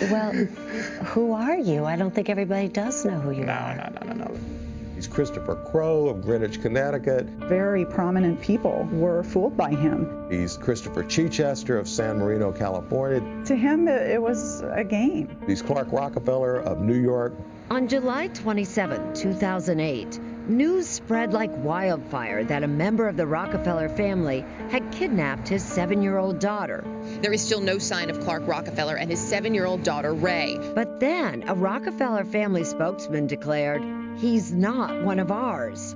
Well, 0.10 0.32
who 0.32 1.32
are 1.32 1.56
you? 1.56 1.84
I 1.84 1.96
don't 1.96 2.12
think 2.12 2.28
everybody 2.28 2.68
does 2.68 3.04
know 3.04 3.18
who 3.18 3.30
you 3.30 3.44
no, 3.44 3.52
are. 3.52 3.76
no, 3.76 3.88
no, 4.00 4.06
no, 4.06 4.24
no. 4.24 4.24
No. 4.32 4.40
He's 4.96 5.06
Christopher 5.06 5.56
Crow 5.70 6.08
of 6.08 6.22
Greenwich, 6.22 6.60
Connecticut. 6.60 7.26
Very 7.26 7.84
prominent 7.84 8.40
people 8.40 8.88
were 8.92 9.22
fooled 9.22 9.56
by 9.56 9.70
him. 9.70 10.26
He's 10.30 10.56
Christopher 10.56 11.04
Chichester 11.04 11.78
of 11.78 11.88
San 11.88 12.18
Marino, 12.18 12.52
California. 12.52 13.20
To 13.46 13.56
him, 13.56 13.88
it, 13.88 14.10
it 14.10 14.22
was 14.22 14.62
a 14.62 14.84
game. 14.84 15.36
He's 15.46 15.62
Clark 15.62 15.92
Rockefeller 15.92 16.60
of 16.60 16.80
New 16.80 17.00
York. 17.00 17.34
On 17.70 17.88
July 17.88 18.28
27, 18.28 19.14
2008, 19.14 20.20
news 20.48 20.88
spread 20.88 21.32
like 21.32 21.50
wildfire 21.58 22.44
that 22.44 22.62
a 22.62 22.68
member 22.68 23.08
of 23.08 23.16
the 23.16 23.26
Rockefeller 23.26 23.88
family 23.88 24.44
had 24.70 24.90
kidnapped 24.92 25.48
his 25.48 25.62
seven 25.62 26.02
year 26.02 26.18
old 26.18 26.38
daughter. 26.38 26.84
There 27.20 27.32
is 27.32 27.42
still 27.42 27.60
no 27.60 27.78
sign 27.78 28.10
of 28.10 28.20
Clark 28.20 28.46
Rockefeller 28.46 28.96
and 28.96 29.10
his 29.10 29.20
seven 29.20 29.54
year 29.54 29.66
old 29.66 29.82
daughter, 29.82 30.14
Ray. 30.14 30.58
But 30.74 31.00
then 31.00 31.44
a 31.48 31.54
Rockefeller 31.54 32.24
family 32.24 32.64
spokesman 32.64 33.26
declared, 33.26 33.82
He's 34.18 34.52
not 34.52 35.02
one 35.02 35.18
of 35.18 35.30
ours. 35.30 35.94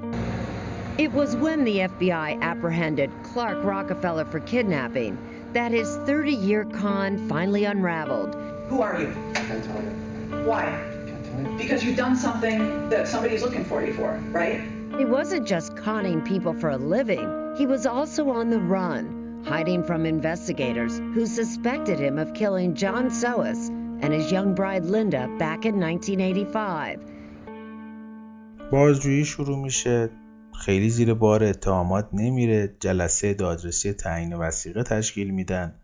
It 0.99 1.13
was 1.13 1.37
when 1.37 1.65
the 1.65 1.79
FBI 1.79 2.41
apprehended 2.41 3.11
Clark 3.23 3.63
Rockefeller 3.63 4.25
for 4.25 4.41
kidnapping 4.41 5.19
that 5.53 5.73
his 5.73 5.97
30 6.07 6.33
year 6.33 6.65
con 6.65 7.29
finally 7.29 7.65
unraveled. 7.65 8.35
Who 8.69 8.81
are 8.81 9.01
you? 9.01 9.15
Can't 9.35 9.65
tell 9.65 9.83
you. 9.83 10.45
Why? 10.47 10.96
Because 11.58 11.84
you've 11.84 11.98
done 11.98 12.16
something 12.16 12.90
that 12.90 13.08
somebody's 13.08 13.42
looking 13.42 13.66
for 13.66 13.84
you 13.86 13.94
for, 13.94 14.20
right? 14.32 14.62
He 14.98 15.06
wasn't 15.06 15.48
just 15.48 15.76
conning 15.78 16.22
people 16.22 16.54
for 16.54 16.70
a 16.70 16.78
living, 16.78 17.56
he 17.58 17.66
was 17.66 17.86
also 17.86 18.30
on 18.30 18.50
the 18.50 18.60
run, 18.60 19.44
hiding 19.46 19.84
from 19.84 20.06
investigators 20.06 20.98
who 21.14 21.26
suspected 21.26 21.98
him 22.00 22.18
of 22.18 22.34
killing 22.34 22.76
John 22.76 23.10
Soas 23.10 23.70
and 24.02 24.14
his 24.14 24.32
young 24.32 24.56
bride 24.56 24.86
Linda 24.86 25.28
back 25.40 25.66
in 25.66 25.80
1985. 25.80 27.00
بازجویی 28.72 29.26
شروع 29.26 29.58
میشه 29.58 30.10
خیلی 30.60 30.90
زیر 30.90 31.14
بار 31.14 31.44
اتهامات 31.44 32.10
نمیره 32.14 32.76
جلسه 32.80 33.34
دادرسی 33.34 33.94
تعیین 33.94 34.34
وسیقه 34.34 34.84
تشکیل 34.84 35.32
میدن 35.32 35.76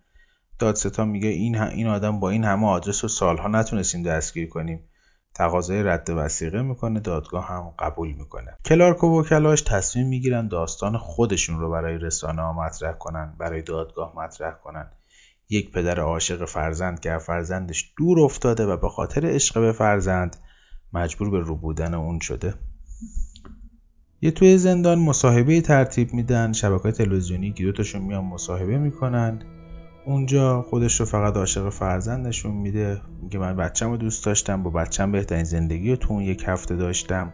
دادستان 0.59 1.09
میگه 1.09 1.29
این 1.29 1.57
این 1.57 1.87
آدم 1.87 2.19
با 2.19 2.29
این 2.29 2.43
همه 2.43 2.67
آدرس 2.67 3.03
و 3.03 3.07
سالها 3.07 3.47
نتونستیم 3.47 4.03
دستگیر 4.03 4.49
کنیم 4.49 4.79
تقاضای 5.34 5.82
رد 5.82 6.10
وسیقه 6.10 6.62
می‌کنه 6.62 7.00
دادگاه 7.00 7.48
هم 7.48 7.74
قبول 7.78 8.12
می‌کنه. 8.12 8.56
کلارک 8.64 9.04
و 9.04 9.20
وکلاش 9.20 9.62
تصمیم 9.62 10.08
می‌گیرن 10.08 10.48
داستان 10.48 10.98
خودشون 10.98 11.60
رو 11.60 11.70
برای 11.70 11.98
رسانه 11.98 12.42
ها 12.42 12.52
مطرح 12.52 12.92
کنن 12.92 13.34
برای 13.38 13.62
دادگاه 13.62 14.12
مطرح 14.16 14.54
کنن. 14.64 14.90
یک 15.48 15.72
پدر 15.72 16.00
عاشق 16.00 16.44
فرزند 16.44 17.00
که 17.00 17.18
فرزندش 17.18 17.92
دور 17.98 18.20
افتاده 18.20 18.66
و 18.66 18.76
به 18.76 18.88
خاطر 18.88 19.26
عشق 19.26 19.60
به 19.60 19.72
فرزند 19.72 20.36
مجبور 20.92 21.30
به 21.30 21.40
رو 21.40 21.56
بودن 21.56 21.94
اون 21.94 22.18
شده. 22.18 22.54
یه 24.20 24.30
توی 24.30 24.58
زندان 24.58 24.98
مصاحبه 24.98 25.60
ترتیب 25.60 26.14
میدن 26.14 26.52
شبکه 26.52 26.92
تلویزیونی 26.92 27.52
که 27.52 27.64
دوتاشون 27.64 28.02
میان 28.02 28.24
مصاحبه 28.24 28.78
می‌کنن. 28.78 29.42
اونجا 30.04 30.62
خودش 30.62 31.00
رو 31.00 31.06
فقط 31.06 31.36
عاشق 31.36 31.68
فرزندشون 31.68 32.52
میده. 32.52 33.00
میگه 33.22 33.38
من 33.38 33.56
بچم 33.56 33.90
رو 33.90 33.96
دوست 33.96 34.24
داشتم 34.24 34.62
با 34.62 34.70
بچم 34.70 35.12
بهترین 35.12 35.44
زندگی 35.44 35.90
رو 35.90 35.96
تو 35.96 36.12
اون 36.12 36.22
یک 36.22 36.44
هفته 36.46 36.76
داشتم. 36.76 37.32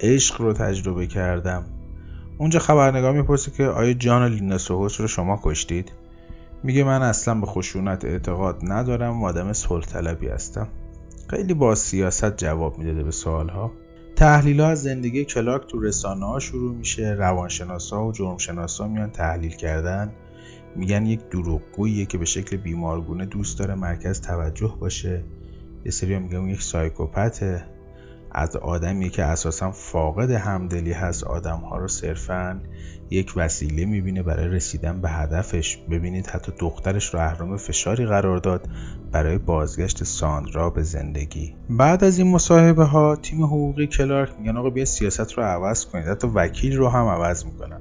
عشق 0.00 0.40
رو 0.40 0.52
تجربه 0.52 1.06
کردم. 1.06 1.64
اونجا 2.38 2.58
خبرنگار 2.58 3.12
می‌پرسه 3.12 3.50
که 3.50 3.64
آیا 3.64 3.92
جان 3.92 4.32
لیناسوهوس 4.32 5.00
رو 5.00 5.06
شما 5.06 5.40
کشتید؟ 5.42 5.92
میگه 6.62 6.84
من 6.84 7.02
اصلا 7.02 7.34
به 7.34 7.46
خشونت 7.46 8.04
اعتقاد 8.04 8.58
ندارم 8.62 9.22
و 9.22 9.26
آدم 9.26 9.52
صلح 9.52 9.84
طلبی 9.84 10.28
هستم. 10.28 10.68
خیلی 11.30 11.54
با 11.54 11.74
سیاست 11.74 12.36
جواب 12.36 12.78
می‌داده 12.78 13.02
به 13.02 13.10
سوالها. 13.10 13.72
تحلیل 14.16 14.60
ها 14.60 14.66
از 14.66 14.82
زندگی 14.82 15.24
کلارک 15.24 15.66
تو 15.66 15.80
رسانه 15.80 16.26
ها 16.26 16.38
شروع 16.38 16.74
میشه. 16.74 17.14
روانشناسا 17.18 18.06
و 18.06 18.12
جرمشناسا 18.12 18.88
میان 18.88 19.10
تحلیل 19.10 19.56
کردن. 19.56 20.12
میگن 20.76 21.06
یک 21.06 21.28
دروغگوییه 21.30 22.06
که 22.06 22.18
به 22.18 22.24
شکل 22.24 22.56
بیمارگونه 22.56 23.26
دوست 23.26 23.58
داره 23.58 23.74
مرکز 23.74 24.20
توجه 24.20 24.76
باشه. 24.80 25.22
یه 25.84 25.90
سری 25.90 26.18
میگن 26.18 26.48
یک 26.48 26.62
سایکوپته. 26.62 27.64
از 28.36 28.56
آدمی 28.56 29.10
که 29.10 29.24
اساسا 29.24 29.70
فاقد 29.70 30.30
همدلی 30.30 30.92
هست. 30.92 31.24
آدم 31.24 31.56
ها 31.58 31.78
رو 31.78 31.88
صرفا 31.88 32.60
یک 33.10 33.32
وسیله 33.36 33.84
می‌بینه 33.84 34.22
برای 34.22 34.48
رسیدن 34.48 35.00
به 35.00 35.10
هدفش. 35.10 35.76
ببینید 35.76 36.26
حتی 36.26 36.52
دخترش 36.58 37.14
رو 37.14 37.20
اهرام 37.20 37.56
فشاری 37.56 38.06
قرار 38.06 38.38
داد 38.38 38.68
برای 39.12 39.38
بازگشت 39.38 40.04
ساندرا 40.04 40.70
به 40.70 40.82
زندگی. 40.82 41.54
بعد 41.70 42.04
از 42.04 42.18
این 42.18 42.30
مصاحبه 42.30 42.84
ها 42.84 43.16
تیم 43.16 43.44
حقوقی 43.44 43.86
کلارک 43.86 44.30
میگن 44.38 44.56
آقا 44.56 44.70
بیا 44.70 44.84
سیاست 44.84 45.32
رو 45.32 45.42
عوض 45.42 45.86
کنید. 45.86 46.06
حتی 46.06 46.28
وکیل 46.34 46.76
رو 46.76 46.88
هم 46.88 47.06
عوض 47.06 47.44
می‌کنن. 47.44 47.80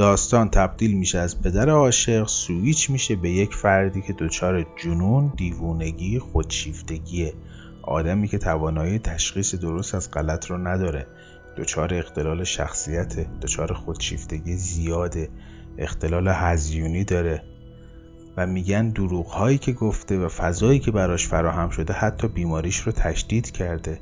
داستان 0.00 0.50
تبدیل 0.50 0.96
میشه 0.96 1.18
از 1.18 1.42
پدر 1.42 1.70
عاشق 1.70 2.26
سویچ 2.26 2.90
میشه 2.90 3.16
به 3.16 3.30
یک 3.30 3.54
فردی 3.54 4.02
که 4.02 4.12
دچار 4.12 4.66
جنون 4.76 5.32
دیوونگی 5.36 6.18
خودشیفتگیه 6.18 7.34
آدمی 7.82 8.28
که 8.28 8.38
توانایی 8.38 8.98
تشخیص 8.98 9.54
درست 9.54 9.94
از 9.94 10.10
غلط 10.10 10.46
رو 10.46 10.68
نداره. 10.68 11.06
دچار 11.56 11.94
اختلال 11.94 12.44
شخصیت 12.44 13.40
دچار 13.40 13.72
خودشیفتگی 13.72 14.56
زیاده 14.56 15.28
اختلال 15.78 16.28
هزیونی 16.28 17.04
داره. 17.04 17.42
و 18.36 18.46
میگن 18.46 18.88
دروغ 18.90 19.26
هایی 19.26 19.58
که 19.58 19.72
گفته 19.72 20.18
و 20.18 20.28
فضایی 20.28 20.78
که 20.78 20.90
براش 20.90 21.28
فراهم 21.28 21.70
شده 21.70 21.92
حتی 21.92 22.28
بیماریش 22.28 22.78
رو 22.78 22.92
تشدید 22.92 23.50
کرده. 23.50 24.00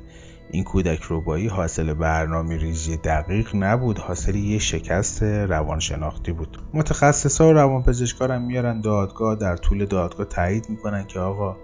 این 0.51 0.63
کودک 0.63 1.01
روبایی 1.01 1.47
حاصل 1.47 1.93
برنامه 1.93 2.57
ریزی 2.57 2.97
دقیق 2.97 3.55
نبود 3.55 3.99
حاصل 3.99 4.35
یه 4.35 4.59
شکست 4.59 5.23
روانشناختی 5.23 6.31
بود. 6.31 6.57
متخصصا 6.73 7.49
و 7.49 7.53
روانپزشکارم 7.53 8.41
میارن 8.41 8.81
دادگاه 8.81 9.35
در 9.35 9.57
طول 9.57 9.85
دادگاه 9.85 10.25
تایید 10.25 10.69
می‌کنن 10.69 11.07
که 11.07 11.19
آقا 11.19 11.57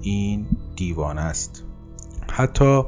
این 0.00 0.46
دیوانه 0.76 1.20
است. 1.20 1.64
حتی 2.32 2.82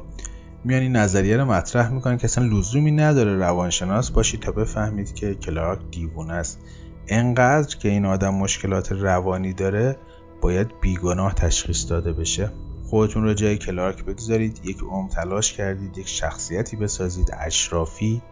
میان 0.64 0.82
نظریه 0.82 1.36
رو 1.36 1.44
مطرح 1.44 1.92
می‌کنن 1.92 2.16
که 2.16 2.24
اصلا 2.24 2.44
لزومی 2.44 2.90
نداره 2.90 3.36
روانشناس 3.36 4.10
باشی 4.10 4.38
تا 4.38 4.52
بفهمید 4.52 5.14
که 5.14 5.34
کلارک 5.34 5.78
دیوانه 5.90 6.32
است. 6.32 6.60
انقدر 7.08 7.76
که 7.76 7.88
این 7.88 8.04
آدم 8.04 8.34
مشکلات 8.34 8.92
روانی 8.92 9.52
داره 9.52 9.96
باید 10.40 10.80
بیگناه 10.80 11.34
تشخیص 11.34 11.90
داده 11.90 12.12
بشه. 12.12 12.50
خودتون 12.90 13.22
رو 13.22 13.34
جای 13.34 13.58
کلارک 13.58 14.04
بگذارید 14.04 14.60
یک 14.64 14.78
عمر 14.90 15.10
تلاش 15.10 15.52
کردید 15.52 15.98
یک 15.98 16.08
شخصیتی 16.08 16.76
بسازید. 16.76 17.30
اشرافی 17.38 18.22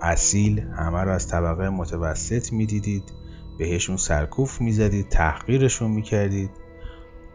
اصیل 0.00 0.58
همه 0.58 1.02
رو 1.02 1.10
از 1.10 1.28
طبقه 1.28 1.68
متوسط 1.68 2.52
می‌دیدید 2.52 3.12
بهشون 3.58 3.96
سرکوف 3.96 4.60
می‌زدید 4.60 5.08
تحقیرشون 5.08 5.90
می‌کردید. 5.90 6.50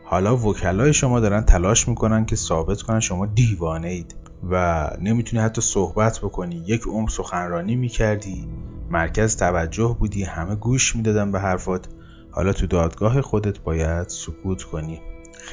حالا 0.04 0.38
وکلای 0.38 0.94
شما 0.94 1.20
دارن 1.20 1.42
تلاش 1.42 1.88
می‌کنن 1.88 2.26
که 2.26 2.36
ثابت 2.36 2.82
کنن 2.82 3.00
شما 3.00 3.26
دیوانه 3.26 3.88
اید 3.88 4.16
و 4.50 4.90
نمی‌تونی 5.02 5.44
حتی 5.44 5.62
صحبت 5.62 6.20
بکنی. 6.20 6.64
یک 6.68 6.84
عمر 6.88 7.10
سخنرانی 7.10 7.76
می‌کردی 7.76 8.48
مرکز 8.90 9.38
توجه 9.38 9.98
بودی 10.00 10.24
همه 10.24 10.56
گوش 10.56 10.96
می‌دادن 10.96 11.32
به 11.32 11.40
حرفات. 11.40 11.88
حالا 12.32 12.54
تو 12.54 12.68
دادگاه 12.68 13.22
خودت 13.22 13.60
باید 13.60 14.10
سکوت 14.10 14.64
کنی. 14.64 15.02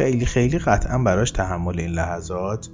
خیلی 0.01 0.27
خیلی 0.27 0.59
قطعا 0.59 0.99
براش 0.99 1.31
تحمل 1.31 1.81
این 1.81 1.91
لحظات 1.91 2.69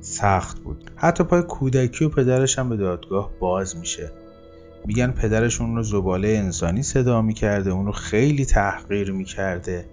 سخت 0.00 0.58
بود. 0.58 0.90
حتی 0.96 1.24
پای 1.24 1.42
کودکی 1.42 2.04
و 2.04 2.08
پدرش 2.08 2.58
هم 2.58 2.68
به 2.68 2.76
دادگاه 2.76 3.30
باز 3.40 3.76
میشه. 3.76 4.12
میگن 4.86 5.10
پدرش 5.10 5.60
اون 5.60 5.76
رو 5.76 5.82
زباله 5.82 6.28
انسانی 6.28 6.82
صدا 6.82 7.22
می‌کرده 7.22 7.70
اون 7.70 7.86
رو 7.86 7.92
خیلی 7.92 8.44
تحقیر 8.44 9.12
می‌کرده 9.12 9.84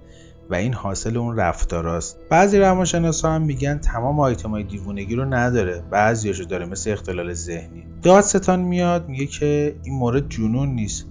و 0.49 0.55
این 0.55 0.73
حاصل 0.73 1.17
اون 1.17 1.35
رفتاراست. 1.35 2.17
بعضی 2.29 2.59
روانشناسا 2.59 3.31
هم 3.31 3.41
میگن 3.41 3.77
تمام 3.77 4.19
آیتمای 4.19 4.63
دیوونگی 4.63 5.15
رو 5.15 5.25
نداره 5.25 5.83
بعضیاشو 5.91 6.43
داره 6.43 6.65
مثل 6.65 6.91
اختلال 6.91 7.33
ذهنی. 7.33 7.83
دادستان 8.03 8.59
میاد 8.59 9.09
میگه 9.09 9.25
که 9.25 9.75
این 9.83 9.95
مورد 9.95 10.29
جنون 10.29 10.69
نیست 10.69 11.05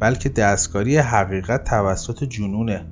بلکه 0.00 0.28
دستکاری 0.28 0.96
حقیقت 0.96 1.64
توسط 1.64 2.24
جنونه. 2.24 2.86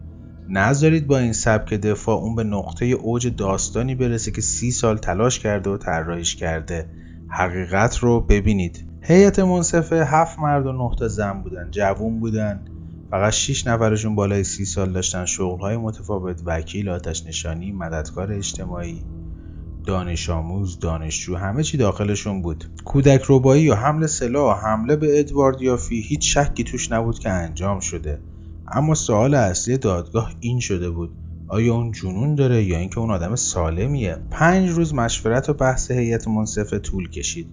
نذارید 0.53 1.07
با 1.07 1.19
این 1.19 1.33
سبک 1.33 1.75
دفاع 1.75 2.17
اون 2.17 2.35
به 2.35 2.45
نقطه 2.45 2.85
اوج 2.87 3.37
داستانی 3.37 3.95
برسه 3.95 4.31
که 4.31 4.41
سی 4.41 4.71
سال 4.71 4.99
تلاش 4.99 5.39
کرده 5.39 5.71
و 5.71 5.77
طراحیش 5.77 6.37
کرده. 6.37 6.87
حقیقت 7.29 7.99
رو 7.99 8.21
ببینید. 8.21 8.87
هیئت 9.03 9.39
منصفه 9.39 10.05
هفت 10.05 10.39
مرد 10.39 10.67
و 10.67 10.73
نه 10.73 10.97
تا 10.99 11.09
زن 11.09 11.43
بودن 11.43 11.71
جوون 11.71 12.21
بودن. 12.21 12.65
فقط 13.11 13.33
6 13.33 13.67
نفرشون 13.67 14.15
بالای 14.15 14.45
سی 14.45 14.65
سال 14.65 14.93
داشتن. 14.93 15.25
شغلهای 15.25 15.77
متفاوت 15.77 16.43
وکیل 16.45 16.89
آتش 16.89 17.27
نشانی 17.27 17.73
مددکار 17.73 18.33
اجتماعی 18.33 19.05
دانش 19.87 20.31
آموز 20.31 20.79
دانشجو 20.79 21.37
همه 21.37 21.63
چی 21.63 21.77
داخلشون 21.77 22.43
بود. 22.43 22.65
کودک 22.85 23.23
روبایی 23.23 23.63
یا 23.63 23.75
حمل 23.75 24.07
سلاح 24.07 24.67
حمله 24.67 24.97
به 24.97 25.21
ادوارد 25.21 25.63
یافی 25.63 26.01
هیچ 26.01 26.39
شکی 26.39 26.65
توش 26.65 26.93
نبود 26.93 27.19
که 27.19 27.31
انجام 27.31 27.81
شده. 27.81 28.21
اما 28.73 28.95
سوال 28.95 29.35
اصلی 29.35 29.79
دادگاه 29.79 30.33
این 30.41 30.61
شده 30.61 30.91
بود. 30.91 31.11
آیا 31.49 31.75
اون 31.75 31.93
جنون 31.93 32.35
داره 32.35 32.65
یا 32.65 32.79
اینکه 32.79 32.99
اون 32.99 33.11
آدم 33.11 33.35
سالمیه؟ 33.35 34.17
پنج 34.31 34.71
روز 34.71 34.95
مشورت 34.95 35.49
و 35.49 35.55
بحث 35.55 35.91
هیئت 35.91 36.29
منصفه 36.29 36.79
طول 36.79 37.11
کشید. 37.11 37.47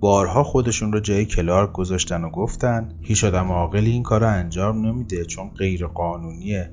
بارها 0.00 0.42
خودشون 0.42 0.92
رو 0.92 1.00
جای 1.00 1.24
کلارک 1.24 1.72
گذاشتن 1.72 2.24
و 2.24 2.30
گفتن 2.30 2.88
هیچ 3.00 3.24
آدم 3.24 3.52
عاقلی 3.52 3.90
این 3.90 4.02
کار 4.02 4.20
رو 4.20 4.28
انجام 4.28 4.86
نمیده 4.86 5.24
چون 5.24 5.48
غیر 5.48 5.86
قانونیه 5.86 6.70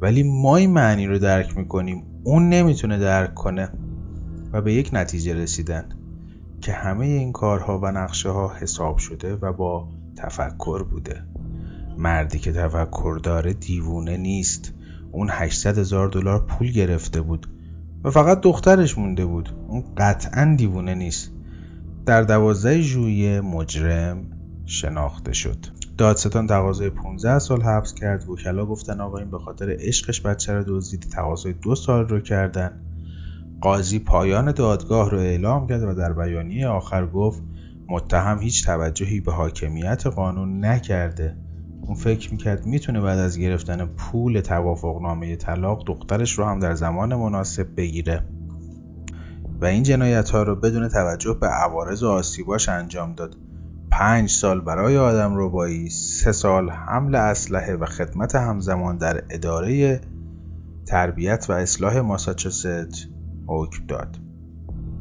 ولی 0.00 0.22
ما 0.22 0.56
این 0.56 0.70
معنی 0.70 1.06
رو 1.06 1.18
درک 1.18 1.56
می‌کنیم 1.58 2.02
اون 2.24 2.48
نمی‌تونه 2.48 2.98
درک 2.98 3.34
کنه. 3.34 3.68
و 4.52 4.62
به 4.62 4.74
یک 4.74 4.90
نتیجه 4.92 5.34
رسیدن 5.34 5.88
که 6.60 6.72
همه 6.72 7.06
این 7.06 7.32
کارها 7.32 7.78
و 7.78 7.86
نقشه 7.86 8.28
ها 8.28 8.52
حساب 8.60 8.98
شده 8.98 9.36
و 9.36 9.52
با 9.52 9.88
تفکر 10.16 10.82
بوده. 10.82 11.24
مردی 12.02 12.38
که 12.38 12.52
تفکر 12.52 13.20
داره 13.22 13.52
دیوونه 13.52 14.16
نیست. 14.16 14.74
اون 15.12 15.28
800 15.30 15.78
هزار 15.78 16.08
دلار 16.08 16.46
پول 16.46 16.70
گرفته 16.70 17.20
بود 17.20 17.46
و 18.04 18.10
فقط 18.10 18.40
دخترش 18.40 18.98
مونده 18.98 19.24
بود. 19.26 19.48
اون 19.68 19.84
قطعا 19.96 20.54
دیوونه 20.58 20.94
نیست. 20.94 21.30
در 22.06 22.22
دوازده 22.22 22.80
ژوئیه 22.80 23.40
مجرم 23.40 24.24
شناخته 24.66 25.32
شد. 25.32 25.66
دادستان 25.98 26.46
تقاضای 26.46 26.90
15 26.90 27.38
سال 27.38 27.62
حبس 27.62 27.94
کرد. 27.94 28.28
وکلا 28.28 28.66
گفتن 28.66 29.00
آقا 29.00 29.18
این 29.18 29.30
به 29.30 29.38
خاطر 29.38 29.76
عشقش 29.80 30.20
بچه 30.20 30.52
رو 30.52 30.64
دزدید. 30.66 31.02
تقاضای 31.02 31.52
دو 31.52 31.74
سال 31.74 32.08
رو 32.08 32.20
کردن. 32.20 32.80
قاضی 33.60 33.98
پایان 33.98 34.52
دادگاه 34.52 35.10
رو 35.10 35.18
اعلام 35.18 35.66
کرد 35.66 35.82
و 35.82 35.94
در 35.94 36.12
بیانیه 36.12 36.68
آخر 36.68 37.06
گفت 37.06 37.42
متهم 37.88 38.38
هیچ 38.38 38.66
توجهی 38.66 39.20
به 39.20 39.32
حاکمیت 39.32 40.06
قانون 40.06 40.64
نکرده. 40.64 41.36
اون 41.86 41.94
فکر 41.94 42.32
می‌کرد 42.32 42.66
می‌تونه 42.66 43.00
بعد 43.00 43.18
از 43.18 43.38
گرفتن 43.38 43.86
پول 43.86 44.40
توافق 44.40 45.02
نامه 45.02 45.36
طلاق 45.36 45.84
دخترش 45.86 46.38
رو 46.38 46.44
هم 46.44 46.58
در 46.58 46.74
زمان 46.74 47.14
مناسب 47.14 47.66
بگیره. 47.76 48.24
و 49.60 49.64
این 49.64 49.82
جنایت 49.82 50.30
ها 50.30 50.42
رو 50.42 50.56
بدون 50.56 50.88
توجه 50.88 51.36
به 51.40 51.46
عوارض 51.46 52.02
و 52.02 52.08
آسیباش 52.08 52.68
انجام 52.68 53.14
داد. 53.14 53.36
پنج 53.90 54.30
سال 54.30 54.60
برای 54.60 54.98
آدم 54.98 55.32
ربایی 55.36 55.90
سه 55.90 56.32
سال 56.32 56.70
حمل 56.70 57.14
اسلحه 57.14 57.76
و 57.76 57.86
خدمت 57.86 58.34
همزمان 58.34 58.98
در 58.98 59.24
اداره 59.30 60.00
تربیت 60.86 61.46
و 61.48 61.52
اصلاح 61.52 62.00
ماساچوست 62.00 62.66
حکم 63.46 63.86
داد. 63.86 64.18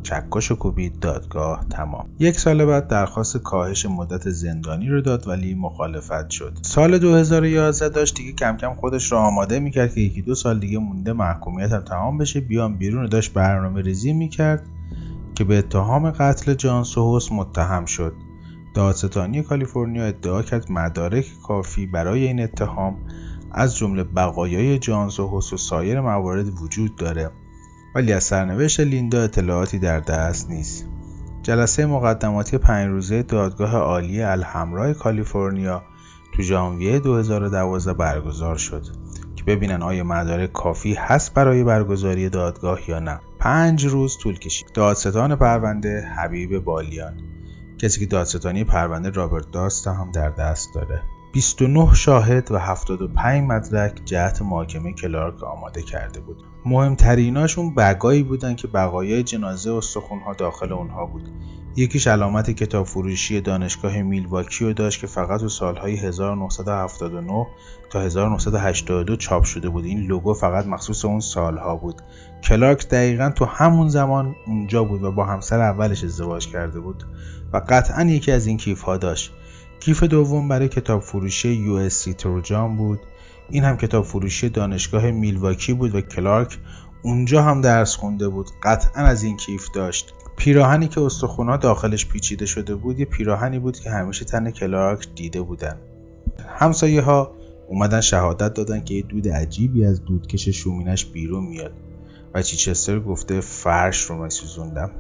چکش 0.04 0.52
و 0.52 0.56
کوبید 0.56 1.00
دادگاه 1.00 1.66
تمام. 1.70 2.10
یک 2.20 2.40
سال 2.40 2.66
بعد 2.66 2.88
درخواست 2.88 3.38
کاهش 3.38 3.86
مدت 3.86 4.30
زندانی 4.30 4.90
رو 4.90 5.02
داد 5.02 5.28
ولی 5.28 5.54
مخالفت 5.54 6.30
شد. 6.30 6.58
سال 6.62 6.98
2011 6.98 7.90
داشت 7.90 8.16
دیگه 8.16 8.32
کم 8.32 8.58
کم 8.58 8.76
خودش 8.76 9.12
رو 9.12 9.18
آماده 9.18 9.60
می‌کرد 9.60 9.94
که 9.94 10.02
یکی 10.02 10.22
دو 10.22 10.36
سال 10.36 10.60
دیگه 10.60 10.80
مونده 10.80 11.14
محکومیت 11.14 11.72
هم 11.72 11.82
تمام 11.82 12.18
بشه. 12.18 12.40
بیام 12.40 12.78
بیرون 12.78 13.06
داشت 13.06 13.34
برنامه 13.34 13.82
ریزی 13.82 14.14
می‌کرد 14.14 14.64
که 15.36 15.44
به 15.44 15.58
اتهام 15.58 16.12
قتل 16.12 16.54
جان 16.54 16.84
سوهوس 16.84 17.32
متهم 17.32 17.86
شد. 17.86 18.14
دادستانی 18.76 19.44
کالیفرنیا 19.44 20.06
ادعا 20.06 20.42
کرد 20.42 20.72
مدارک 20.72 21.26
کافی 21.44 21.86
برای 21.86 22.28
این 22.28 22.44
اتهام 22.44 22.98
از 23.52 23.78
جمله 23.78 24.04
بقایای 24.04 24.80
جانز 24.80 25.20
و 25.20 25.38
و 25.38 25.42
سایر 25.42 26.02
موارد 26.02 26.62
وجود 26.62 26.96
داره. 26.96 27.32
ولی 27.96 28.14
از 28.14 28.24
سرنوشت 28.24 28.80
لیندا 28.80 29.22
اطلاعاتی 29.22 29.80
در 29.80 30.00
دست 30.00 30.50
نیست. 30.50 30.86
جلسه 31.44 31.86
مقدماتی 31.86 32.58
پنج 32.58 32.88
روزه 32.88 33.24
دادگاه 33.24 33.76
عالی 33.76 34.22
الحمرای 34.22 34.94
کالیفرنیا 34.94 35.84
تو 36.36 36.42
ژانویه 36.42 37.00
2012 37.00 37.94
برگزار 37.94 38.58
شد 38.58 38.86
که 39.36 39.44
ببینن 39.44 39.82
آیا 39.82 40.04
مدارک 40.04 40.52
کافی 40.52 40.94
هست 40.94 41.34
برای 41.34 41.64
برگزاری 41.64 42.30
دادگاه 42.30 42.90
یا 42.90 43.00
نه. 43.00 43.20
پنج 43.40 43.86
روز 43.86 44.18
طول 44.18 44.40
کشید. 44.40 44.72
دادستان 44.74 45.36
پرونده 45.36 46.02
حبیب 46.18 46.60
بالیان. 46.60 47.14
کسی 47.78 48.00
که 48.00 48.06
دادستانی 48.06 48.64
پرونده 48.64 49.10
رابرت 49.10 49.52
داست 49.52 49.88
هم 49.88 50.12
در 50.12 50.30
دست 50.30 50.70
داره. 50.76 51.02
29 51.34 51.94
شاهد 51.94 52.52
و 52.52 52.60
75 52.60 53.44
مدرک 53.44 54.02
جهت 54.06 54.42
محاکمه 54.42 54.94
کلارک 54.94 55.44
آماده 55.44 55.82
کرده 55.82 56.20
بود. 56.20 56.51
مهمتریناشون 56.66 57.76
بقایی 57.76 58.24
بودن 58.24 58.56
که 58.56 58.68
بقایای 58.68 59.24
جنازه 59.24 59.72
و 59.72 59.76
استخونها 59.76 60.34
داخل 60.34 60.74
اونها 60.74 61.06
بود. 61.06 61.30
یکیش 61.76 62.08
علامت 62.08 62.52
کتاب 62.52 62.86
فروشی 62.86 63.42
دانشگاه 63.42 64.02
میلواکی 64.02 64.66
رو 64.66 64.74
داشت 64.74 65.02
که 65.02 65.08
فقط 65.08 65.40
تو 65.40 65.50
سالهای 65.50 65.96
1979 65.96 67.48
تا 67.90 68.02
1982 68.02 69.16
چاپ 69.16 69.44
شده 69.44 69.70
بود. 69.70 69.86
این 69.86 70.00
لوگو 70.00 70.34
فقط 70.34 70.66
مخصوص 70.66 71.06
اون 71.06 71.20
سالها 71.20 71.76
بود. 71.76 72.02
کلارک 72.44 72.90
دقیقا 72.90 73.30
تو 73.30 73.46
همون 73.46 73.90
زمان 73.90 74.36
اونجا 74.48 74.84
بود 74.84 75.04
و 75.04 75.12
با 75.12 75.26
همسر 75.26 75.62
اولش 75.62 76.04
ازدواج 76.04 76.48
کرده 76.48 76.80
بود 76.80 77.04
و 77.54 77.62
قطعا 77.70 78.04
یکی 78.04 78.32
از 78.32 78.48
این 78.48 78.58
کیف 78.58 78.82
ها 78.82 78.98
داشت. 78.98 79.32
کیف 79.80 80.04
دوم 80.04 80.48
برای 80.48 80.68
کتاب 80.68 81.02
فروشی 81.02 81.66
USC 81.66 82.16
تروجان 82.16 82.78
بود. 82.78 83.00
این 83.52 83.64
هم 83.64 83.78
کتاب 83.78 84.06
فروشی 84.06 84.50
دانشگاه 84.50 85.12
میلواکی 85.12 85.74
بود 85.74 85.96
و 85.96 86.02
کلارک 86.02 86.58
اونجا 87.04 87.44
هم 87.44 87.62
درس 87.62 87.96
خونده 87.96 88.30
بود. 88.30 88.48
قطعا 88.64 89.04
از 89.04 89.24
این 89.24 89.38
کیف 89.38 89.68
داشت. 89.76 90.14
پیراهنی 90.38 90.88
که 90.88 91.02
استخونا 91.02 91.58
داخلش 91.58 92.06
پیچیده 92.06 92.46
شده 92.46 92.76
بود 92.76 93.00
یه 93.00 93.06
پیراهنی 93.06 93.60
بود 93.60 93.80
که 93.80 93.90
همیشه 93.90 94.26
تن 94.26 94.52
کلارک 94.52 95.08
دیده 95.16 95.42
بودن. 95.42 95.78
همسایه 96.48 97.02
ها 97.02 97.36
اومدن 97.68 98.02
شهادت 98.02 98.54
دادن 98.54 98.84
که 98.84 98.94
یه 98.94 99.02
دود 99.02 99.28
عجیبی 99.28 99.86
از 99.86 100.06
دودکش 100.06 100.50
شومینش 100.50 101.06
بیرون 101.06 101.44
میاد 101.44 101.74
و 102.34 102.42
چیچستر 102.42 103.00
گفته 103.00 103.42
فرش 103.42 104.02
رو 104.02 104.24
میسوزوندم 104.24 104.92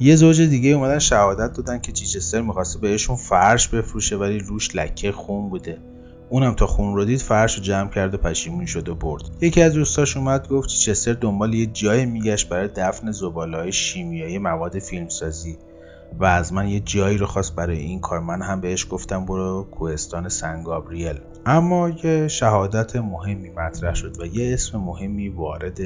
یه 0.00 0.16
زوج 0.16 0.40
دیگه 0.40 0.70
اومدن 0.70 0.98
شهادت 0.98 1.52
دادن 1.52 1.78
که 1.78 1.92
چیچستر 1.92 2.40
می‌خواسته 2.40 2.78
بهشون 2.78 3.16
فرش 3.16 3.68
بفروشه 3.68 4.16
ولی 4.16 4.38
روش 4.38 4.76
لکه 4.76 5.12
خون 5.12 5.48
بوده. 5.48 5.78
اونم 6.28 6.54
تا 6.54 6.66
خون 6.66 6.94
رو 6.94 7.04
دید 7.04 7.20
فرش 7.20 7.54
رو 7.54 7.62
جمع 7.62 7.90
کرد 7.90 8.14
و 8.14 8.18
پشیمون 8.18 8.66
شد 8.66 8.88
و 8.88 8.94
برد. 8.94 9.22
یکی 9.40 9.62
از 9.62 9.72
دوستاش 9.72 10.16
اومد 10.16 10.48
گفت 10.48 10.68
چیچستر 10.68 11.12
دنبال 11.12 11.54
یه 11.54 11.66
جای 11.66 12.06
میگشت 12.06 12.48
برای 12.48 12.68
دفن 12.68 13.10
زباله 13.10 13.70
شیمیایی 13.70 14.38
مواد 14.38 14.78
فیلمسازی 14.78 15.58
و 16.18 16.24
از 16.24 16.52
من 16.52 16.68
یه 16.68 16.80
جایی 16.80 17.18
رو 17.18 17.26
خواست 17.26 17.56
برای 17.56 17.78
این 17.78 18.00
کار. 18.00 18.20
من 18.20 18.42
هم 18.42 18.60
بهش 18.60 18.86
گفتم 18.90 19.26
برو 19.26 19.66
کوهستان 19.70 20.28
سن 20.28 20.62
گابریل. 20.62 21.20
اما 21.46 21.88
یه 21.88 22.28
شهادت 22.28 22.96
مهمی 22.96 23.50
مطرح 23.50 23.94
شد 23.94 24.20
و 24.20 24.26
یه 24.26 24.54
اسم 24.54 24.78
مهمی 24.78 25.28
وارد 25.28 25.80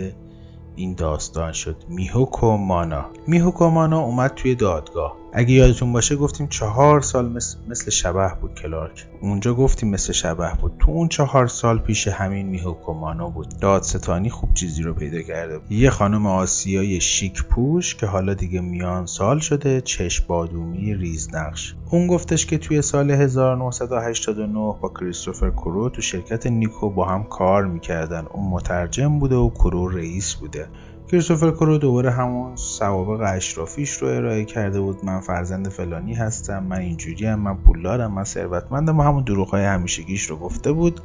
این 0.77 0.95
داستان 0.95 1.53
شد. 1.53 1.77
میهوکو 1.89 2.57
مانا 2.57 3.07
میهوکو 3.27 3.69
مانا 3.69 4.01
اومد 4.01 4.35
توی 4.35 4.55
دادگاه. 4.55 5.17
اگه 5.33 5.53
یادتون 5.53 5.93
باشه 5.93 6.17
گفتیم 6.17 6.47
چهار 6.47 7.01
سال 7.01 7.29
مثل, 7.29 7.59
مثل 7.69 7.91
شبه 7.91 8.35
بود 8.41 8.55
کلارک. 8.55 9.07
اونجا 9.21 9.55
گفتیم 9.55 9.91
مثل 9.91 10.13
شبه 10.13 10.55
بود. 10.61 10.73
تو 10.79 10.91
اون 10.91 11.09
چهار 11.09 11.47
سال 11.47 11.79
پیش 11.79 12.09
همین 12.09 12.47
میهوکو 12.47 12.93
مانا 12.93 13.29
بود. 13.29 13.49
دادستانی 13.61 14.31
خوب 14.31 14.55
چیزی 14.55 14.83
رو 14.83 14.95
پیدا 14.95 15.23
کرده 15.23 15.59
بود. 15.59 15.73
یه 15.73 15.91
خانم 15.91 16.27
آسیای 16.27 17.01
شیک 17.01 17.45
پوش 17.45 17.95
که 17.95 18.07
حالا 18.07 18.35
دیگه 18.35 18.61
میان 18.61 19.07
سال 19.07 19.39
شده 19.39 19.81
چشم 19.81 20.25
بادومی 20.29 20.95
ریزنقش 20.95 21.75
اون 21.91 22.07
گفتش 22.07 22.47
که 22.47 22.59
توی 22.59 22.83
سال 22.83 23.11
1989 23.11 24.55
با 24.55 24.93
کریستوفر 25.01 25.51
کرو 25.51 25.89
تو 25.89 26.03
شرکت 26.03 26.47
نیکو 26.47 26.91
با 26.91 27.05
هم 27.05 27.25
کار 27.25 27.65
می‌کردن. 27.65 28.27
اون 28.31 28.51
مترجم 28.51 29.19
بوده 29.19 29.37
و 29.37 29.51
کرو 29.51 29.89
رئیس 29.89 30.35
بوده. 30.35 30.69
کریستوفر 31.11 31.51
کرو 31.51 31.79
دوباره 31.79 32.11
همون 32.11 32.57
سوابق 32.57 33.25
اشرافیش 33.27 33.91
رو 33.91 34.09
ارائه 34.09 34.45
کرده 34.45 34.81
بود. 34.81 35.05
من 35.05 35.21
فرزند 35.21 35.69
فلانی 35.69 36.15
هستم 36.15 36.65
من 36.65 36.79
اینجوری 36.79 37.27
هم 37.27 37.41
من 37.41 37.57
پولدارم 37.57 38.13
من 38.13 38.25
ثروتمندم 38.25 38.99
و 38.99 39.03
همون 39.03 39.25
دروغ 39.25 39.55
همیشگیش 39.55 40.25
رو 40.25 40.37
گفته 40.37 40.73
بود. 40.73 41.01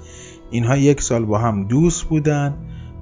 اینها 0.51 0.77
یک 0.77 1.01
سال 1.01 1.25
با 1.25 1.37
هم 1.37 1.63
دوست 1.63 2.03
بودن. 2.03 2.53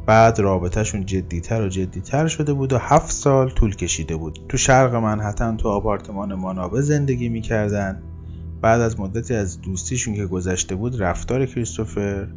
بعد 0.06 0.40
رابطهشون 0.40 1.06
جدیتر 1.06 1.62
و 1.62 1.70
جدیتر 1.70 2.28
شده 2.28 2.54
بود 2.54 2.74
و 2.74 2.78
هفت 2.78 3.12
سال 3.12 3.50
طول 3.50 3.76
کشیده 3.76 4.16
بود. 4.16 4.40
تو 4.50 4.58
شرق 4.58 4.96
منحتن 4.96 5.58
تو 5.58 5.70
آپارتمان 5.70 6.34
مانابه 6.34 6.82
زندگی 6.82 7.30
می‌کردن. 7.30 8.02
بعد 8.62 8.82
از 8.82 9.00
مدتی 9.00 9.34
از 9.34 9.62
دوستیشون 9.62 10.16
که 10.16 10.26
گذشته 10.26 10.76
بود 10.76 11.02
رفتار 11.02 11.46
کریستوفر 11.46 12.28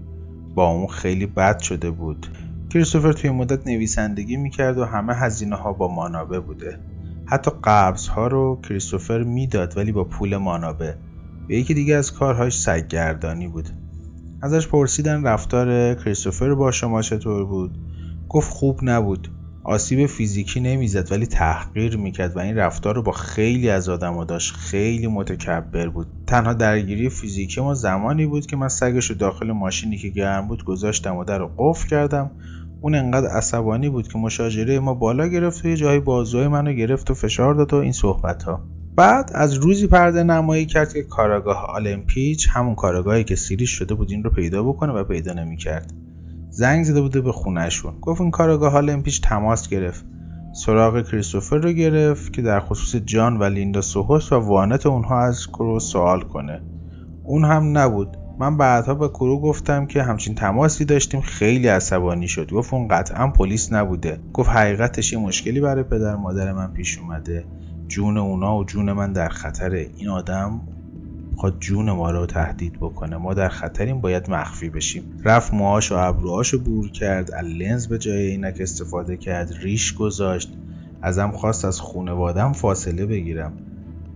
با 0.54 0.66
اون 0.66 0.86
خیلی 0.86 1.26
بد 1.26 1.58
شده 1.58 1.90
بود. 1.90 2.26
کریستوفر 2.74 3.12
توی 3.12 3.30
مدت 3.30 3.66
نویسندگی 3.66 4.36
می‌کرد 4.36 4.78
و 4.78 4.84
همه 4.84 5.14
هزینه 5.14 5.56
ها 5.56 5.72
با 5.72 5.88
مانابه 5.88 6.40
بوده. 6.40 6.78
حتی 7.26 7.50
قبض 7.64 8.08
ها 8.08 8.26
رو 8.26 8.60
کریستوفر 8.68 9.22
می‌داد 9.22 9.76
ولی 9.76 9.92
با 9.92 10.04
پول 10.04 10.36
مانابه. 10.36 10.96
و 11.48 11.52
یکی 11.52 11.74
دیگه 11.74 11.94
از 11.94 12.12
کارهاش 12.12 12.58
سگگردانی 12.58 13.48
بود. 13.48 13.68
ازش 14.42 14.68
پرسیدن 14.68 15.26
رفتار 15.26 15.94
کریستوفر 15.94 16.54
با 16.54 16.70
شما 16.70 17.02
چطور 17.02 17.44
بود؟ 17.44 17.78
گفت 18.28 18.50
خوب 18.50 18.78
نبود. 18.82 19.28
آسیب 19.64 20.06
فیزیکی 20.06 20.60
نمی‌زد 20.60 21.12
ولی 21.12 21.26
تحقیر 21.26 21.96
می‌کرد 21.96 22.36
و 22.36 22.38
این 22.38 22.56
رفتار 22.56 22.94
رو 22.94 23.02
با 23.02 23.12
خیلی 23.12 23.70
از 23.70 23.88
آدما 23.88 24.24
داشت. 24.24 24.54
خیلی 24.54 25.06
متکبر 25.06 25.88
بود. 25.88 26.06
تنها 26.26 26.52
درگیری 26.52 27.08
فیزیکی 27.08 27.60
ما 27.60 27.74
زمانی 27.74 28.26
بود 28.26 28.46
که 28.46 28.56
من 28.56 28.68
سگش 28.68 29.10
رو 29.10 29.16
داخل 29.16 29.52
ماشینی 29.52 29.96
که 29.98 30.08
گرم 30.08 30.48
بود 30.48 30.64
گذاشتم 30.64 31.16
و 31.16 31.24
در 31.24 31.38
رو 31.38 31.50
قفل 31.58 31.88
کردم 31.88 32.30
اون 32.84 32.94
انقدر 32.94 33.28
عصبانی 33.28 33.88
بود 33.88 34.08
که 34.08 34.18
مشاجره 34.18 34.80
ما 34.80 34.94
بالا 34.94 35.26
گرفت 35.26 35.64
و 35.64 35.68
یه 35.68 35.76
جایی 35.76 36.00
بازوهای 36.00 36.48
منو 36.48 36.72
گرفت 36.72 37.10
و 37.10 37.14
فشار 37.14 37.54
داد 37.54 37.74
و 37.74 37.76
این 37.76 37.92
صحبت 37.92 38.42
ها 38.42 38.60
بعد 38.96 39.30
از 39.34 39.54
روزی 39.54 39.86
پرده 39.86 40.22
نمایی 40.22 40.66
کرد 40.66 40.92
که 40.92 41.02
کاراگاه 41.02 41.66
آلمپیچ 41.68 42.48
همون 42.50 42.74
کاراگاهی 42.74 43.24
که 43.24 43.36
سیریش 43.36 43.70
شده 43.70 43.94
بود 43.94 44.10
این 44.10 44.24
رو 44.24 44.30
پیدا 44.30 44.62
بکنه 44.62 44.92
و 44.92 45.04
پیدا 45.04 45.32
نمی‌کرد. 45.32 45.92
زنگ 46.50 46.84
زده 46.84 47.00
بوده 47.00 47.20
به 47.20 47.32
خونهشون. 47.32 48.00
گفت 48.00 48.20
این 48.20 48.30
کاراگاه 48.30 48.76
آلمپیچ 48.76 49.20
تماس 49.20 49.68
گرفت. 49.68 50.04
سراغ 50.54 51.02
کریستوفر 51.02 51.56
رو 51.56 51.72
گرفت 51.72 52.32
که 52.32 52.42
در 52.42 52.60
خصوص 52.60 53.02
جان 53.02 53.36
و 53.36 53.44
لیندا 53.44 53.80
سوهوس 53.80 54.32
و 54.32 54.36
وانت 54.36 54.86
اونها 54.86 55.20
از 55.20 55.46
کرو 55.46 55.80
سوال 55.80 56.20
کنه. 56.20 56.62
اون 57.24 57.44
هم 57.44 57.78
نبود. 57.78 58.16
من 58.38 58.56
بعدها 58.56 58.94
به 58.94 59.08
کرو 59.08 59.40
گفتم 59.40 59.86
که 59.86 60.02
همچین 60.02 60.34
تماسی 60.34 60.84
داشتیم 60.84 61.20
خیلی 61.20 61.68
عصبانی 61.68 62.28
شد. 62.28 62.50
گفت 62.50 62.74
اون 62.74 62.88
قطعا 62.88 63.28
پلیس 63.28 63.72
نبوده. 63.72 64.18
گفت 64.32 64.50
حقیقتش 64.50 65.12
یه 65.12 65.18
مشکلی 65.18 65.60
برای 65.60 65.82
پدر 65.82 66.16
مادر 66.16 66.52
من 66.52 66.72
پیش 66.72 66.98
اومده. 66.98 67.44
جون 67.88 68.16
اونا 68.16 68.56
و 68.58 68.64
جون 68.64 68.92
من 68.92 69.12
در 69.12 69.28
خطره. 69.28 69.90
این 69.96 70.08
آدم 70.08 70.60
خواهد 71.36 71.58
جون 71.60 71.90
ما 71.90 72.10
رو 72.10 72.26
تهدید 72.26 72.72
بکنه. 72.72 73.16
ما 73.16 73.34
در 73.34 73.48
خطریم 73.48 74.00
باید 74.00 74.30
مخفی 74.30 74.70
بشیم. 74.70 75.04
رفت 75.24 75.54
موهاش 75.54 75.92
و 75.92 75.94
ابروهاش 75.94 76.48
رو 76.48 76.58
بور 76.58 76.90
کرد. 76.90 77.30
از 77.30 77.44
لنز 77.44 77.86
به 77.86 77.98
جای 77.98 78.28
عینک 78.30 78.56
استفاده 78.60 79.16
کرد. 79.16 79.52
ریش 79.60 79.94
گذاشت. 79.94 80.52
ازم 81.02 81.30
خواست 81.30 81.64
از 81.64 81.80
خونوادم 81.80 82.52
فاصله 82.52 83.06
بگیرم. 83.06 83.52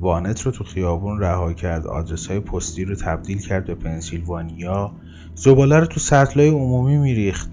وانت 0.01 0.40
رو 0.42 0.51
تو 0.51 0.64
خیابون 0.64 1.20
رها 1.20 1.53
کرد 1.53 1.86
آدرس 1.86 2.26
های 2.26 2.40
پستی 2.40 2.84
رو 2.84 2.94
تبدیل 2.94 3.38
کرد 3.38 3.66
به 3.66 3.74
پنسیلوانیا. 3.74 4.92
زباله 5.34 5.78
رو 5.78 5.86
تو 5.86 6.01
سطلای 6.01 6.49
عمومی 6.49 6.96
میریخت. 6.96 7.51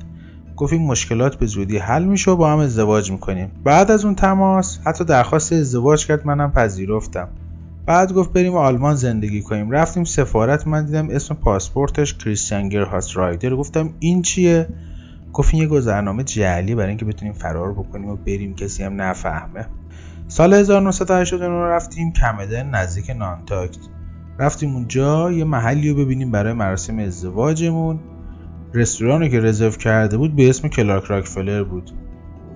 گفت 0.56 0.74
این 0.74 0.88
مشکلات 0.88 1.36
به 1.36 1.46
زودی 1.46 1.78
حل 1.78 2.04
میشه 2.04 2.32
و 2.32 2.36
با 2.36 2.52
هم 2.52 2.60
ازدواج 2.60 3.12
می‌کنیم. 3.12 3.52
بعد 3.64 3.92
از 3.92 4.06
اون 4.06 4.16
تماس 4.16 4.80
حتی 4.86 5.04
درخواست 5.04 5.54
ازدواج 5.54 6.06
کرد 6.08 6.28
منم 6.28 6.52
پذیرفتم. 6.52 7.28
بعد 7.86 8.14
گفت 8.14 8.34
بریم 8.34 8.56
آلمان 8.56 8.96
زندگی 8.96 9.42
کنیم. 9.42 9.72
رفتیم 9.72 10.04
سفارت 10.04 10.68
من 10.68 10.86
دیدم 10.86 11.10
اسم 11.10 11.36
پاسپورتش 11.36 12.14
کریستیان 12.14 12.70
گرهاست 12.70 13.18
رایدر. 13.18 13.56
گفتم 13.56 13.90
این 14.00 14.22
چیه؟ 14.22 14.68
گفت 15.34 15.54
این 15.54 15.64
یه 15.64 15.70
گذرنامه 15.70 16.24
جعلی 16.24 16.76
برای 16.76 16.90
اینکه 16.90 17.06
بتونیم 17.06 17.34
فرار 17.34 17.74
بکنیم 17.74 18.10
و 18.10 18.16
بریم. 18.16 18.56
کسی 18.56 18.84
هم 18.84 19.02
نفهمه. 19.02 19.66
سال 20.36 20.54
1989 20.54 21.48
رفتیم 21.48 22.14
کمدن 22.14 22.70
نزدیک 22.70 23.10
نانتاکت. 23.10 23.80
رفتیم 24.40 24.74
اونجا 24.74 25.32
یه 25.32 25.44
محلی 25.44 25.90
رو 25.90 25.96
ببینیم 25.96 26.32
برای 26.32 26.54
مراسم 26.54 27.00
ازدواجمون. 27.00 28.00
رستورانی 28.74 29.30
که 29.30 29.40
رزرو 29.40 29.72
کرده 29.72 30.18
بود 30.18 30.36
به 30.36 30.50
اسم 30.50 30.68
کلارک 30.68 31.04
راکفلر 31.04 31.64
بود 31.64 31.92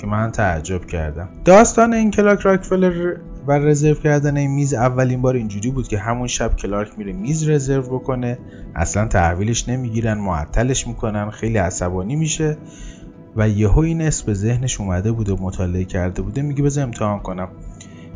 که 0.02 0.08
من 0.08 0.32
تعجب 0.32 0.86
کردم. 0.86 1.30
داستان 1.46 1.94
این 1.94 2.12
کلاک 2.12 2.40
راکفلر 2.40 3.18
بر 3.48 3.60
رزرو 3.60 3.96
کردن 3.96 4.38
این 4.38 4.52
میز 4.52 4.74
اولین 4.74 5.22
بار 5.22 5.36
اینجوری 5.36 5.72
بود 5.72 5.88
که 5.88 5.98
همون 5.98 6.28
شب 6.28 6.56
کلارک 6.56 6.90
میره 6.98 7.14
میز 7.14 7.50
رزرو 7.50 7.82
بکنه. 7.82 8.38
اصلا 8.76 9.08
تحویلش 9.08 9.70
نمی‌گیرن 9.70 10.18
معطلش 10.18 10.88
می‌کنن 10.88 11.30
خیلی 11.30 11.58
عصبانی 11.58 12.16
میشه 12.16 12.58
و 13.36 13.50
یهو 13.50 13.80
این 13.80 14.02
اسم 14.02 14.26
به 14.26 14.34
ذهنش 14.34 14.80
اومده 14.80 15.12
بود 15.12 15.30
و 15.30 15.38
مطالعه 15.42 15.84
کرده 15.84 16.22
بوده. 16.22 16.42
میگه 16.42 16.64
بذار 16.64 16.84
امتحان 16.84 17.20
کنم. 17.20 17.50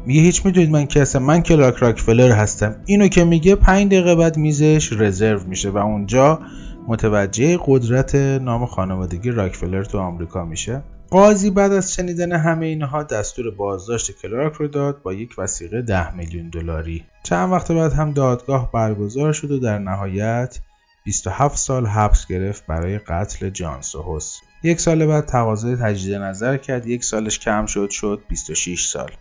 میگه 0.05 0.21
هیچ 0.21 0.45
می‌دونید 0.45 0.69
من 0.69 0.85
کی 0.85 0.99
هستم. 0.99 1.23
من 1.23 1.41
کلارک 1.41 1.75
راکفلر 1.75 2.31
هستم. 2.31 2.75
اینو 2.85 3.07
که 3.07 3.23
میگه 3.23 3.55
پنج 3.55 3.87
دقیقه 3.87 4.15
بعد 4.15 4.37
میزش 4.37 4.93
رزرو 4.93 5.43
میشه 5.47 5.69
و 5.69 5.77
اونجا 5.77 6.39
متوجه 6.87 7.59
قدرت 7.65 8.15
نام 8.15 8.65
خانوادگی 8.65 9.31
راکفلر 9.31 9.83
تو 9.83 9.99
آمریکا 9.99 10.45
میشه. 10.45 10.81
قاضی 11.09 11.49
بعد 11.49 11.71
از 11.71 11.93
شنیدن 11.93 12.31
همه 12.31 12.65
اینها 12.65 13.03
دستور 13.03 13.51
بازداشت 13.51 14.21
کلارک 14.21 14.53
رو 14.53 14.67
داد 14.67 15.01
با 15.01 15.13
یک 15.13 15.35
وسیقه 15.37 15.81
ده 15.81 16.15
میلیون 16.15 16.49
دلاری. 16.49 17.03
چند 17.23 17.51
وقت 17.51 17.71
بعد 17.71 17.93
هم 17.93 18.11
دادگاه 18.11 18.71
برگزار 18.71 19.33
شد 19.33 19.51
و 19.51 19.59
در 19.59 19.79
نهایت 19.79 20.59
27 21.03 21.57
سال 21.57 21.85
حبس 21.85 22.27
گرفت 22.27 22.65
برای 22.67 22.97
قتل 22.97 23.49
جان 23.49 23.81
سوهوس. 23.81 24.37
یک 24.63 24.79
سال 24.79 25.05
بعد 25.05 25.25
تقاضای 25.25 25.75
تجدید 25.75 26.15
نظر 26.15 26.57
کرد. 26.57 26.87
یک 26.87 27.03
سالش 27.03 27.39
کم 27.39 27.65
شد 27.65 27.89
شد 27.89 28.21
26 28.29 28.85
سال. 28.85 29.11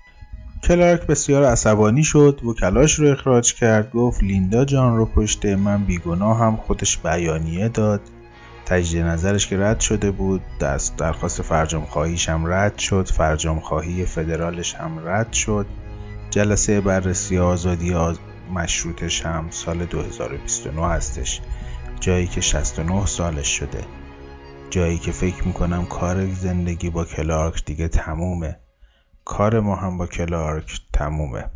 کلارک 0.63 1.07
بسیار 1.07 1.45
عصبانی 1.45 2.05
شد 2.05 2.41
وکلاش 2.45 2.95
رو 2.95 3.09
اخراج 3.09 3.55
کرد 3.55 3.91
گفت 3.91 4.23
لیندا 4.23 4.65
جان 4.65 4.97
رو 4.97 5.11
کشته 5.17 5.57
من 5.57 5.85
بیگناه 5.85 6.39
هم 6.39 6.57
خودش 6.57 6.99
بیانیه 6.99 7.69
داد. 7.69 8.01
تجدید 8.67 9.03
نظرش 9.03 9.47
که 9.47 9.59
رد 9.59 9.81
شده 9.81 10.11
بود 10.11 10.43
دست 10.61 10.97
درخواست 10.97 11.43
فرجام 11.43 11.85
خواهیش 11.85 12.29
هم 12.29 12.47
رد 12.47 12.79
شد 12.79 13.09
فرجام 13.09 13.61
خواهی 13.61 14.05
فدرالش 14.05 14.75
هم 14.75 15.09
رد 15.09 15.33
شد. 15.33 15.67
جلسه 16.31 16.81
بررسی 16.81 17.39
آزادی 17.39 17.95
آز... 17.95 18.19
مشروطش 18.55 19.27
هم 19.27 19.47
سال 19.51 19.85
2029 19.85 20.87
هستش 20.87 21.41
جایی 22.01 22.27
که 22.27 22.41
69 22.41 23.07
سالش 23.07 23.49
شده. 23.49 23.85
جایی 24.71 24.99
که 24.99 25.13
فکر 25.13 25.47
می‌کنم 25.47 25.85
کار 25.85 26.27
زندگی 26.27 26.91
با 26.91 27.05
کلارک 27.05 27.65
دیگه 27.65 27.89
تمومه. 27.89 28.62
کار 29.25 29.61
ما 29.61 29.77
هم 29.77 29.99
با 29.99 30.07
کلارک 30.07 30.81
تمومه. 30.93 31.51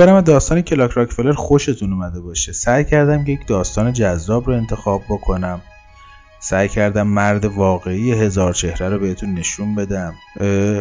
امیدوارم 0.00 0.24
داستان 0.24 0.60
کلاک 0.60 0.90
راکفلر 0.90 1.32
خوشتون 1.32 1.92
اومده 1.92 2.20
باشه. 2.20 2.52
سعی 2.52 2.84
کردم 2.84 3.24
که 3.24 3.32
یک 3.32 3.46
داستان 3.46 3.92
جذاب 3.92 4.46
رو 4.46 4.52
انتخاب 4.52 5.02
بکنم. 5.08 5.60
سعی 6.38 6.68
کردم 6.68 7.06
مرد 7.06 7.44
واقعی 7.44 8.12
هزار 8.12 8.52
چهره 8.52 8.88
رو 8.88 8.98
بهتون 8.98 9.34
نشون 9.34 9.74
بدم. 9.74 10.14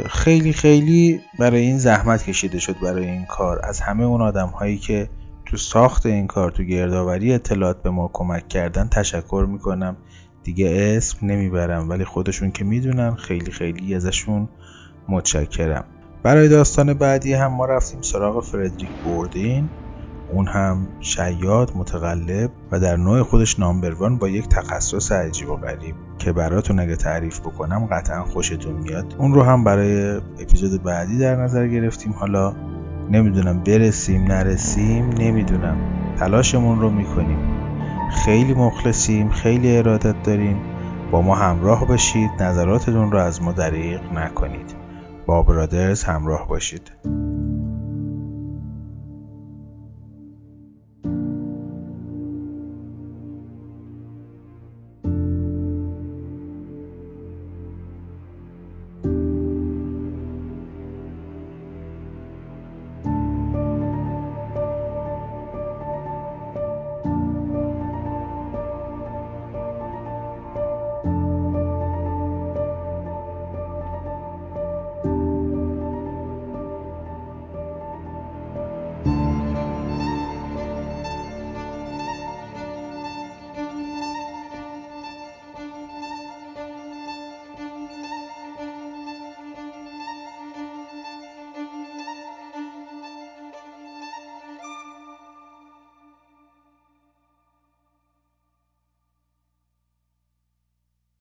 خیلی 0.10 0.54
خیلی 0.54 1.22
برای 1.40 1.62
این 1.62 1.78
زحمت 1.78 2.24
کشیده 2.24 2.60
شد 2.60 2.80
برای 2.80 3.06
این 3.06 3.26
کار. 3.26 3.60
از 3.64 3.80
همه 3.80 4.04
اون 4.04 4.22
آدم 4.22 4.48
هایی 4.48 4.78
که 4.78 5.10
تو 5.46 5.58
ساخت 5.58 6.06
این 6.06 6.28
کار 6.28 6.52
تو 6.52 6.64
گردآوری 6.64 7.34
اطلاعات 7.34 7.84
به 7.84 7.90
ما 7.90 8.10
کمک 8.14 8.48
کردن 8.48 8.88
تشکر 8.88 9.46
می‌کنم. 9.50 9.98
دیگه 10.44 10.94
اسم 10.98 11.28
نمی‌برم 11.28 11.90
ولی 11.90 12.06
خودشون 12.06 12.52
که 12.52 12.64
می‌دونن 12.64 13.16
خیلی 13.16 13.52
خیلی 13.52 13.96
ازشون 13.96 14.50
متشکرم. 15.10 15.86
برای 16.24 16.48
داستان 16.48 16.94
بعدی 16.94 17.34
هم 17.34 17.54
ما 17.54 17.66
رفتیم 17.66 18.02
سراغ 18.02 18.44
فردریک 18.44 18.92
بوردین. 19.04 19.70
اون 20.32 20.48
هم 20.48 20.88
شیاد 21.00 21.72
متقلب 21.76 22.52
و 22.72 22.80
در 22.80 22.96
نوع 22.96 23.24
خودش 23.24 23.60
نامبروان 23.60 24.18
با 24.18 24.30
یک 24.30 24.48
تخصص 24.48 25.12
عجیب 25.12 25.50
و 25.50 25.56
غریب 25.56 25.96
که 26.18 26.34
براتون 26.34 26.80
اگه 26.80 26.96
تعریف 26.96 27.40
بکنم 27.40 27.86
قطعا 27.86 28.24
خوشتون 28.24 28.74
میاد. 28.74 29.16
اون 29.18 29.34
رو 29.34 29.44
هم 29.44 29.64
برای 29.64 30.16
اپیزود 30.16 30.84
بعدی 30.84 31.18
در 31.18 31.36
نظر 31.36 31.68
گرفتیم. 31.68 32.14
حالا 32.14 32.54
نمی‌دونم 33.12 33.64
برسیم 33.64 34.24
نرسیم 34.24 35.10
نمی‌دونم. 35.10 35.78
تلاشمون 36.20 36.82
رو 36.82 36.90
می‌کنیم. 36.90 37.40
خیلی 38.26 38.54
مخلصیم 38.54 39.30
خیلی 39.30 39.78
ارادت 39.78 40.24
داریم. 40.24 40.58
با 41.12 41.22
ما 41.22 41.36
همراه 41.36 41.88
باشید. 41.88 42.30
نظراتتون 42.40 43.12
رو 43.12 43.18
از 43.18 43.42
ما 43.42 43.52
دریغ 43.52 44.14
نکنید. 44.14 44.79
با 45.30 45.44
برادرز 45.44 46.04
همراه 46.04 46.48
باشید. 46.48 46.92